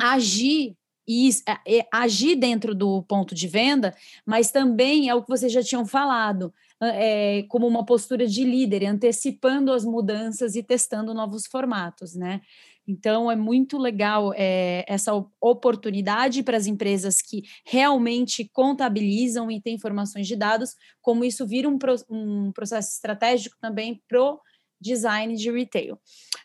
agir 0.00 0.76
e 1.08 1.28
é, 1.66 1.84
agir 1.92 2.36
dentro 2.36 2.72
do 2.72 3.02
ponto 3.02 3.34
de 3.34 3.48
venda, 3.48 3.92
mas 4.24 4.52
também 4.52 5.08
é 5.08 5.14
o 5.16 5.22
que 5.24 5.28
vocês 5.28 5.52
já 5.52 5.60
tinham 5.60 5.84
falado, 5.84 6.54
é, 6.80 7.42
como 7.48 7.66
uma 7.66 7.84
postura 7.84 8.28
de 8.28 8.44
líder, 8.44 8.86
antecipando 8.86 9.72
as 9.72 9.84
mudanças 9.84 10.54
e 10.54 10.62
testando 10.62 11.12
novos 11.12 11.48
formatos, 11.48 12.14
né? 12.14 12.40
Então 12.90 13.30
é 13.30 13.36
muito 13.36 13.78
legal 13.78 14.32
é, 14.36 14.84
essa 14.88 15.12
oportunidade 15.40 16.42
para 16.42 16.56
as 16.56 16.66
empresas 16.66 17.22
que 17.22 17.42
realmente 17.64 18.50
contabilizam 18.52 19.50
e 19.50 19.60
têm 19.60 19.76
informações 19.76 20.26
de 20.26 20.34
dados, 20.34 20.74
como 21.00 21.24
isso 21.24 21.46
vira 21.46 21.68
um, 21.68 21.78
um 22.10 22.52
processo 22.52 22.92
estratégico 22.92 23.56
também 23.60 24.02
para 24.08 24.20
o 24.20 24.40
design 24.80 25.36
de 25.36 25.50
retail. 25.50 25.98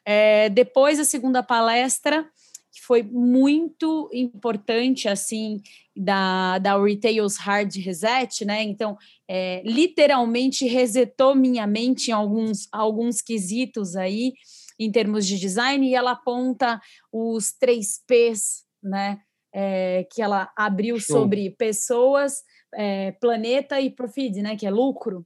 É, 0.05 0.49
depois, 0.49 0.99
a 0.99 1.05
segunda 1.05 1.41
palestra 1.41 2.29
que 2.71 2.81
foi 2.81 3.01
muito 3.01 4.09
importante, 4.13 5.07
assim, 5.07 5.61
da, 5.95 6.59
da 6.59 6.77
Retails 6.77 7.37
Hard 7.37 7.73
Reset, 7.77 8.43
né? 8.43 8.61
Então, 8.63 8.97
é, 9.29 9.63
literalmente 9.65 10.67
resetou 10.67 11.33
minha 11.33 11.65
mente 11.65 12.09
em 12.09 12.13
alguns, 12.13 12.67
alguns 12.73 13.21
quesitos 13.21 13.95
aí, 13.95 14.33
em 14.79 14.91
termos 14.91 15.25
de 15.25 15.39
design, 15.39 15.87
e 15.87 15.95
ela 15.95 16.11
aponta 16.11 16.79
os 17.11 17.51
três 17.53 18.01
P's, 18.07 18.63
né? 18.83 19.19
É, 19.53 20.05
que 20.11 20.21
ela 20.21 20.51
abriu 20.55 20.99
Show. 20.99 21.21
sobre 21.21 21.49
pessoas, 21.51 22.43
é, 22.73 23.13
planeta 23.13 23.79
e 23.79 23.89
profit, 23.89 24.41
né? 24.41 24.55
Que 24.55 24.67
é 24.67 24.71
lucro. 24.71 25.25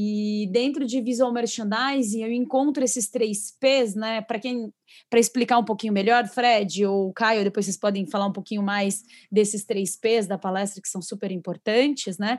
E 0.00 0.48
dentro 0.52 0.86
de 0.86 1.00
visual 1.00 1.32
merchandising, 1.32 2.22
eu 2.22 2.30
encontro 2.30 2.84
esses 2.84 3.10
três 3.10 3.50
P's, 3.58 3.96
né? 3.96 4.22
Para 4.22 4.38
quem 4.38 4.72
para 5.10 5.18
explicar 5.18 5.58
um 5.58 5.64
pouquinho 5.64 5.92
melhor, 5.92 6.26
Fred 6.28 6.86
ou 6.86 7.12
Caio, 7.12 7.42
depois 7.42 7.66
vocês 7.66 7.76
podem 7.76 8.06
falar 8.06 8.26
um 8.26 8.32
pouquinho 8.32 8.62
mais 8.62 9.02
desses 9.30 9.64
três 9.64 9.96
P's 9.96 10.26
da 10.28 10.38
palestra 10.38 10.80
que 10.80 10.88
são 10.88 11.02
super 11.02 11.32
importantes, 11.32 12.16
né? 12.16 12.38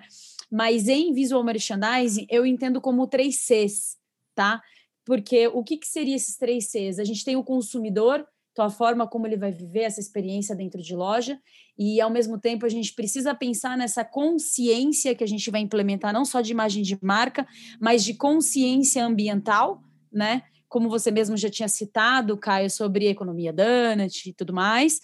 Mas 0.50 0.88
em 0.88 1.12
visual 1.14 1.44
merchandising, 1.44 2.26
eu 2.30 2.46
entendo 2.46 2.80
como 2.80 3.06
três 3.08 3.42
Cs, 3.42 3.98
tá? 4.34 4.62
Porque 5.10 5.48
o 5.48 5.64
que, 5.64 5.76
que 5.78 5.88
seria 5.88 6.16
esses 6.16 6.38
três 6.38 6.68
Cs? 6.68 7.00
A 7.00 7.04
gente 7.04 7.26
tem 7.26 7.36
o 7.36 7.44
consumidor, 7.44 8.24
então 8.52 8.64
a 8.64 8.70
forma 8.70 9.08
como 9.08 9.26
ele 9.26 9.38
vai 9.38 9.52
viver 9.52 9.80
essa 9.80 10.00
experiência 10.00 10.56
dentro 10.56 10.84
de 10.84 10.96
loja 10.96 11.40
e 11.76 12.00
ao 12.00 12.12
mesmo 12.12 12.40
tempo 12.40 12.64
a 12.64 12.70
gente 12.70 12.94
precisa 12.94 13.34
pensar 13.34 13.76
nessa 13.76 14.06
consciência 14.06 15.16
que 15.16 15.24
a 15.24 15.28
gente 15.28 15.50
vai 15.50 15.62
implementar 15.62 16.14
não 16.14 16.24
só 16.24 16.42
de 16.42 16.52
imagem 16.52 16.84
de 16.84 16.96
marca, 17.02 17.48
mas 17.82 18.04
de 18.04 18.14
consciência 18.14 19.04
ambiental, 19.04 19.82
né? 20.14 20.44
Como 20.68 20.88
você 20.88 21.10
mesmo 21.10 21.36
já 21.36 21.50
tinha 21.50 21.68
citado, 21.68 22.38
Caio, 22.38 22.70
sobre 22.70 23.08
economia 23.08 23.52
Donut 23.52 24.30
e 24.30 24.32
tudo 24.32 24.54
mais. 24.54 25.00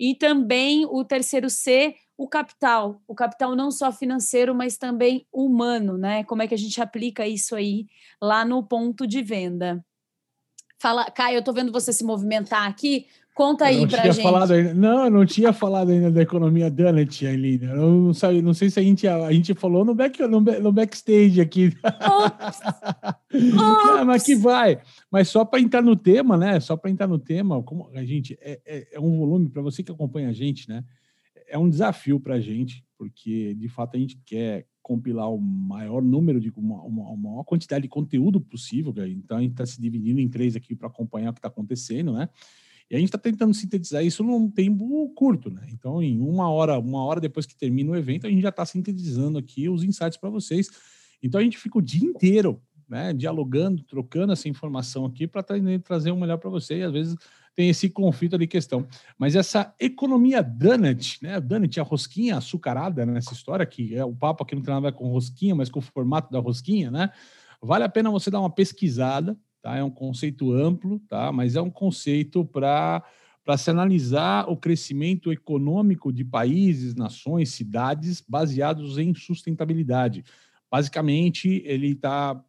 E 0.00 0.16
também 0.16 0.84
o 0.84 1.04
terceiro 1.04 1.48
C, 1.48 1.94
o 2.16 2.28
capital, 2.28 3.02
o 3.08 3.14
capital 3.14 3.56
não 3.56 3.70
só 3.70 3.90
financeiro, 3.90 4.54
mas 4.54 4.76
também 4.76 5.26
humano, 5.32 5.98
né? 5.98 6.24
Como 6.24 6.42
é 6.42 6.48
que 6.48 6.54
a 6.54 6.58
gente 6.58 6.80
aplica 6.80 7.26
isso 7.26 7.54
aí 7.56 7.86
lá 8.22 8.44
no 8.44 8.62
ponto 8.62 9.06
de 9.06 9.22
venda? 9.22 9.84
Fala, 10.80 11.10
Caio, 11.10 11.36
eu 11.36 11.38
estou 11.40 11.54
vendo 11.54 11.72
você 11.72 11.92
se 11.92 12.04
movimentar 12.04 12.68
aqui. 12.68 13.06
Conta 13.34 13.64
aí 13.64 13.84
para 13.88 14.12
gente. 14.12 14.22
Falado 14.22 14.52
ainda, 14.52 14.74
não, 14.74 15.04
eu 15.06 15.10
não 15.10 15.26
tinha 15.26 15.52
falado 15.52 15.90
ainda 15.90 16.08
da 16.08 16.22
economia 16.22 16.70
Donut, 16.70 17.26
Aline. 17.26 17.66
Eu 17.66 17.76
não, 17.76 18.14
sabe, 18.14 18.40
não 18.40 18.54
sei 18.54 18.70
se 18.70 18.78
a 18.78 18.82
gente, 18.82 19.08
a 19.08 19.32
gente 19.32 19.54
falou 19.54 19.84
no, 19.84 19.92
back, 19.92 20.22
no, 20.22 20.40
no 20.40 20.72
backstage 20.72 21.40
aqui. 21.40 21.72
Ops. 21.82 22.60
Ops. 22.62 24.04
mas 24.06 24.22
que 24.22 24.36
vai. 24.36 24.78
Mas 25.10 25.28
só 25.28 25.44
para 25.44 25.58
entrar 25.58 25.82
no 25.82 25.96
tema, 25.96 26.36
né? 26.36 26.60
Só 26.60 26.76
para 26.76 26.92
entrar 26.92 27.08
no 27.08 27.18
tema, 27.18 27.60
como 27.64 27.90
a 27.92 28.04
gente 28.04 28.38
é, 28.40 28.60
é, 28.64 28.88
é 28.92 29.00
um 29.00 29.18
volume 29.18 29.48
para 29.48 29.62
você 29.62 29.82
que 29.82 29.90
acompanha 29.90 30.28
a 30.28 30.32
gente, 30.32 30.68
né? 30.68 30.84
É 31.54 31.58
um 31.58 31.68
desafio 31.68 32.18
para 32.18 32.34
a 32.34 32.40
gente, 32.40 32.84
porque 32.98 33.54
de 33.54 33.68
fato 33.68 33.96
a 33.96 34.00
gente 34.00 34.20
quer 34.26 34.66
compilar 34.82 35.32
o 35.32 35.40
maior 35.40 36.02
número 36.02 36.40
de 36.40 36.50
uma, 36.56 36.82
uma, 36.82 37.10
uma 37.10 37.30
maior 37.30 37.44
quantidade 37.44 37.84
de 37.84 37.88
conteúdo 37.88 38.40
possível. 38.40 38.92
Então 39.06 39.38
a 39.38 39.40
gente 39.40 39.52
está 39.52 39.64
se 39.64 39.80
dividindo 39.80 40.20
em 40.20 40.28
três 40.28 40.56
aqui 40.56 40.74
para 40.74 40.88
acompanhar 40.88 41.30
o 41.30 41.32
que 41.32 41.38
está 41.38 41.46
acontecendo, 41.46 42.12
né? 42.12 42.28
E 42.90 42.96
a 42.96 42.98
gente 42.98 43.06
está 43.06 43.18
tentando 43.18 43.54
sintetizar 43.54 44.04
isso 44.04 44.24
num 44.24 44.50
tempo 44.50 45.08
curto, 45.10 45.48
né? 45.48 45.64
Então, 45.70 46.02
em 46.02 46.20
uma 46.20 46.50
hora, 46.50 46.76
uma 46.76 47.04
hora 47.04 47.20
depois 47.20 47.46
que 47.46 47.56
termina 47.56 47.92
o 47.92 47.96
evento, 47.96 48.26
a 48.26 48.30
gente 48.30 48.42
já 48.42 48.48
está 48.48 48.66
sintetizando 48.66 49.38
aqui 49.38 49.68
os 49.68 49.84
insights 49.84 50.18
para 50.18 50.30
vocês. 50.30 50.68
Então 51.22 51.40
a 51.40 51.44
gente 51.44 51.56
fica 51.56 51.78
o 51.78 51.82
dia 51.82 52.04
inteiro, 52.04 52.60
né, 52.88 53.12
dialogando, 53.12 53.84
trocando 53.84 54.32
essa 54.32 54.48
informação 54.48 55.06
aqui 55.06 55.28
para 55.28 55.44
trazer 55.84 56.10
o 56.10 56.16
melhor 56.16 56.38
para 56.38 56.50
você. 56.50 56.78
E 56.78 56.82
às 56.82 56.92
vezes 56.92 57.16
tem 57.54 57.68
esse 57.68 57.88
conflito 57.88 58.34
ali 58.34 58.46
questão. 58.46 58.86
Mas 59.18 59.36
essa 59.36 59.74
economia 59.78 60.42
donut, 60.42 61.18
né? 61.22 61.40
Donut, 61.40 61.78
a 61.78 61.82
rosquinha 61.82 62.36
açucarada 62.36 63.06
nessa 63.06 63.32
história, 63.32 63.64
que 63.64 63.94
é 63.94 64.04
o 64.04 64.14
papo 64.14 64.42
aqui 64.42 64.54
não 64.54 64.62
tem 64.62 64.74
nada 64.74 64.92
com 64.92 65.08
rosquinha, 65.08 65.54
mas 65.54 65.68
com 65.68 65.78
o 65.78 65.82
formato 65.82 66.32
da 66.32 66.38
rosquinha, 66.38 66.90
né? 66.90 67.10
vale 67.64 67.84
a 67.84 67.88
pena 67.88 68.10
você 68.10 68.30
dar 68.30 68.40
uma 68.40 68.50
pesquisada, 68.50 69.36
tá? 69.62 69.76
É 69.76 69.82
um 69.82 69.90
conceito 69.90 70.52
amplo, 70.52 71.00
tá? 71.08 71.32
Mas 71.32 71.56
é 71.56 71.62
um 71.62 71.70
conceito 71.70 72.44
para 72.44 73.02
para 73.44 73.58
se 73.58 73.68
analisar 73.68 74.48
o 74.48 74.56
crescimento 74.56 75.30
econômico 75.30 76.10
de 76.10 76.24
países, 76.24 76.94
nações, 76.94 77.50
cidades 77.50 78.24
baseados 78.26 78.96
em 78.96 79.14
sustentabilidade. 79.14 80.24
Basicamente, 80.70 81.62
ele 81.66 81.88
está 81.88 82.42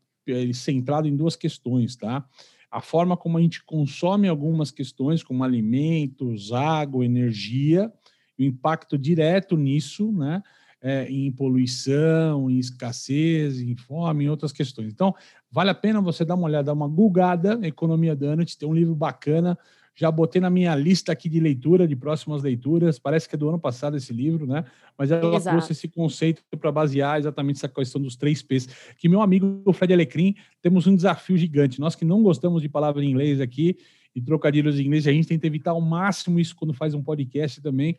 centrado 0.53 1.05
em 1.05 1.13
duas 1.13 1.35
questões, 1.35 1.97
tá? 1.97 2.25
A 2.69 2.81
forma 2.81 3.15
como 3.15 3.37
a 3.37 3.41
gente 3.41 3.63
consome 3.63 4.27
algumas 4.27 4.71
questões, 4.71 5.23
como 5.23 5.43
alimentos, 5.43 6.51
água, 6.51 7.05
energia, 7.05 7.91
o 8.37 8.43
impacto 8.43 8.97
direto 8.97 9.55
nisso, 9.57 10.11
né? 10.11 10.41
É, 10.81 11.09
em 11.09 11.31
poluição, 11.31 12.47
em 12.49 12.59
escassez, 12.59 13.59
em 13.59 13.75
fome, 13.75 14.25
em 14.25 14.29
outras 14.29 14.51
questões. 14.51 14.93
Então, 14.93 15.15
vale 15.49 15.71
a 15.71 15.73
pena 15.73 15.99
você 15.99 16.23
dar 16.23 16.35
uma 16.35 16.45
olhada, 16.45 16.71
uma 16.71 16.87
gulgada, 16.87 17.59
Economia 17.63 18.15
Donut, 18.15 18.55
tem 18.55 18.69
um 18.69 18.73
livro 18.73 18.93
bacana, 18.93 19.57
já 19.95 20.11
botei 20.11 20.41
na 20.41 20.49
minha 20.49 20.75
lista 20.75 21.13
aqui 21.13 21.29
de 21.29 21.39
leitura, 21.39 21.87
de 21.87 21.95
próximas 21.95 22.43
leituras. 22.43 22.99
Parece 22.99 23.29
que 23.29 23.35
é 23.35 23.37
do 23.37 23.47
ano 23.47 23.57
passado 23.57 23.95
esse 23.95 24.11
livro, 24.11 24.45
né? 24.45 24.65
Mas 24.97 25.09
ela 25.09 25.35
Exato. 25.35 25.55
trouxe 25.55 25.71
esse 25.71 25.87
conceito 25.87 26.43
para 26.59 26.71
basear 26.71 27.17
exatamente 27.17 27.57
essa 27.57 27.69
questão 27.69 28.01
dos 28.01 28.17
três 28.17 28.41
P's. 28.41 28.67
Que 28.97 29.07
meu 29.07 29.21
amigo 29.21 29.71
Fred 29.71 29.93
Alecrim, 29.93 30.35
temos 30.61 30.85
um 30.85 30.95
desafio 30.95 31.37
gigante. 31.37 31.79
Nós 31.79 31.95
que 31.95 32.03
não 32.03 32.21
gostamos 32.21 32.61
de 32.61 32.67
palavra 32.67 33.03
em 33.03 33.09
inglês 33.09 33.39
aqui 33.39 33.77
e 34.13 34.21
trocadilhos 34.21 34.77
em 34.77 34.83
inglês, 34.83 35.07
a 35.07 35.13
gente 35.13 35.29
tenta 35.29 35.47
evitar 35.47 35.71
ao 35.71 35.81
máximo 35.81 36.39
isso 36.39 36.55
quando 36.55 36.73
faz 36.73 36.93
um 36.93 37.01
podcast 37.01 37.61
também. 37.61 37.97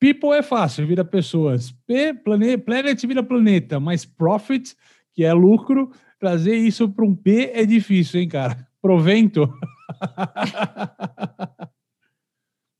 People 0.00 0.30
é 0.30 0.42
fácil, 0.42 0.84
vira 0.84 1.04
pessoas. 1.04 1.70
P, 1.86 2.12
planet, 2.12 2.60
planet 2.64 3.06
vira 3.06 3.22
planeta, 3.22 3.78
mas 3.78 4.04
profit, 4.04 4.74
que 5.12 5.22
é 5.22 5.32
lucro, 5.32 5.92
trazer 6.18 6.56
isso 6.56 6.88
para 6.88 7.04
um 7.04 7.14
P 7.14 7.52
é 7.54 7.64
difícil, 7.64 8.20
hein, 8.20 8.28
cara? 8.28 8.71
Provento. 8.82 9.48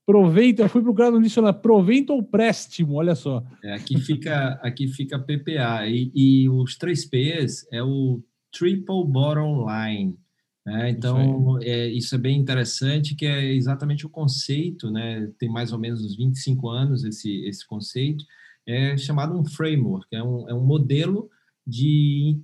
Provento, 0.05 0.63
eu 0.63 0.69
fui 0.69 0.83
procurar 0.83 1.13
no 1.13 1.23
dicionário, 1.23 1.61
provento 1.61 2.13
ou 2.13 2.25
préstimo, 2.25 2.95
olha 2.95 3.15
só. 3.15 3.43
É, 3.63 3.75
aqui 3.75 3.99
fica 4.01 4.61
aqui 4.61 4.89
fica 4.89 5.17
PPA 5.17 5.87
e, 5.87 6.11
e, 6.13 6.49
os 6.49 6.77
três 6.77 7.05
P's 7.05 7.65
é 7.73 7.81
o 7.85 8.21
Triple 8.51 9.07
Bottom 9.07 9.65
Line. 9.65 10.19
Né? 10.67 10.91
Então, 10.91 11.59
isso, 11.59 11.69
é, 11.69 11.87
isso 11.89 12.15
é 12.17 12.19
bem 12.19 12.37
interessante, 12.37 13.15
que 13.15 13.27
é 13.27 13.55
exatamente 13.55 14.05
o 14.05 14.11
conceito, 14.11 14.91
né? 14.91 15.31
tem 15.39 15.49
mais 15.49 15.73
ou 15.73 15.79
menos 15.79 16.05
uns 16.05 16.17
25 16.17 16.69
anos 16.69 17.05
esse, 17.05 17.45
esse 17.47 17.65
conceito, 17.65 18.25
é 18.67 18.97
chamado 18.97 19.39
um 19.39 19.45
framework, 19.45 20.07
é 20.13 20.23
um, 20.23 20.49
é 20.49 20.55
um 20.55 20.65
modelo 20.65 21.31
de 21.65 22.41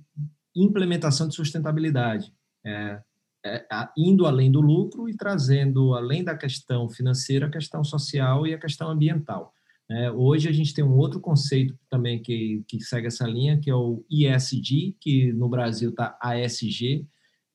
implementação 0.55 1.27
de 1.27 1.35
sustentabilidade. 1.35 2.33
É, 2.65 2.71
é, 2.71 3.01
indo 3.97 4.25
além 4.25 4.51
do 4.51 4.61
lucro 4.61 5.09
e 5.09 5.15
trazendo, 5.15 5.93
além 5.93 6.23
da 6.23 6.35
questão 6.35 6.89
financeira, 6.89 7.47
a 7.47 7.51
questão 7.51 7.83
social 7.83 8.45
e 8.45 8.53
a 8.53 8.59
questão 8.59 8.89
ambiental. 8.89 9.53
É, 9.91 10.11
hoje 10.11 10.47
a 10.47 10.51
gente 10.51 10.73
tem 10.73 10.83
um 10.83 10.97
outro 10.97 11.19
conceito 11.19 11.75
também 11.89 12.21
que, 12.21 12.63
que 12.67 12.79
segue 12.79 13.07
essa 13.07 13.25
linha, 13.25 13.59
que 13.59 13.71
é 13.71 13.75
o 13.75 14.05
ESG, 14.09 14.95
que 14.99 15.33
no 15.33 15.49
Brasil 15.49 15.89
está 15.89 16.15
ASG, 16.21 17.07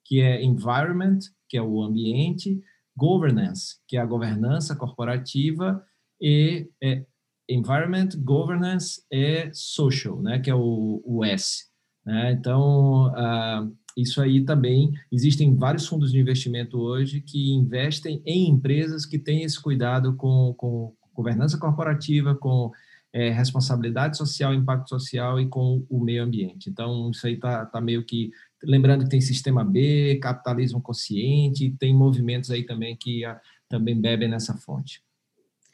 que 0.04 0.20
é 0.20 0.42
Environment, 0.42 1.20
que 1.48 1.56
é 1.56 1.62
o 1.62 1.80
ambiente, 1.80 2.60
Governance, 2.96 3.76
que 3.86 3.96
é 3.96 4.00
a 4.00 4.06
governança 4.06 4.74
corporativa, 4.74 5.84
e 6.20 6.68
é, 6.82 7.04
Environment, 7.48 8.08
Governance 8.18 9.02
e 9.10 9.50
Social, 9.52 10.20
né, 10.20 10.38
que 10.38 10.50
é 10.50 10.54
o, 10.54 11.02
o 11.04 11.24
S. 11.24 11.66
Né? 12.04 12.32
Então, 12.32 13.08
uh, 13.08 13.76
isso 13.96 14.20
aí 14.20 14.44
também, 14.44 14.92
existem 15.10 15.54
vários 15.54 15.86
fundos 15.86 16.10
de 16.10 16.18
investimento 16.18 16.78
hoje 16.78 17.20
que 17.20 17.52
investem 17.52 18.20
em 18.26 18.48
empresas 18.48 19.06
que 19.06 19.18
têm 19.18 19.42
esse 19.42 19.60
cuidado 19.60 20.14
com, 20.16 20.52
com 20.56 20.92
governança 21.14 21.56
corporativa, 21.58 22.34
com 22.34 22.72
é, 23.12 23.30
responsabilidade 23.30 24.16
social, 24.16 24.52
impacto 24.52 24.88
social 24.88 25.40
e 25.40 25.48
com 25.48 25.86
o 25.88 26.00
meio 26.02 26.24
ambiente. 26.24 26.68
Então, 26.68 27.10
isso 27.10 27.24
aí 27.26 27.34
está 27.34 27.64
tá 27.64 27.80
meio 27.80 28.04
que. 28.04 28.32
Lembrando 28.64 29.04
que 29.04 29.10
tem 29.10 29.20
sistema 29.20 29.62
B, 29.62 30.18
capitalismo 30.20 30.80
consciente, 30.80 31.70
tem 31.78 31.94
movimentos 31.94 32.50
aí 32.50 32.64
também 32.64 32.96
que 32.96 33.24
a, 33.24 33.40
também 33.68 34.00
bebem 34.00 34.28
nessa 34.28 34.54
fonte. 34.54 35.00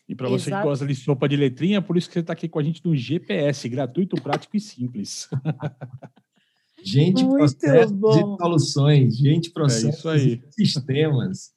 E 0.07 0.15
para 0.15 0.29
você 0.29 0.51
que 0.51 0.63
gosta 0.63 0.87
de 0.87 0.95
sopa 0.95 1.29
de 1.29 1.37
letrinha, 1.37 1.81
por 1.81 1.97
isso 1.97 2.09
que 2.09 2.15
você 2.15 2.21
está 2.21 2.33
aqui 2.33 2.49
com 2.49 2.59
a 2.59 2.63
gente 2.63 2.85
no 2.85 2.95
GPS, 2.95 3.69
gratuito, 3.69 4.21
prático 4.21 4.57
e 4.57 4.61
simples. 4.61 5.31
Gente, 6.83 7.25
Muito 7.25 7.57
processo 7.57 7.95
bom. 7.95 8.37
de 8.37 8.43
soluções, 8.43 9.17
gente, 9.17 9.51
processo 9.51 10.09
é 10.11 10.19
de 10.19 10.43
sistemas. 10.51 11.53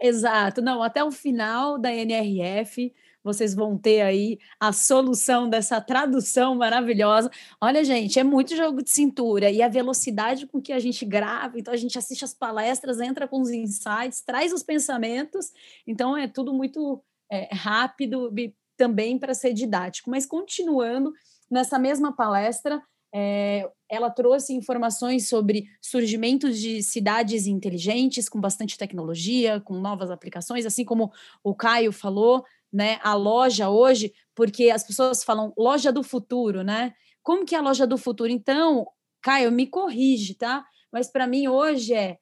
Exato. 0.00 0.62
Não, 0.62 0.82
até 0.82 1.04
o 1.04 1.10
final 1.10 1.78
da 1.78 1.92
NRF, 1.94 2.92
vocês 3.22 3.54
vão 3.54 3.76
ter 3.76 4.00
aí 4.00 4.38
a 4.58 4.72
solução 4.72 5.48
dessa 5.48 5.80
tradução 5.80 6.54
maravilhosa. 6.54 7.30
Olha, 7.60 7.84
gente, 7.84 8.18
é 8.18 8.24
muito 8.24 8.56
jogo 8.56 8.82
de 8.82 8.90
cintura 8.90 9.50
e 9.50 9.60
a 9.60 9.68
velocidade 9.68 10.46
com 10.46 10.60
que 10.60 10.72
a 10.72 10.78
gente 10.78 11.04
grava, 11.04 11.58
então 11.58 11.72
a 11.72 11.76
gente 11.76 11.98
assiste 11.98 12.24
as 12.24 12.32
palestras, 12.32 12.98
entra 13.00 13.28
com 13.28 13.40
os 13.42 13.50
insights, 13.50 14.22
traz 14.22 14.52
os 14.52 14.62
pensamentos, 14.62 15.52
então 15.86 16.16
é 16.16 16.26
tudo 16.26 16.54
muito 16.54 17.02
é, 17.30 17.54
rápido 17.54 18.32
e 18.38 18.54
também 18.76 19.18
para 19.18 19.34
ser 19.34 19.52
didático. 19.52 20.10
Mas 20.10 20.24
continuando 20.24 21.12
nessa 21.50 21.78
mesma 21.78 22.16
palestra, 22.16 22.82
é, 23.12 23.68
ela 23.88 24.08
trouxe 24.10 24.54
informações 24.54 25.28
sobre 25.28 25.64
surgimento 25.80 26.52
de 26.52 26.82
cidades 26.82 27.46
inteligentes, 27.46 28.28
com 28.28 28.40
bastante 28.40 28.78
tecnologia, 28.78 29.60
com 29.60 29.74
novas 29.74 30.10
aplicações, 30.10 30.64
assim 30.64 30.84
como 30.84 31.10
o 31.42 31.54
Caio 31.54 31.92
falou, 31.92 32.44
né? 32.72 33.00
A 33.02 33.14
loja 33.14 33.68
hoje, 33.68 34.12
porque 34.34 34.70
as 34.70 34.84
pessoas 34.84 35.24
falam 35.24 35.52
loja 35.58 35.92
do 35.92 36.02
futuro, 36.02 36.62
né? 36.62 36.94
Como 37.22 37.44
que 37.44 37.54
é 37.54 37.58
a 37.58 37.62
loja 37.62 37.86
do 37.86 37.98
futuro? 37.98 38.30
Então, 38.30 38.86
Caio, 39.20 39.50
me 39.50 39.66
corrige, 39.66 40.34
tá? 40.34 40.64
Mas 40.92 41.10
para 41.10 41.26
mim 41.26 41.48
hoje 41.48 41.92
é 41.92 42.18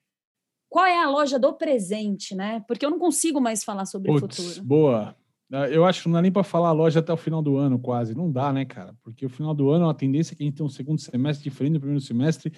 qual 0.70 0.86
é 0.86 0.98
a 0.98 1.08
loja 1.08 1.38
do 1.38 1.52
presente, 1.54 2.34
né? 2.34 2.64
Porque 2.66 2.84
eu 2.84 2.90
não 2.90 2.98
consigo 2.98 3.40
mais 3.40 3.62
falar 3.64 3.86
sobre 3.86 4.10
Puts, 4.10 4.38
o 4.38 4.42
futuro. 4.42 4.64
Boa. 4.66 5.16
Ah, 5.52 5.68
eu 5.68 5.84
acho 5.84 6.02
que 6.02 6.08
não 6.08 6.14
dá 6.14 6.22
nem 6.22 6.30
para 6.30 6.42
falar 6.42 6.68
a 6.68 6.72
loja 6.72 7.00
até 7.00 7.12
o 7.12 7.16
final 7.16 7.40
do 7.40 7.56
ano, 7.56 7.78
quase. 7.78 8.14
Não 8.14 8.30
dá, 8.30 8.52
né, 8.52 8.64
cara? 8.64 8.94
Porque 9.02 9.24
o 9.24 9.30
final 9.30 9.54
do 9.54 9.70
ano 9.70 9.84
é 9.84 9.86
uma 9.88 9.94
tendência 9.94 10.36
que 10.36 10.42
a 10.42 10.46
gente 10.46 10.56
tem 10.56 10.66
um 10.66 10.68
segundo 10.68 11.00
semestre 11.00 11.48
diferente 11.48 11.74
do 11.74 11.80
primeiro 11.80 12.04
semestre. 12.04 12.52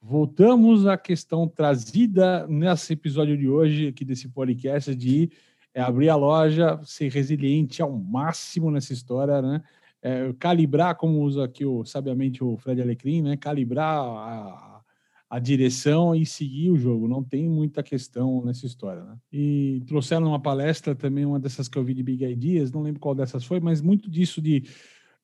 Voltamos 0.00 0.86
à 0.86 0.96
questão 0.98 1.48
trazida 1.48 2.46
nesse 2.46 2.92
episódio 2.92 3.36
de 3.36 3.48
hoje, 3.48 3.88
aqui 3.88 4.04
desse 4.04 4.28
podcast, 4.28 4.94
de 4.94 5.30
é, 5.74 5.80
abrir 5.80 6.10
a 6.10 6.16
loja, 6.16 6.78
ser 6.84 7.10
resiliente 7.10 7.80
ao 7.80 7.90
máximo 7.92 8.70
nessa 8.70 8.92
história, 8.92 9.40
né? 9.40 9.62
É, 10.02 10.32
calibrar, 10.38 10.94
como 10.94 11.20
usa 11.22 11.44
aqui 11.44 11.64
o, 11.64 11.84
sabiamente 11.84 12.44
o 12.44 12.56
Fred 12.58 12.80
Alecrim, 12.80 13.22
né? 13.22 13.36
Calibrar 13.36 13.98
a, 13.98 14.75
a 15.28 15.38
direção 15.38 16.14
e 16.14 16.24
seguir 16.24 16.70
o 16.70 16.76
jogo. 16.76 17.08
Não 17.08 17.22
tem 17.22 17.48
muita 17.48 17.82
questão 17.82 18.44
nessa 18.44 18.64
história. 18.64 19.02
Né? 19.02 19.16
E 19.32 19.82
trouxeram 19.86 20.28
uma 20.28 20.40
palestra 20.40 20.94
também, 20.94 21.26
uma 21.26 21.40
dessas 21.40 21.68
que 21.68 21.76
eu 21.76 21.84
vi 21.84 21.94
de 21.94 22.02
Big 22.02 22.24
Ideas, 22.24 22.70
não 22.70 22.82
lembro 22.82 23.00
qual 23.00 23.14
dessas 23.14 23.44
foi, 23.44 23.60
mas 23.60 23.80
muito 23.80 24.10
disso 24.10 24.40
de. 24.40 24.64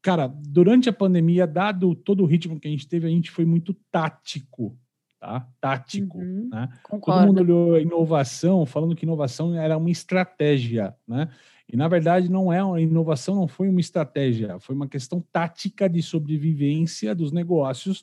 Cara, 0.01 0.27
durante 0.27 0.89
a 0.89 0.93
pandemia, 0.93 1.47
dado 1.47 1.95
todo 1.95 2.25
o 2.25 2.27
ritmo 2.27 2.59
que 2.59 2.67
a 2.67 2.71
gente 2.71 2.89
teve, 2.89 3.07
a 3.07 3.11
gente 3.11 3.31
foi 3.31 3.45
muito 3.45 3.73
tático. 3.91 4.77
Tá? 5.21 5.47
Tático. 5.61 6.19
Uhum, 6.19 6.49
né? 6.51 6.69
Todo 6.91 7.27
mundo 7.29 7.41
olhou 7.41 7.75
a 7.77 7.81
inovação, 7.81 8.67
falando 8.67 8.97
que 8.97 9.05
inovação 9.05 9.55
era 9.55 9.79
uma 9.79 9.91
estratégia. 9.91 10.97
Né? 11.07 11.29
E, 11.73 11.77
na 11.77 11.87
verdade, 11.87 12.29
não 12.29 12.53
é 12.53 12.65
uma 12.65 12.81
inovação, 12.81 13.37
não 13.37 13.47
foi 13.47 13.69
uma 13.69 13.79
estratégia, 13.79 14.59
foi 14.59 14.75
uma 14.75 14.89
questão 14.89 15.25
tática 15.33 15.89
de 15.89 16.03
sobrevivência 16.03 17.15
dos 17.15 17.31
negócios 17.31 18.03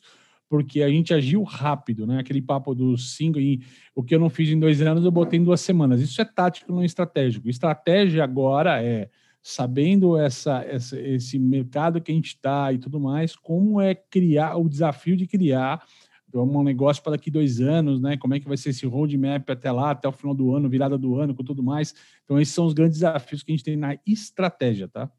porque 0.50 0.82
a 0.82 0.88
gente 0.88 1.14
agiu 1.14 1.44
rápido, 1.44 2.04
né? 2.08 2.18
Aquele 2.18 2.42
papo 2.42 2.74
dos 2.74 3.14
cinco 3.14 3.38
e 3.38 3.62
o 3.94 4.02
que 4.02 4.12
eu 4.12 4.18
não 4.18 4.28
fiz 4.28 4.50
em 4.50 4.58
dois 4.58 4.82
anos 4.82 5.04
eu 5.04 5.10
botei 5.12 5.38
em 5.38 5.44
duas 5.44 5.60
semanas. 5.60 6.00
Isso 6.00 6.20
é 6.20 6.24
tático, 6.24 6.72
não 6.72 6.82
é 6.82 6.84
estratégico. 6.84 7.48
Estratégia 7.48 8.24
agora 8.24 8.82
é 8.82 9.08
sabendo 9.40 10.18
essa, 10.18 10.64
essa 10.64 11.00
esse 11.00 11.38
mercado 11.38 12.00
que 12.00 12.10
a 12.10 12.14
gente 12.14 12.34
está 12.34 12.72
e 12.72 12.78
tudo 12.78 12.98
mais, 12.98 13.36
como 13.36 13.80
é 13.80 13.94
criar 13.94 14.56
o 14.56 14.68
desafio 14.68 15.16
de 15.16 15.24
criar 15.24 15.82
um 16.34 16.62
negócio 16.64 17.00
para 17.00 17.12
daqui 17.12 17.30
dois 17.30 17.60
anos, 17.60 18.00
né? 18.00 18.16
Como 18.16 18.34
é 18.34 18.40
que 18.40 18.48
vai 18.48 18.56
ser 18.56 18.70
esse 18.70 18.84
roadmap 18.86 19.48
até 19.48 19.70
lá, 19.70 19.92
até 19.92 20.08
o 20.08 20.12
final 20.12 20.34
do 20.34 20.54
ano, 20.54 20.68
virada 20.68 20.98
do 20.98 21.14
ano, 21.16 21.34
com 21.34 21.44
tudo 21.44 21.62
mais. 21.62 21.94
Então, 22.24 22.40
esses 22.40 22.54
são 22.54 22.66
os 22.66 22.72
grandes 22.72 22.98
desafios 22.98 23.42
que 23.42 23.52
a 23.52 23.54
gente 23.54 23.64
tem 23.64 23.76
na 23.76 23.96
estratégia, 24.04 24.88
tá? 24.88 25.10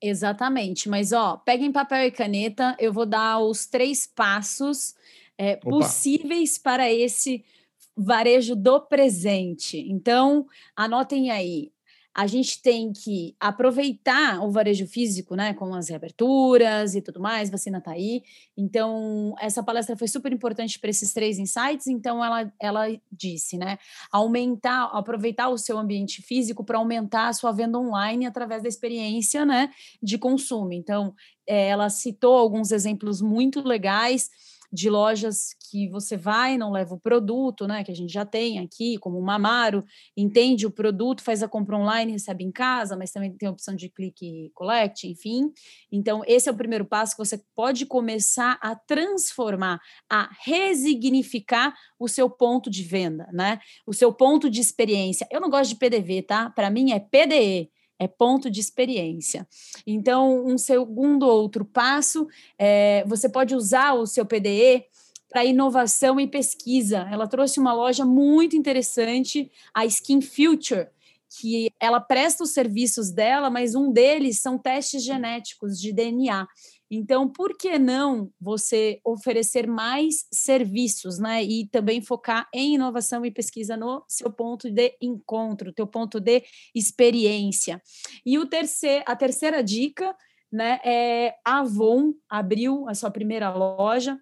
Exatamente, 0.00 0.88
mas 0.88 1.12
ó, 1.12 1.36
peguem 1.36 1.72
papel 1.72 2.06
e 2.06 2.10
caneta, 2.10 2.76
eu 2.78 2.92
vou 2.92 3.04
dar 3.04 3.40
os 3.40 3.66
três 3.66 4.06
passos 4.06 4.94
é, 5.36 5.56
possíveis 5.56 6.56
para 6.56 6.90
esse 6.90 7.44
varejo 7.96 8.54
do 8.54 8.80
presente. 8.80 9.76
Então, 9.90 10.46
anotem 10.76 11.30
aí. 11.32 11.72
A 12.18 12.26
gente 12.26 12.60
tem 12.60 12.92
que 12.92 13.36
aproveitar 13.38 14.44
o 14.44 14.50
varejo 14.50 14.88
físico, 14.88 15.36
né, 15.36 15.54
com 15.54 15.72
as 15.72 15.88
reaberturas 15.88 16.96
e 16.96 17.00
tudo 17.00 17.20
mais, 17.20 17.48
vacina 17.48 17.78
está 17.78 17.92
aí. 17.92 18.24
Então, 18.56 19.36
essa 19.38 19.62
palestra 19.62 19.96
foi 19.96 20.08
super 20.08 20.32
importante 20.32 20.80
para 20.80 20.90
esses 20.90 21.12
três 21.12 21.38
insights. 21.38 21.86
Então, 21.86 22.24
ela, 22.24 22.52
ela 22.58 22.86
disse, 23.12 23.56
né, 23.56 23.78
aumentar, 24.10 24.86
aproveitar 24.86 25.48
o 25.48 25.56
seu 25.56 25.78
ambiente 25.78 26.20
físico 26.20 26.64
para 26.64 26.78
aumentar 26.78 27.28
a 27.28 27.32
sua 27.32 27.52
venda 27.52 27.78
online 27.78 28.26
através 28.26 28.64
da 28.64 28.68
experiência, 28.68 29.46
né, 29.46 29.70
de 30.02 30.18
consumo. 30.18 30.72
Então, 30.72 31.14
é, 31.46 31.68
ela 31.68 31.88
citou 31.88 32.36
alguns 32.36 32.72
exemplos 32.72 33.22
muito 33.22 33.60
legais 33.60 34.28
de 34.72 34.90
lojas 34.90 35.54
que 35.70 35.88
você 35.88 36.16
vai, 36.16 36.58
não 36.58 36.70
leva 36.70 36.94
o 36.94 37.00
produto, 37.00 37.66
né? 37.66 37.82
Que 37.82 37.90
a 37.90 37.94
gente 37.94 38.12
já 38.12 38.24
tem 38.24 38.58
aqui, 38.58 38.98
como 38.98 39.18
o 39.18 39.24
Mamaro, 39.24 39.84
entende 40.16 40.66
o 40.66 40.70
produto, 40.70 41.22
faz 41.22 41.42
a 41.42 41.48
compra 41.48 41.76
online, 41.76 42.12
recebe 42.12 42.44
em 42.44 42.52
casa, 42.52 42.96
mas 42.96 43.10
também 43.10 43.32
tem 43.32 43.48
a 43.48 43.52
opção 43.52 43.74
de 43.74 43.88
clique 43.88 44.26
e 44.26 44.50
collect, 44.50 45.06
enfim. 45.06 45.50
Então, 45.90 46.22
esse 46.26 46.48
é 46.48 46.52
o 46.52 46.56
primeiro 46.56 46.84
passo 46.84 47.16
que 47.16 47.24
você 47.24 47.42
pode 47.54 47.86
começar 47.86 48.58
a 48.60 48.74
transformar, 48.74 49.80
a 50.10 50.28
resignificar 50.44 51.74
o 51.98 52.08
seu 52.08 52.28
ponto 52.28 52.70
de 52.70 52.82
venda, 52.82 53.28
né? 53.32 53.58
O 53.86 53.92
seu 53.92 54.12
ponto 54.12 54.50
de 54.50 54.60
experiência. 54.60 55.26
Eu 55.30 55.40
não 55.40 55.50
gosto 55.50 55.70
de 55.70 55.76
PDV, 55.76 56.22
tá? 56.22 56.50
Para 56.50 56.70
mim 56.70 56.92
é 56.92 57.00
PDE 57.00 57.70
é 57.98 58.06
ponto 58.06 58.50
de 58.50 58.60
experiência. 58.60 59.46
Então, 59.86 60.46
um 60.46 60.56
segundo 60.56 61.26
outro 61.26 61.64
passo, 61.64 62.26
é, 62.58 63.04
você 63.06 63.28
pode 63.28 63.54
usar 63.54 63.94
o 63.94 64.06
seu 64.06 64.24
PDE 64.24 64.84
para 65.28 65.44
inovação 65.44 66.18
e 66.18 66.26
pesquisa. 66.26 67.06
Ela 67.10 67.26
trouxe 67.26 67.60
uma 67.60 67.72
loja 67.72 68.04
muito 68.04 68.56
interessante, 68.56 69.50
a 69.74 69.84
Skin 69.84 70.20
Future, 70.20 70.88
que 71.40 71.70
ela 71.78 72.00
presta 72.00 72.44
os 72.44 72.50
serviços 72.50 73.10
dela, 73.10 73.50
mas 73.50 73.74
um 73.74 73.92
deles 73.92 74.40
são 74.40 74.56
testes 74.56 75.04
genéticos 75.04 75.78
de 75.78 75.92
DNA. 75.92 76.46
Então, 76.90 77.28
por 77.28 77.56
que 77.56 77.78
não 77.78 78.30
você 78.40 79.00
oferecer 79.04 79.66
mais 79.66 80.26
serviços, 80.32 81.18
né? 81.18 81.44
E 81.44 81.68
também 81.68 82.00
focar 82.00 82.48
em 82.54 82.74
inovação 82.74 83.24
e 83.26 83.30
pesquisa 83.30 83.76
no 83.76 84.04
seu 84.08 84.32
ponto 84.32 84.70
de 84.70 84.96
encontro, 85.00 85.72
teu 85.72 85.86
ponto 85.86 86.18
de 86.18 86.42
experiência. 86.74 87.82
E 88.24 88.38
o 88.38 88.46
terceiro, 88.46 89.04
a 89.06 89.14
terceira 89.14 89.62
dica, 89.62 90.16
né, 90.50 90.80
é 90.84 91.34
a 91.44 91.58
Avon 91.58 92.14
abriu 92.28 92.88
a 92.88 92.94
sua 92.94 93.10
primeira 93.10 93.52
loja 93.54 94.18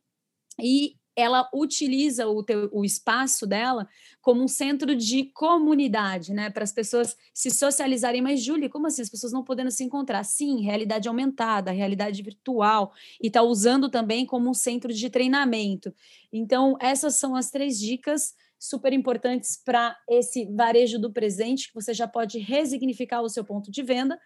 e 0.61 0.97
ela 1.17 1.49
utiliza 1.53 2.27
o, 2.27 2.43
teu, 2.43 2.69
o 2.71 2.85
espaço 2.85 3.47
dela 3.47 3.89
como 4.21 4.45
um 4.45 4.49
centro 4.49 4.95
de 4.95 5.25
comunidade, 5.33 6.35
né? 6.35 6.51
Para 6.51 6.63
as 6.63 6.73
pessoas 6.73 7.17
se 7.33 7.51
socializarem. 7.51 8.21
Mas, 8.21 8.43
Júlia, 8.43 8.69
como 8.69 8.87
assim? 8.87 9.01
As 9.01 9.09
pessoas 9.09 9.33
não 9.33 9.43
podendo 9.43 9.71
se 9.71 9.83
encontrar? 9.83 10.23
Sim, 10.25 10.63
realidade 10.63 11.09
aumentada, 11.09 11.71
realidade 11.71 12.23
virtual, 12.23 12.93
e 13.23 13.29
está 13.29 13.43
usando 13.43 13.89
também 13.89 14.27
como 14.27 14.51
um 14.51 14.55
centro 14.55 14.93
de 14.93 15.09
treinamento. 15.09 15.95
Então, 16.31 16.77
essas 16.81 17.17
são 17.17 17.35
as 17.35 17.51
três 17.51 17.79
dicas 17.79 18.35
super 18.59 18.93
importantes 18.93 19.57
para 19.57 19.97
esse 20.09 20.45
varejo 20.47 20.99
do 20.99 21.13
presente, 21.13 21.69
que 21.69 21.75
você 21.75 21.95
já 21.95 22.07
pode 22.07 22.39
resignificar 22.39 23.23
o 23.23 23.29
seu 23.29 23.45
ponto 23.45 23.71
de 23.71 23.83
venda. 23.83 24.19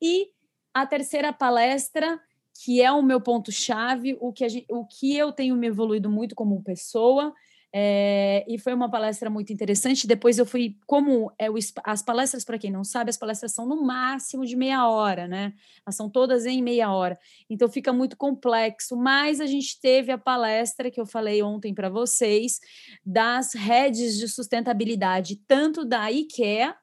E 0.00 0.28
a 0.74 0.86
terceira 0.86 1.32
palestra 1.32 2.20
que 2.64 2.80
é 2.80 2.90
o 2.90 3.02
meu 3.02 3.20
ponto-chave, 3.20 4.16
o, 4.20 4.32
que 4.32 4.66
o 4.70 4.84
que 4.84 5.16
eu 5.16 5.32
tenho 5.32 5.56
me 5.56 5.66
evoluído 5.66 6.10
muito 6.10 6.34
como 6.34 6.62
pessoa. 6.62 7.34
É, 7.78 8.42
e 8.48 8.58
foi 8.58 8.72
uma 8.72 8.90
palestra 8.90 9.28
muito 9.28 9.52
interessante. 9.52 10.06
Depois 10.06 10.38
eu 10.38 10.46
fui, 10.46 10.78
como 10.86 11.30
é 11.38 11.50
o, 11.50 11.56
as 11.84 12.02
palestras, 12.02 12.44
para 12.44 12.58
quem 12.58 12.70
não 12.70 12.82
sabe, 12.82 13.10
as 13.10 13.18
palestras 13.18 13.52
são 13.52 13.66
no 13.66 13.82
máximo 13.84 14.46
de 14.46 14.56
meia 14.56 14.88
hora, 14.88 15.28
né? 15.28 15.52
Elas 15.84 15.94
são 15.94 16.08
todas 16.08 16.46
em 16.46 16.62
meia 16.62 16.90
hora. 16.90 17.18
Então 17.50 17.68
fica 17.68 17.92
muito 17.92 18.16
complexo. 18.16 18.96
Mas 18.96 19.40
a 19.40 19.46
gente 19.46 19.78
teve 19.80 20.10
a 20.10 20.16
palestra 20.16 20.90
que 20.90 21.00
eu 21.00 21.06
falei 21.06 21.42
ontem 21.42 21.74
para 21.74 21.90
vocês 21.90 22.60
das 23.04 23.52
redes 23.52 24.16
de 24.16 24.28
sustentabilidade, 24.28 25.36
tanto 25.46 25.84
da 25.84 26.10
IKEA, 26.10 26.74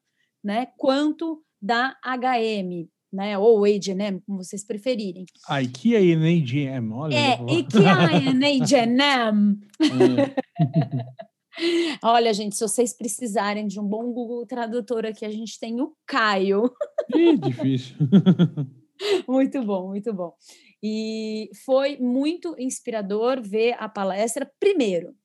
né, 0.44 0.68
quanto 0.78 1.44
da 1.60 1.98
HM 2.04 2.88
né? 3.14 3.38
Ou 3.38 3.64
H&M, 3.64 4.20
como 4.26 4.44
vocês 4.44 4.66
preferirem. 4.66 5.26
A 5.48 5.62
IKEA 5.62 6.02
e 6.02 6.14
H&M, 6.14 6.92
olha. 6.92 7.16
É, 7.16 7.40
IKEA 7.60 8.10
e 8.42 8.62
H&M. 8.62 9.60
Olha, 12.02 12.34
gente, 12.34 12.56
se 12.56 12.62
vocês 12.62 12.94
precisarem 12.94 13.68
de 13.68 13.80
um 13.80 13.88
bom 13.88 14.12
Google 14.12 14.46
Tradutor 14.46 15.06
aqui, 15.06 15.24
a 15.24 15.30
gente 15.30 15.60
tem 15.60 15.80
o 15.80 15.96
Caio. 16.06 16.64
Ih, 17.16 17.38
difícil. 17.38 17.96
muito 19.28 19.64
bom, 19.64 19.90
muito 19.90 20.12
bom. 20.12 20.34
E 20.82 21.50
foi 21.64 21.98
muito 21.98 22.56
inspirador 22.58 23.42
ver 23.42 23.76
a 23.78 23.88
palestra. 23.88 24.52
Primeiro, 24.60 25.16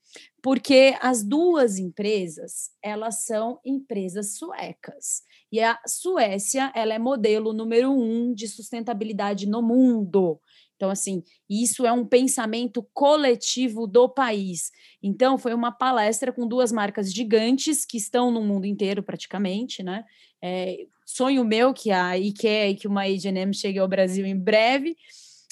porque 0.43 0.95
as 1.01 1.24
duas 1.24 1.78
empresas 1.78 2.70
elas 2.82 3.24
são 3.24 3.59
empresas 3.64 4.36
suecas 4.36 5.22
e 5.51 5.61
a 5.61 5.79
Suécia 5.87 6.73
ela 6.75 6.95
é 6.95 6.99
modelo 6.99 7.53
número 7.53 7.91
um 7.91 8.33
de 8.35 8.47
sustentabilidade 8.49 9.47
no 9.49 9.63
mundo. 9.63 10.41
Então, 10.79 10.91
assim, 10.91 11.25
isso 11.51 11.85
é 11.85 11.91
um 11.91 12.07
pensamento 12.07 12.87
coletivo 12.95 13.85
do 13.85 14.09
país. 14.09 14.71
Então, 15.03 15.37
foi 15.37 15.53
uma 15.53 15.73
palestra 15.73 16.33
com 16.33 16.47
duas 16.47 16.71
marcas 16.71 17.13
gigantes 17.13 17.85
que 17.85 17.97
estão 17.97 18.31
no 18.31 18.41
mundo 18.41 18.65
inteiro 18.65 19.03
praticamente, 19.03 19.83
né? 19.83 20.05
É, 20.41 20.87
sonho 21.05 21.45
meu 21.45 21.75
que 21.75 21.91
a 21.91 22.17
IKEA 22.17 22.71
e 22.71 22.77
que 22.77 22.87
uma 22.87 23.03
H&M 23.03 23.53
chegue 23.53 23.81
ao 23.81 23.89
Brasil 23.89 24.25
em 24.25 24.39
breve, 24.39 24.97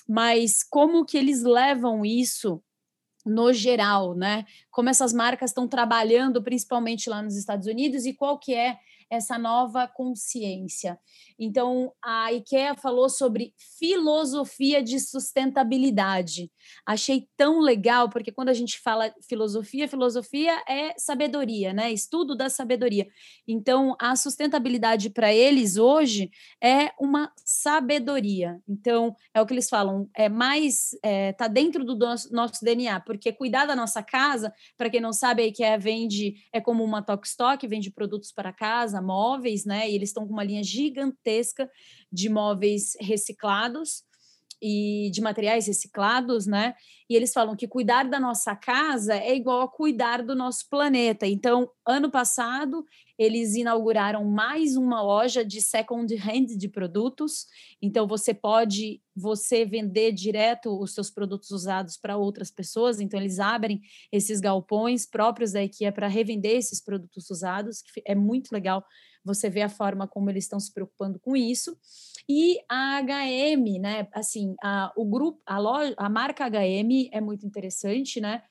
mas 0.09 0.63
como 0.63 1.05
que 1.05 1.19
eles 1.19 1.43
levam 1.43 2.05
isso 2.05 2.63
no 3.25 3.53
geral, 3.53 4.15
né? 4.15 4.45
Como 4.71 4.89
essas 4.89 5.13
marcas 5.13 5.51
estão 5.51 5.67
trabalhando, 5.67 6.41
principalmente 6.41 7.11
lá 7.11 7.21
nos 7.21 7.37
Estados 7.37 7.67
Unidos, 7.67 8.07
e 8.07 8.15
qual 8.15 8.39
que 8.39 8.55
é 8.55 8.79
essa 9.11 9.39
nova 9.39 9.87
consciência. 9.87 10.99
Então, 11.39 11.93
a 12.03 12.33
IKEA 12.33 12.75
falou 12.75 13.09
sobre 13.09 13.53
filosofia 13.79 14.83
de 14.83 14.99
sustentabilidade. 14.99 16.51
Achei 16.85 17.29
tão 17.37 17.61
legal, 17.61 18.09
porque 18.09 18.33
quando 18.33 18.49
a 18.49 18.55
gente 18.55 18.81
fala 18.81 19.13
filosofia, 19.29 19.89
filosofia 19.89 20.63
é 20.69 20.95
sabedoria, 20.99 21.73
né? 21.73 21.93
Estudo 21.93 22.37
da 22.37 22.49
sabedoria. 22.49 23.07
Então, 23.47 23.95
a 24.01 24.17
sustentabilidade 24.17 25.11
para 25.11 25.33
eles 25.33 25.77
hoje 25.77 26.31
é 26.63 26.91
uma 26.99 27.33
sabedoria. 27.45 28.61
Então, 28.69 29.15
é 29.35 29.41
o 29.41 29.47
que 29.47 29.55
eles 29.55 29.69
falam, 29.69 30.09
é 30.15 30.29
mais, 30.29 30.91
é, 31.03 31.33
tá 31.33 31.49
dentro 31.49 31.85
do 31.85 31.97
nosso, 31.97 32.33
nosso 32.33 32.65
DNA, 32.65 33.01
porque 33.01 33.33
cuidar 33.33 33.67
da 33.67 33.77
nossa 33.77 34.03
casa, 34.03 34.53
para 34.77 34.91
quem 34.91 35.01
não 35.01 35.13
sabe, 35.13 35.43
a 35.43 35.47
IKEA 35.47 35.79
vende, 35.79 36.35
é 36.53 36.61
como 36.61 36.83
uma 36.83 37.03
Tok 37.03 37.27
Stock, 37.27 37.67
vende 37.67 37.91
produtos 37.91 38.33
para 38.33 38.53
casa, 38.53 38.96
móveis, 39.01 39.65
né? 39.65 39.89
E 39.91 39.95
eles 39.95 40.11
estão 40.11 40.27
com 40.27 40.33
uma 40.33 40.45
linha 40.45 40.63
gigantesca 40.63 41.71
de 42.13 42.29
móveis 42.29 42.97
reciclados 43.01 44.05
e 44.61 45.11
de 45.13 45.21
materiais 45.21 45.67
reciclados, 45.67 46.47
né? 46.47 46.75
E 47.09 47.15
eles 47.15 47.33
falam 47.33 47.57
que 47.57 47.69
cuidar 47.69 48.05
da 48.05 48.19
nossa 48.19 48.57
casa 48.57 49.15
é 49.15 49.35
igual 49.35 49.63
a 49.63 49.69
cuidar 49.69 50.23
do 50.23 50.35
nosso 50.35 50.69
planeta. 50.69 51.27
Então, 51.27 51.71
ano 51.87 52.11
passado, 52.11 52.85
eles 53.19 53.55
inauguraram 53.55 54.25
mais 54.25 54.77
uma 54.77 55.03
loja 55.03 55.45
de 55.45 55.61
second 55.61 56.15
hand 56.15 56.57
de 56.57 56.69
produtos. 56.69 57.47
Então, 57.81 58.07
você 58.07 58.35
pode 58.35 59.01
você 59.15 59.65
vender 59.65 60.13
direto 60.13 60.79
os 60.79 60.93
seus 60.93 61.11
produtos 61.11 61.51
usados 61.51 61.97
para 61.97 62.17
outras 62.17 62.51
pessoas. 62.51 63.01
Então, 63.01 63.19
eles 63.19 63.39
abrem 63.39 63.81
esses 64.13 64.41
galpões 64.41 65.07
próprios 65.07 65.53
da 65.53 65.63
IKEA 65.63 65.93
para 65.93 66.09
revender 66.09 66.57
esses 66.57 66.83
produtos 66.83 67.31
usados, 67.31 67.83
que 67.83 68.03
é 68.05 68.15
muito 68.15 68.53
legal 68.53 68.85
você 69.27 69.51
vê 69.51 69.63
a 69.63 69.69
forma 69.69 70.07
como 70.07 70.31
eles 70.31 70.45
estão 70.45 70.61
se 70.61 70.73
preocupando 70.73 71.19
com 71.19 71.37
isso. 71.37 71.77
E 72.29 72.61
a 72.71 73.03
HM, 73.03 73.81
né? 73.81 74.07
Assim, 74.13 74.55
a, 74.63 74.93
o 74.97 75.05
grupo, 75.05 75.43
a 75.45 75.59
loja, 75.59 75.95
a 75.97 76.09
marca 76.09 76.49
HM 76.49 77.09
é 77.11 77.21
muito 77.21 77.45
interessante, 77.45 78.21
né? 78.21 78.45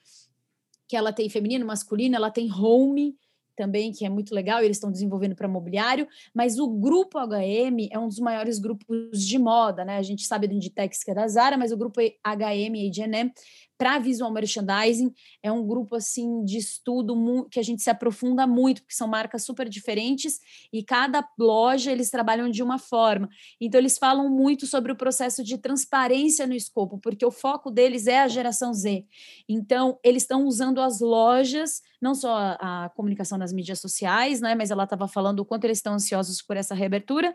Que 0.86 0.98
ela 0.98 1.14
tem 1.14 1.30
feminino, 1.30 1.66
masculino, 1.66 2.18
ela 2.18 2.30
tem 2.30 2.52
home 2.52 3.18
também, 3.56 3.92
que 3.92 4.06
é 4.06 4.10
muito 4.10 4.34
legal, 4.34 4.62
eles 4.62 4.78
estão 4.78 4.92
desenvolvendo 4.92 5.36
para 5.36 5.48
mobiliário, 5.48 6.08
mas 6.34 6.60
o 6.60 6.68
grupo 6.68 7.20
HM 7.20 7.88
é 7.92 7.98
um 8.00 8.08
dos 8.08 8.20
maiores 8.20 8.60
grupos 8.60 9.26
de 9.26 9.40
moda, 9.40 9.86
né? 9.86 9.98
A 9.98 10.04
gente 10.04 10.26
sabe 10.26 10.48
do 10.48 10.54
Inditex, 10.54 11.04
que 11.04 11.12
é 11.12 11.14
da 11.14 11.28
Zara, 11.28 11.58
mas 11.58 11.72
o 11.72 11.78
grupo 11.78 12.00
HM 12.02 12.76
e 12.76 12.90
H&M 12.90 13.32
para 13.78 14.00
visual 14.00 14.32
merchandising 14.32 15.14
é 15.44 15.52
um 15.52 15.66
grupo 15.66 15.96
assim 15.96 16.44
de 16.44 16.58
estudo 16.58 17.16
que 17.50 17.60
a 17.60 17.64
gente 17.64 17.82
se 17.82 17.90
aprofunda 17.90 18.48
muito, 18.48 18.82
porque 18.82 18.96
são 18.96 19.08
marcas 19.08 19.44
super 19.44 19.68
diferentes 19.68 20.40
e 20.72 20.84
cada 20.84 21.28
loja 21.38 21.92
eles 21.92 22.10
trabalham 22.10 22.50
de 22.50 22.64
uma 22.64 22.78
forma. 22.78 23.30
Então 23.60 23.80
eles 23.80 23.98
falam 23.98 24.30
muito 24.30 24.66
sobre 24.66 24.92
o 24.92 24.96
processo 24.96 25.44
de 25.44 25.58
transparência 25.58 26.48
no 26.48 26.54
escopo, 26.54 26.98
porque 27.00 27.26
o 27.26 27.32
foco 27.32 27.70
deles 27.70 28.08
é 28.08 28.20
a 28.20 28.28
geração 28.28 28.74
Z. 28.74 29.06
Então 29.48 30.00
eles 30.04 30.24
estão 30.24 30.46
usando 30.46 30.82
as 30.82 31.00
lojas 31.00 31.82
não 32.02 32.14
só 32.14 32.36
a, 32.36 32.86
a 32.86 32.90
comunicação 32.90 33.38
nas 33.38 33.52
mídias 33.52 33.80
sociais, 33.80 34.40
né, 34.40 34.54
mas 34.54 34.70
ela 34.70 34.84
estava 34.84 35.08
falando 35.08 35.40
o 35.40 35.46
quanto 35.46 35.64
eles 35.66 35.80
estão 35.80 35.94
ansiosos 35.94 36.42
por 36.42 36.56
essa 36.56 36.76
reabertura, 36.76 37.34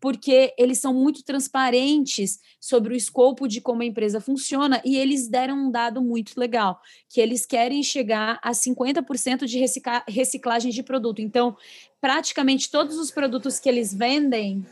porque 0.00 0.54
eles 0.58 0.78
são 0.78 0.92
muito 0.92 1.24
transparentes 1.24 2.38
sobre 2.60 2.92
o 2.92 2.96
escopo 2.96 3.48
de 3.48 3.60
como 3.60 3.82
a 3.82 3.86
empresa 3.86 4.20
funciona 4.20 4.82
e 4.84 4.96
eles 4.96 5.28
deram 5.28 5.68
um 5.68 5.70
dado 5.70 6.02
muito 6.02 6.38
legal, 6.38 6.80
que 7.08 7.20
eles 7.20 7.46
querem 7.46 7.82
chegar 7.82 8.38
a 8.42 8.50
50% 8.50 9.46
de 9.46 9.64
reciclagem 10.08 10.70
de 10.70 10.82
produto. 10.82 11.22
Então, 11.22 11.56
praticamente 12.00 12.70
todos 12.70 12.98
os 12.98 13.10
produtos 13.10 13.58
que 13.58 13.68
eles 13.68 13.94
vendem, 13.94 14.66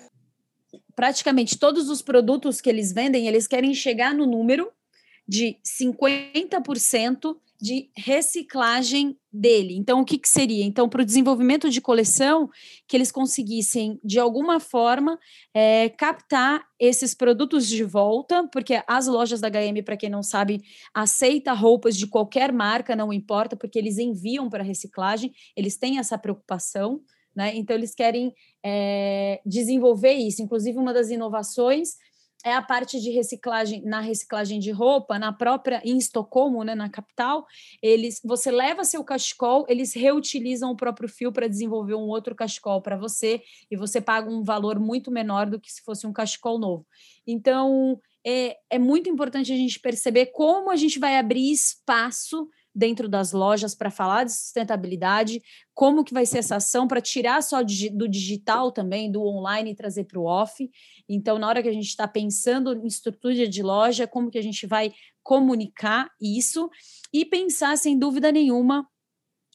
praticamente 0.94 1.58
todos 1.58 1.88
os 1.88 2.02
produtos 2.02 2.60
que 2.60 2.68
eles 2.68 2.92
vendem, 2.92 3.26
eles 3.26 3.46
querem 3.46 3.72
chegar 3.72 4.14
no 4.14 4.26
número 4.26 4.70
de 5.26 5.56
50% 5.64 7.36
de 7.62 7.88
reciclagem 7.96 9.16
dele. 9.32 9.76
Então, 9.76 10.00
o 10.00 10.04
que, 10.04 10.18
que 10.18 10.28
seria? 10.28 10.64
Então, 10.64 10.88
para 10.88 11.02
o 11.02 11.04
desenvolvimento 11.04 11.70
de 11.70 11.80
coleção, 11.80 12.50
que 12.88 12.96
eles 12.96 13.12
conseguissem, 13.12 14.00
de 14.02 14.18
alguma 14.18 14.58
forma, 14.58 15.16
é, 15.54 15.88
captar 15.90 16.64
esses 16.76 17.14
produtos 17.14 17.68
de 17.68 17.84
volta, 17.84 18.48
porque 18.52 18.82
as 18.84 19.06
lojas 19.06 19.40
da 19.40 19.48
HM, 19.48 19.80
para 19.84 19.96
quem 19.96 20.10
não 20.10 20.24
sabe, 20.24 20.60
aceita 20.92 21.52
roupas 21.52 21.96
de 21.96 22.08
qualquer 22.08 22.52
marca, 22.52 22.96
não 22.96 23.12
importa, 23.12 23.54
porque 23.54 23.78
eles 23.78 23.96
enviam 23.96 24.50
para 24.50 24.64
reciclagem, 24.64 25.32
eles 25.56 25.76
têm 25.76 26.00
essa 26.00 26.18
preocupação. 26.18 27.00
Né? 27.32 27.54
Então, 27.54 27.76
eles 27.76 27.94
querem 27.94 28.34
é, 28.60 29.40
desenvolver 29.46 30.14
isso. 30.14 30.42
Inclusive, 30.42 30.76
uma 30.76 30.92
das 30.92 31.10
inovações 31.10 31.90
é 32.44 32.52
a 32.52 32.62
parte 32.62 33.00
de 33.00 33.10
reciclagem 33.10 33.82
na 33.84 34.00
reciclagem 34.00 34.58
de 34.58 34.70
roupa 34.70 35.18
na 35.18 35.32
própria 35.32 35.80
em 35.84 35.96
Estocolmo, 35.96 36.64
né, 36.64 36.74
na 36.74 36.88
capital, 36.88 37.46
eles 37.82 38.20
você 38.24 38.50
leva 38.50 38.84
seu 38.84 39.04
cachecol, 39.04 39.64
eles 39.68 39.94
reutilizam 39.94 40.72
o 40.72 40.76
próprio 40.76 41.08
fio 41.08 41.32
para 41.32 41.48
desenvolver 41.48 41.94
um 41.94 42.08
outro 42.08 42.34
cachecol 42.34 42.80
para 42.80 42.96
você 42.96 43.42
e 43.70 43.76
você 43.76 44.00
paga 44.00 44.30
um 44.30 44.42
valor 44.42 44.78
muito 44.78 45.10
menor 45.10 45.46
do 45.46 45.60
que 45.60 45.72
se 45.72 45.82
fosse 45.82 46.06
um 46.06 46.12
cachecol 46.12 46.58
novo. 46.58 46.86
Então, 47.26 48.00
é, 48.24 48.56
é 48.70 48.78
muito 48.78 49.08
importante 49.08 49.52
a 49.52 49.56
gente 49.56 49.80
perceber 49.80 50.26
como 50.26 50.70
a 50.70 50.76
gente 50.76 50.98
vai 50.98 51.16
abrir 51.16 51.50
espaço 51.50 52.48
dentro 52.74 53.08
das 53.08 53.32
lojas 53.32 53.74
para 53.74 53.90
falar 53.90 54.24
de 54.24 54.32
sustentabilidade, 54.32 55.42
como 55.74 56.04
que 56.04 56.14
vai 56.14 56.24
ser 56.24 56.38
essa 56.38 56.56
ação 56.56 56.88
para 56.88 57.00
tirar 57.00 57.42
só 57.42 57.62
do 57.62 58.08
digital 58.08 58.72
também, 58.72 59.10
do 59.10 59.22
online 59.22 59.72
e 59.72 59.74
trazer 59.74 60.04
para 60.04 60.18
o 60.18 60.24
off. 60.24 60.70
Então, 61.08 61.38
na 61.38 61.48
hora 61.48 61.62
que 61.62 61.68
a 61.68 61.72
gente 61.72 61.88
está 61.88 62.08
pensando 62.08 62.74
em 62.74 62.86
estrutura 62.86 63.46
de 63.46 63.62
loja, 63.62 64.06
como 64.06 64.30
que 64.30 64.38
a 64.38 64.42
gente 64.42 64.66
vai 64.66 64.92
comunicar 65.22 66.10
isso 66.20 66.70
e 67.12 67.24
pensar, 67.24 67.76
sem 67.76 67.98
dúvida 67.98 68.32
nenhuma, 68.32 68.88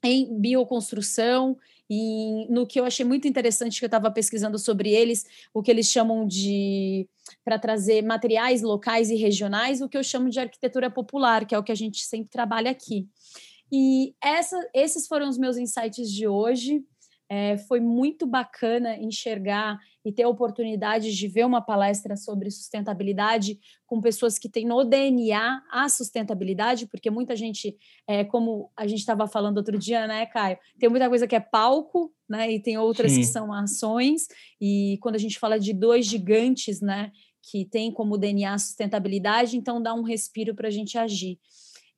em 0.03 0.39
bioconstrução, 0.39 1.57
e 1.89 2.47
no 2.49 2.67
que 2.67 2.79
eu 2.79 2.85
achei 2.85 3.05
muito 3.05 3.27
interessante 3.27 3.79
que 3.79 3.85
eu 3.85 3.87
estava 3.87 4.11
pesquisando 4.11 4.59
sobre 4.59 4.89
eles, 4.91 5.25
o 5.53 5.61
que 5.61 5.71
eles 5.71 5.89
chamam 5.89 6.27
de 6.27 7.07
para 7.43 7.57
trazer 7.57 8.03
materiais 8.03 8.61
locais 8.61 9.09
e 9.09 9.15
regionais, 9.15 9.81
o 9.81 9.87
que 9.87 9.97
eu 9.97 10.03
chamo 10.03 10.29
de 10.29 10.39
arquitetura 10.39 10.89
popular, 10.89 11.45
que 11.45 11.55
é 11.55 11.59
o 11.59 11.63
que 11.63 11.71
a 11.71 11.75
gente 11.75 12.03
sempre 12.05 12.29
trabalha 12.29 12.71
aqui. 12.71 13.07
E 13.71 14.15
essa, 14.21 14.57
esses 14.73 15.07
foram 15.07 15.27
os 15.27 15.37
meus 15.37 15.57
insights 15.57 16.11
de 16.11 16.27
hoje. 16.27 16.83
É, 17.29 17.57
foi 17.57 17.79
muito 17.81 18.25
bacana 18.25 18.95
enxergar 18.95 19.77
e 20.05 20.11
ter 20.13 20.23
a 20.23 20.29
oportunidade 20.29 21.13
de 21.13 21.27
ver 21.27 21.45
uma 21.45 21.61
palestra 21.61 22.15
sobre 22.15 22.49
sustentabilidade 22.49 23.59
com 23.85 23.99
pessoas 23.99 24.39
que 24.39 24.47
têm 24.47 24.65
no 24.65 24.85
DNA 24.85 25.61
a 25.69 25.89
sustentabilidade, 25.89 26.87
porque 26.87 27.09
muita 27.09 27.35
gente, 27.35 27.75
é, 28.07 28.23
como 28.23 28.71
a 28.77 28.87
gente 28.87 28.99
estava 28.99 29.27
falando 29.27 29.57
outro 29.57 29.77
dia, 29.77 30.07
né, 30.07 30.25
Caio? 30.25 30.57
Tem 30.79 30.89
muita 30.89 31.09
coisa 31.09 31.27
que 31.27 31.35
é 31.35 31.39
palco, 31.41 32.13
né? 32.29 32.49
E 32.51 32.61
tem 32.61 32.77
outras 32.77 33.11
Sim. 33.11 33.19
que 33.19 33.25
são 33.25 33.51
ações. 33.51 34.27
E 34.61 34.97
quando 35.01 35.15
a 35.15 35.19
gente 35.19 35.37
fala 35.37 35.59
de 35.59 35.73
dois 35.73 36.05
gigantes, 36.05 36.79
né? 36.79 37.11
Que 37.51 37.65
tem 37.65 37.91
como 37.91 38.17
DNA 38.17 38.53
a 38.53 38.57
sustentabilidade, 38.57 39.57
então 39.57 39.81
dá 39.81 39.93
um 39.93 40.03
respiro 40.03 40.55
para 40.55 40.69
a 40.69 40.71
gente 40.71 40.97
agir. 40.97 41.37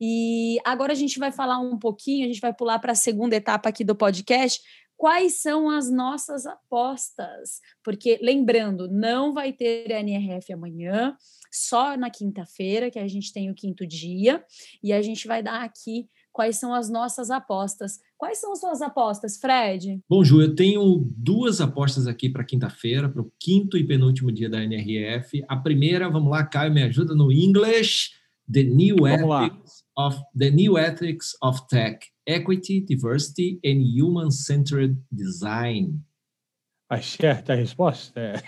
E 0.02 0.58
agora 0.64 0.94
a 0.94 0.96
gente 0.96 1.20
vai 1.20 1.32
falar 1.32 1.60
um 1.60 1.78
pouquinho, 1.78 2.24
a 2.24 2.28
gente 2.28 2.40
vai 2.40 2.54
pular 2.54 2.80
para 2.80 2.94
a 2.94 2.96
segunda 2.96 3.36
etapa 3.36 3.68
aqui 3.68 3.84
do 3.84 3.96
podcast, 3.96 4.62
quais 5.00 5.41
são 5.41 5.70
as 5.70 5.89
nossas 5.89 6.45
apostas. 6.45 7.62
Porque, 7.82 8.20
lembrando, 8.22 8.89
não 8.89 9.34
vai 9.34 9.54
ter 9.54 9.89
NRF 9.89 10.52
amanhã, 10.52 11.16
só 11.50 11.95
na 11.95 12.10
quinta-feira, 12.10 12.91
que 12.91 13.00
a 13.00 13.08
gente 13.08 13.32
tem 13.32 13.50
o 13.50 13.56
quinto 13.56 13.88
dia, 13.88 14.43
e 14.84 14.91
a 14.91 15.02
gente 15.02 15.26
vai 15.26 15.41
dar 15.41 15.64
aqui 15.64 16.10
quais 16.34 16.58
são 16.58 16.74
as 16.74 16.89
nossas 16.89 17.32
apostas. 17.32 18.00
Quais 18.18 18.39
são 18.39 18.52
as 18.52 18.60
suas 18.60 18.82
apostas, 18.82 19.38
Fred? 19.38 20.02
Bom, 20.08 20.22
Ju, 20.22 20.41
eu 20.41 20.54
tenho 20.54 21.08
duas 21.16 21.62
apostas 21.62 22.06
aqui 22.06 22.30
para 22.30 22.43
quinta-feira, 22.43 23.08
para 23.08 23.22
o 23.22 23.32
quinto 23.39 23.78
e 23.78 23.88
penúltimo 23.88 24.30
dia 24.34 24.50
da 24.50 24.62
NRF. 24.62 25.45
A 25.47 25.56
primeira, 25.56 26.10
vamos 26.10 26.30
lá, 26.30 26.43
Caio, 26.43 26.74
me 26.74 26.84
ajuda 26.84 27.16
no 27.16 27.32
English. 27.32 28.20
The 28.52 28.64
New 28.64 29.08
Ethics 29.08 29.84
of 29.95 30.20
the 30.36 30.50
New 30.50 30.76
Ethics 30.76 31.38
of 31.41 31.68
Tech 31.70 32.00
Equity, 32.30 32.82
Diversity 32.82 33.60
and 33.66 33.82
Human-Centered 33.82 34.96
Design. 35.12 36.00
A 36.88 37.02
certa 37.02 37.56
resposta 37.56 38.20
é. 38.20 38.44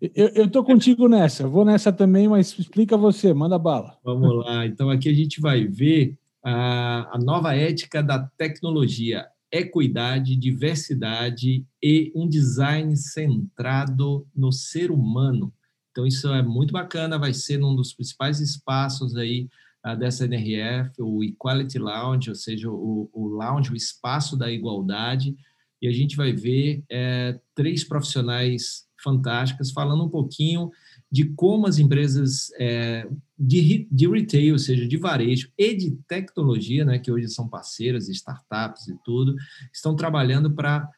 eu 0.14 0.44
estou 0.44 0.62
contigo 0.64 1.08
nessa, 1.08 1.48
vou 1.48 1.64
nessa 1.64 1.92
também, 1.92 2.28
mas 2.28 2.56
explica 2.56 2.96
você, 2.96 3.34
manda 3.34 3.58
bala. 3.58 3.98
Vamos 4.04 4.44
lá, 4.44 4.64
então 4.66 4.88
aqui 4.88 5.08
a 5.08 5.14
gente 5.14 5.40
vai 5.40 5.64
ver 5.66 6.16
a, 6.44 7.16
a 7.16 7.18
nova 7.18 7.56
ética 7.56 8.00
da 8.00 8.20
tecnologia, 8.36 9.26
equidade, 9.50 10.36
diversidade 10.36 11.66
e 11.82 12.12
um 12.14 12.28
design 12.28 12.96
centrado 12.96 14.24
no 14.34 14.52
ser 14.52 14.92
humano. 14.92 15.52
Então 15.90 16.06
isso 16.06 16.28
é 16.28 16.42
muito 16.42 16.72
bacana, 16.72 17.18
vai 17.18 17.34
ser 17.34 17.62
um 17.64 17.74
dos 17.74 17.92
principais 17.92 18.38
espaços 18.38 19.16
aí 19.16 19.48
dessa 19.94 20.24
NRF, 20.24 21.00
o 21.00 21.22
Equality 21.22 21.78
Lounge, 21.78 22.30
ou 22.30 22.36
seja, 22.36 22.70
o, 22.70 23.10
o 23.12 23.28
lounge, 23.28 23.72
o 23.72 23.76
espaço 23.76 24.36
da 24.36 24.50
igualdade, 24.50 25.36
e 25.80 25.88
a 25.88 25.92
gente 25.92 26.16
vai 26.16 26.32
ver 26.32 26.82
é, 26.90 27.38
três 27.54 27.84
profissionais 27.84 28.86
fantásticas 29.02 29.70
falando 29.70 30.04
um 30.04 30.08
pouquinho 30.08 30.70
de 31.10 31.24
como 31.24 31.66
as 31.66 31.78
empresas 31.78 32.50
é, 32.58 33.08
de, 33.38 33.88
de 33.90 34.08
retail, 34.08 34.52
ou 34.52 34.58
seja, 34.58 34.86
de 34.86 34.96
varejo 34.96 35.50
e 35.56 35.74
de 35.74 35.92
tecnologia, 36.08 36.84
né, 36.84 36.98
que 36.98 37.10
hoje 37.10 37.28
são 37.28 37.48
parceiras, 37.48 38.08
startups 38.08 38.88
e 38.88 38.96
tudo, 39.04 39.34
estão 39.72 39.94
trabalhando 39.94 40.50
para 40.50 40.90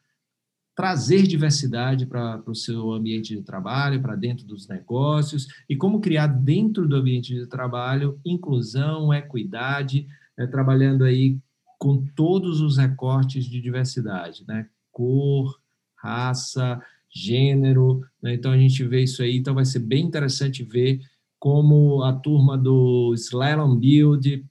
trazer 0.75 1.23
diversidade 1.23 2.05
para 2.05 2.41
o 2.47 2.55
seu 2.55 2.91
ambiente 2.91 3.35
de 3.35 3.43
trabalho, 3.43 4.01
para 4.01 4.15
dentro 4.15 4.45
dos 4.45 4.67
negócios, 4.67 5.47
e 5.69 5.75
como 5.75 5.99
criar 5.99 6.27
dentro 6.27 6.87
do 6.87 6.95
ambiente 6.95 7.33
de 7.33 7.45
trabalho 7.47 8.19
inclusão, 8.25 9.13
equidade, 9.13 10.07
né, 10.37 10.47
trabalhando 10.47 11.03
aí 11.03 11.37
com 11.77 12.05
todos 12.15 12.61
os 12.61 12.77
recortes 12.77 13.45
de 13.45 13.59
diversidade, 13.59 14.43
né? 14.47 14.67
cor, 14.91 15.59
raça, 15.95 16.79
gênero. 17.09 18.01
Né? 18.21 18.35
Então, 18.35 18.51
a 18.51 18.57
gente 18.57 18.83
vê 18.83 19.03
isso 19.03 19.23
aí. 19.23 19.37
Então, 19.37 19.55
vai 19.55 19.65
ser 19.65 19.79
bem 19.79 20.05
interessante 20.05 20.63
ver 20.63 20.99
como 21.39 22.03
a 22.03 22.13
turma 22.13 22.57
do 22.57 23.13
Slalom 23.15 23.75
Build, 23.75 24.45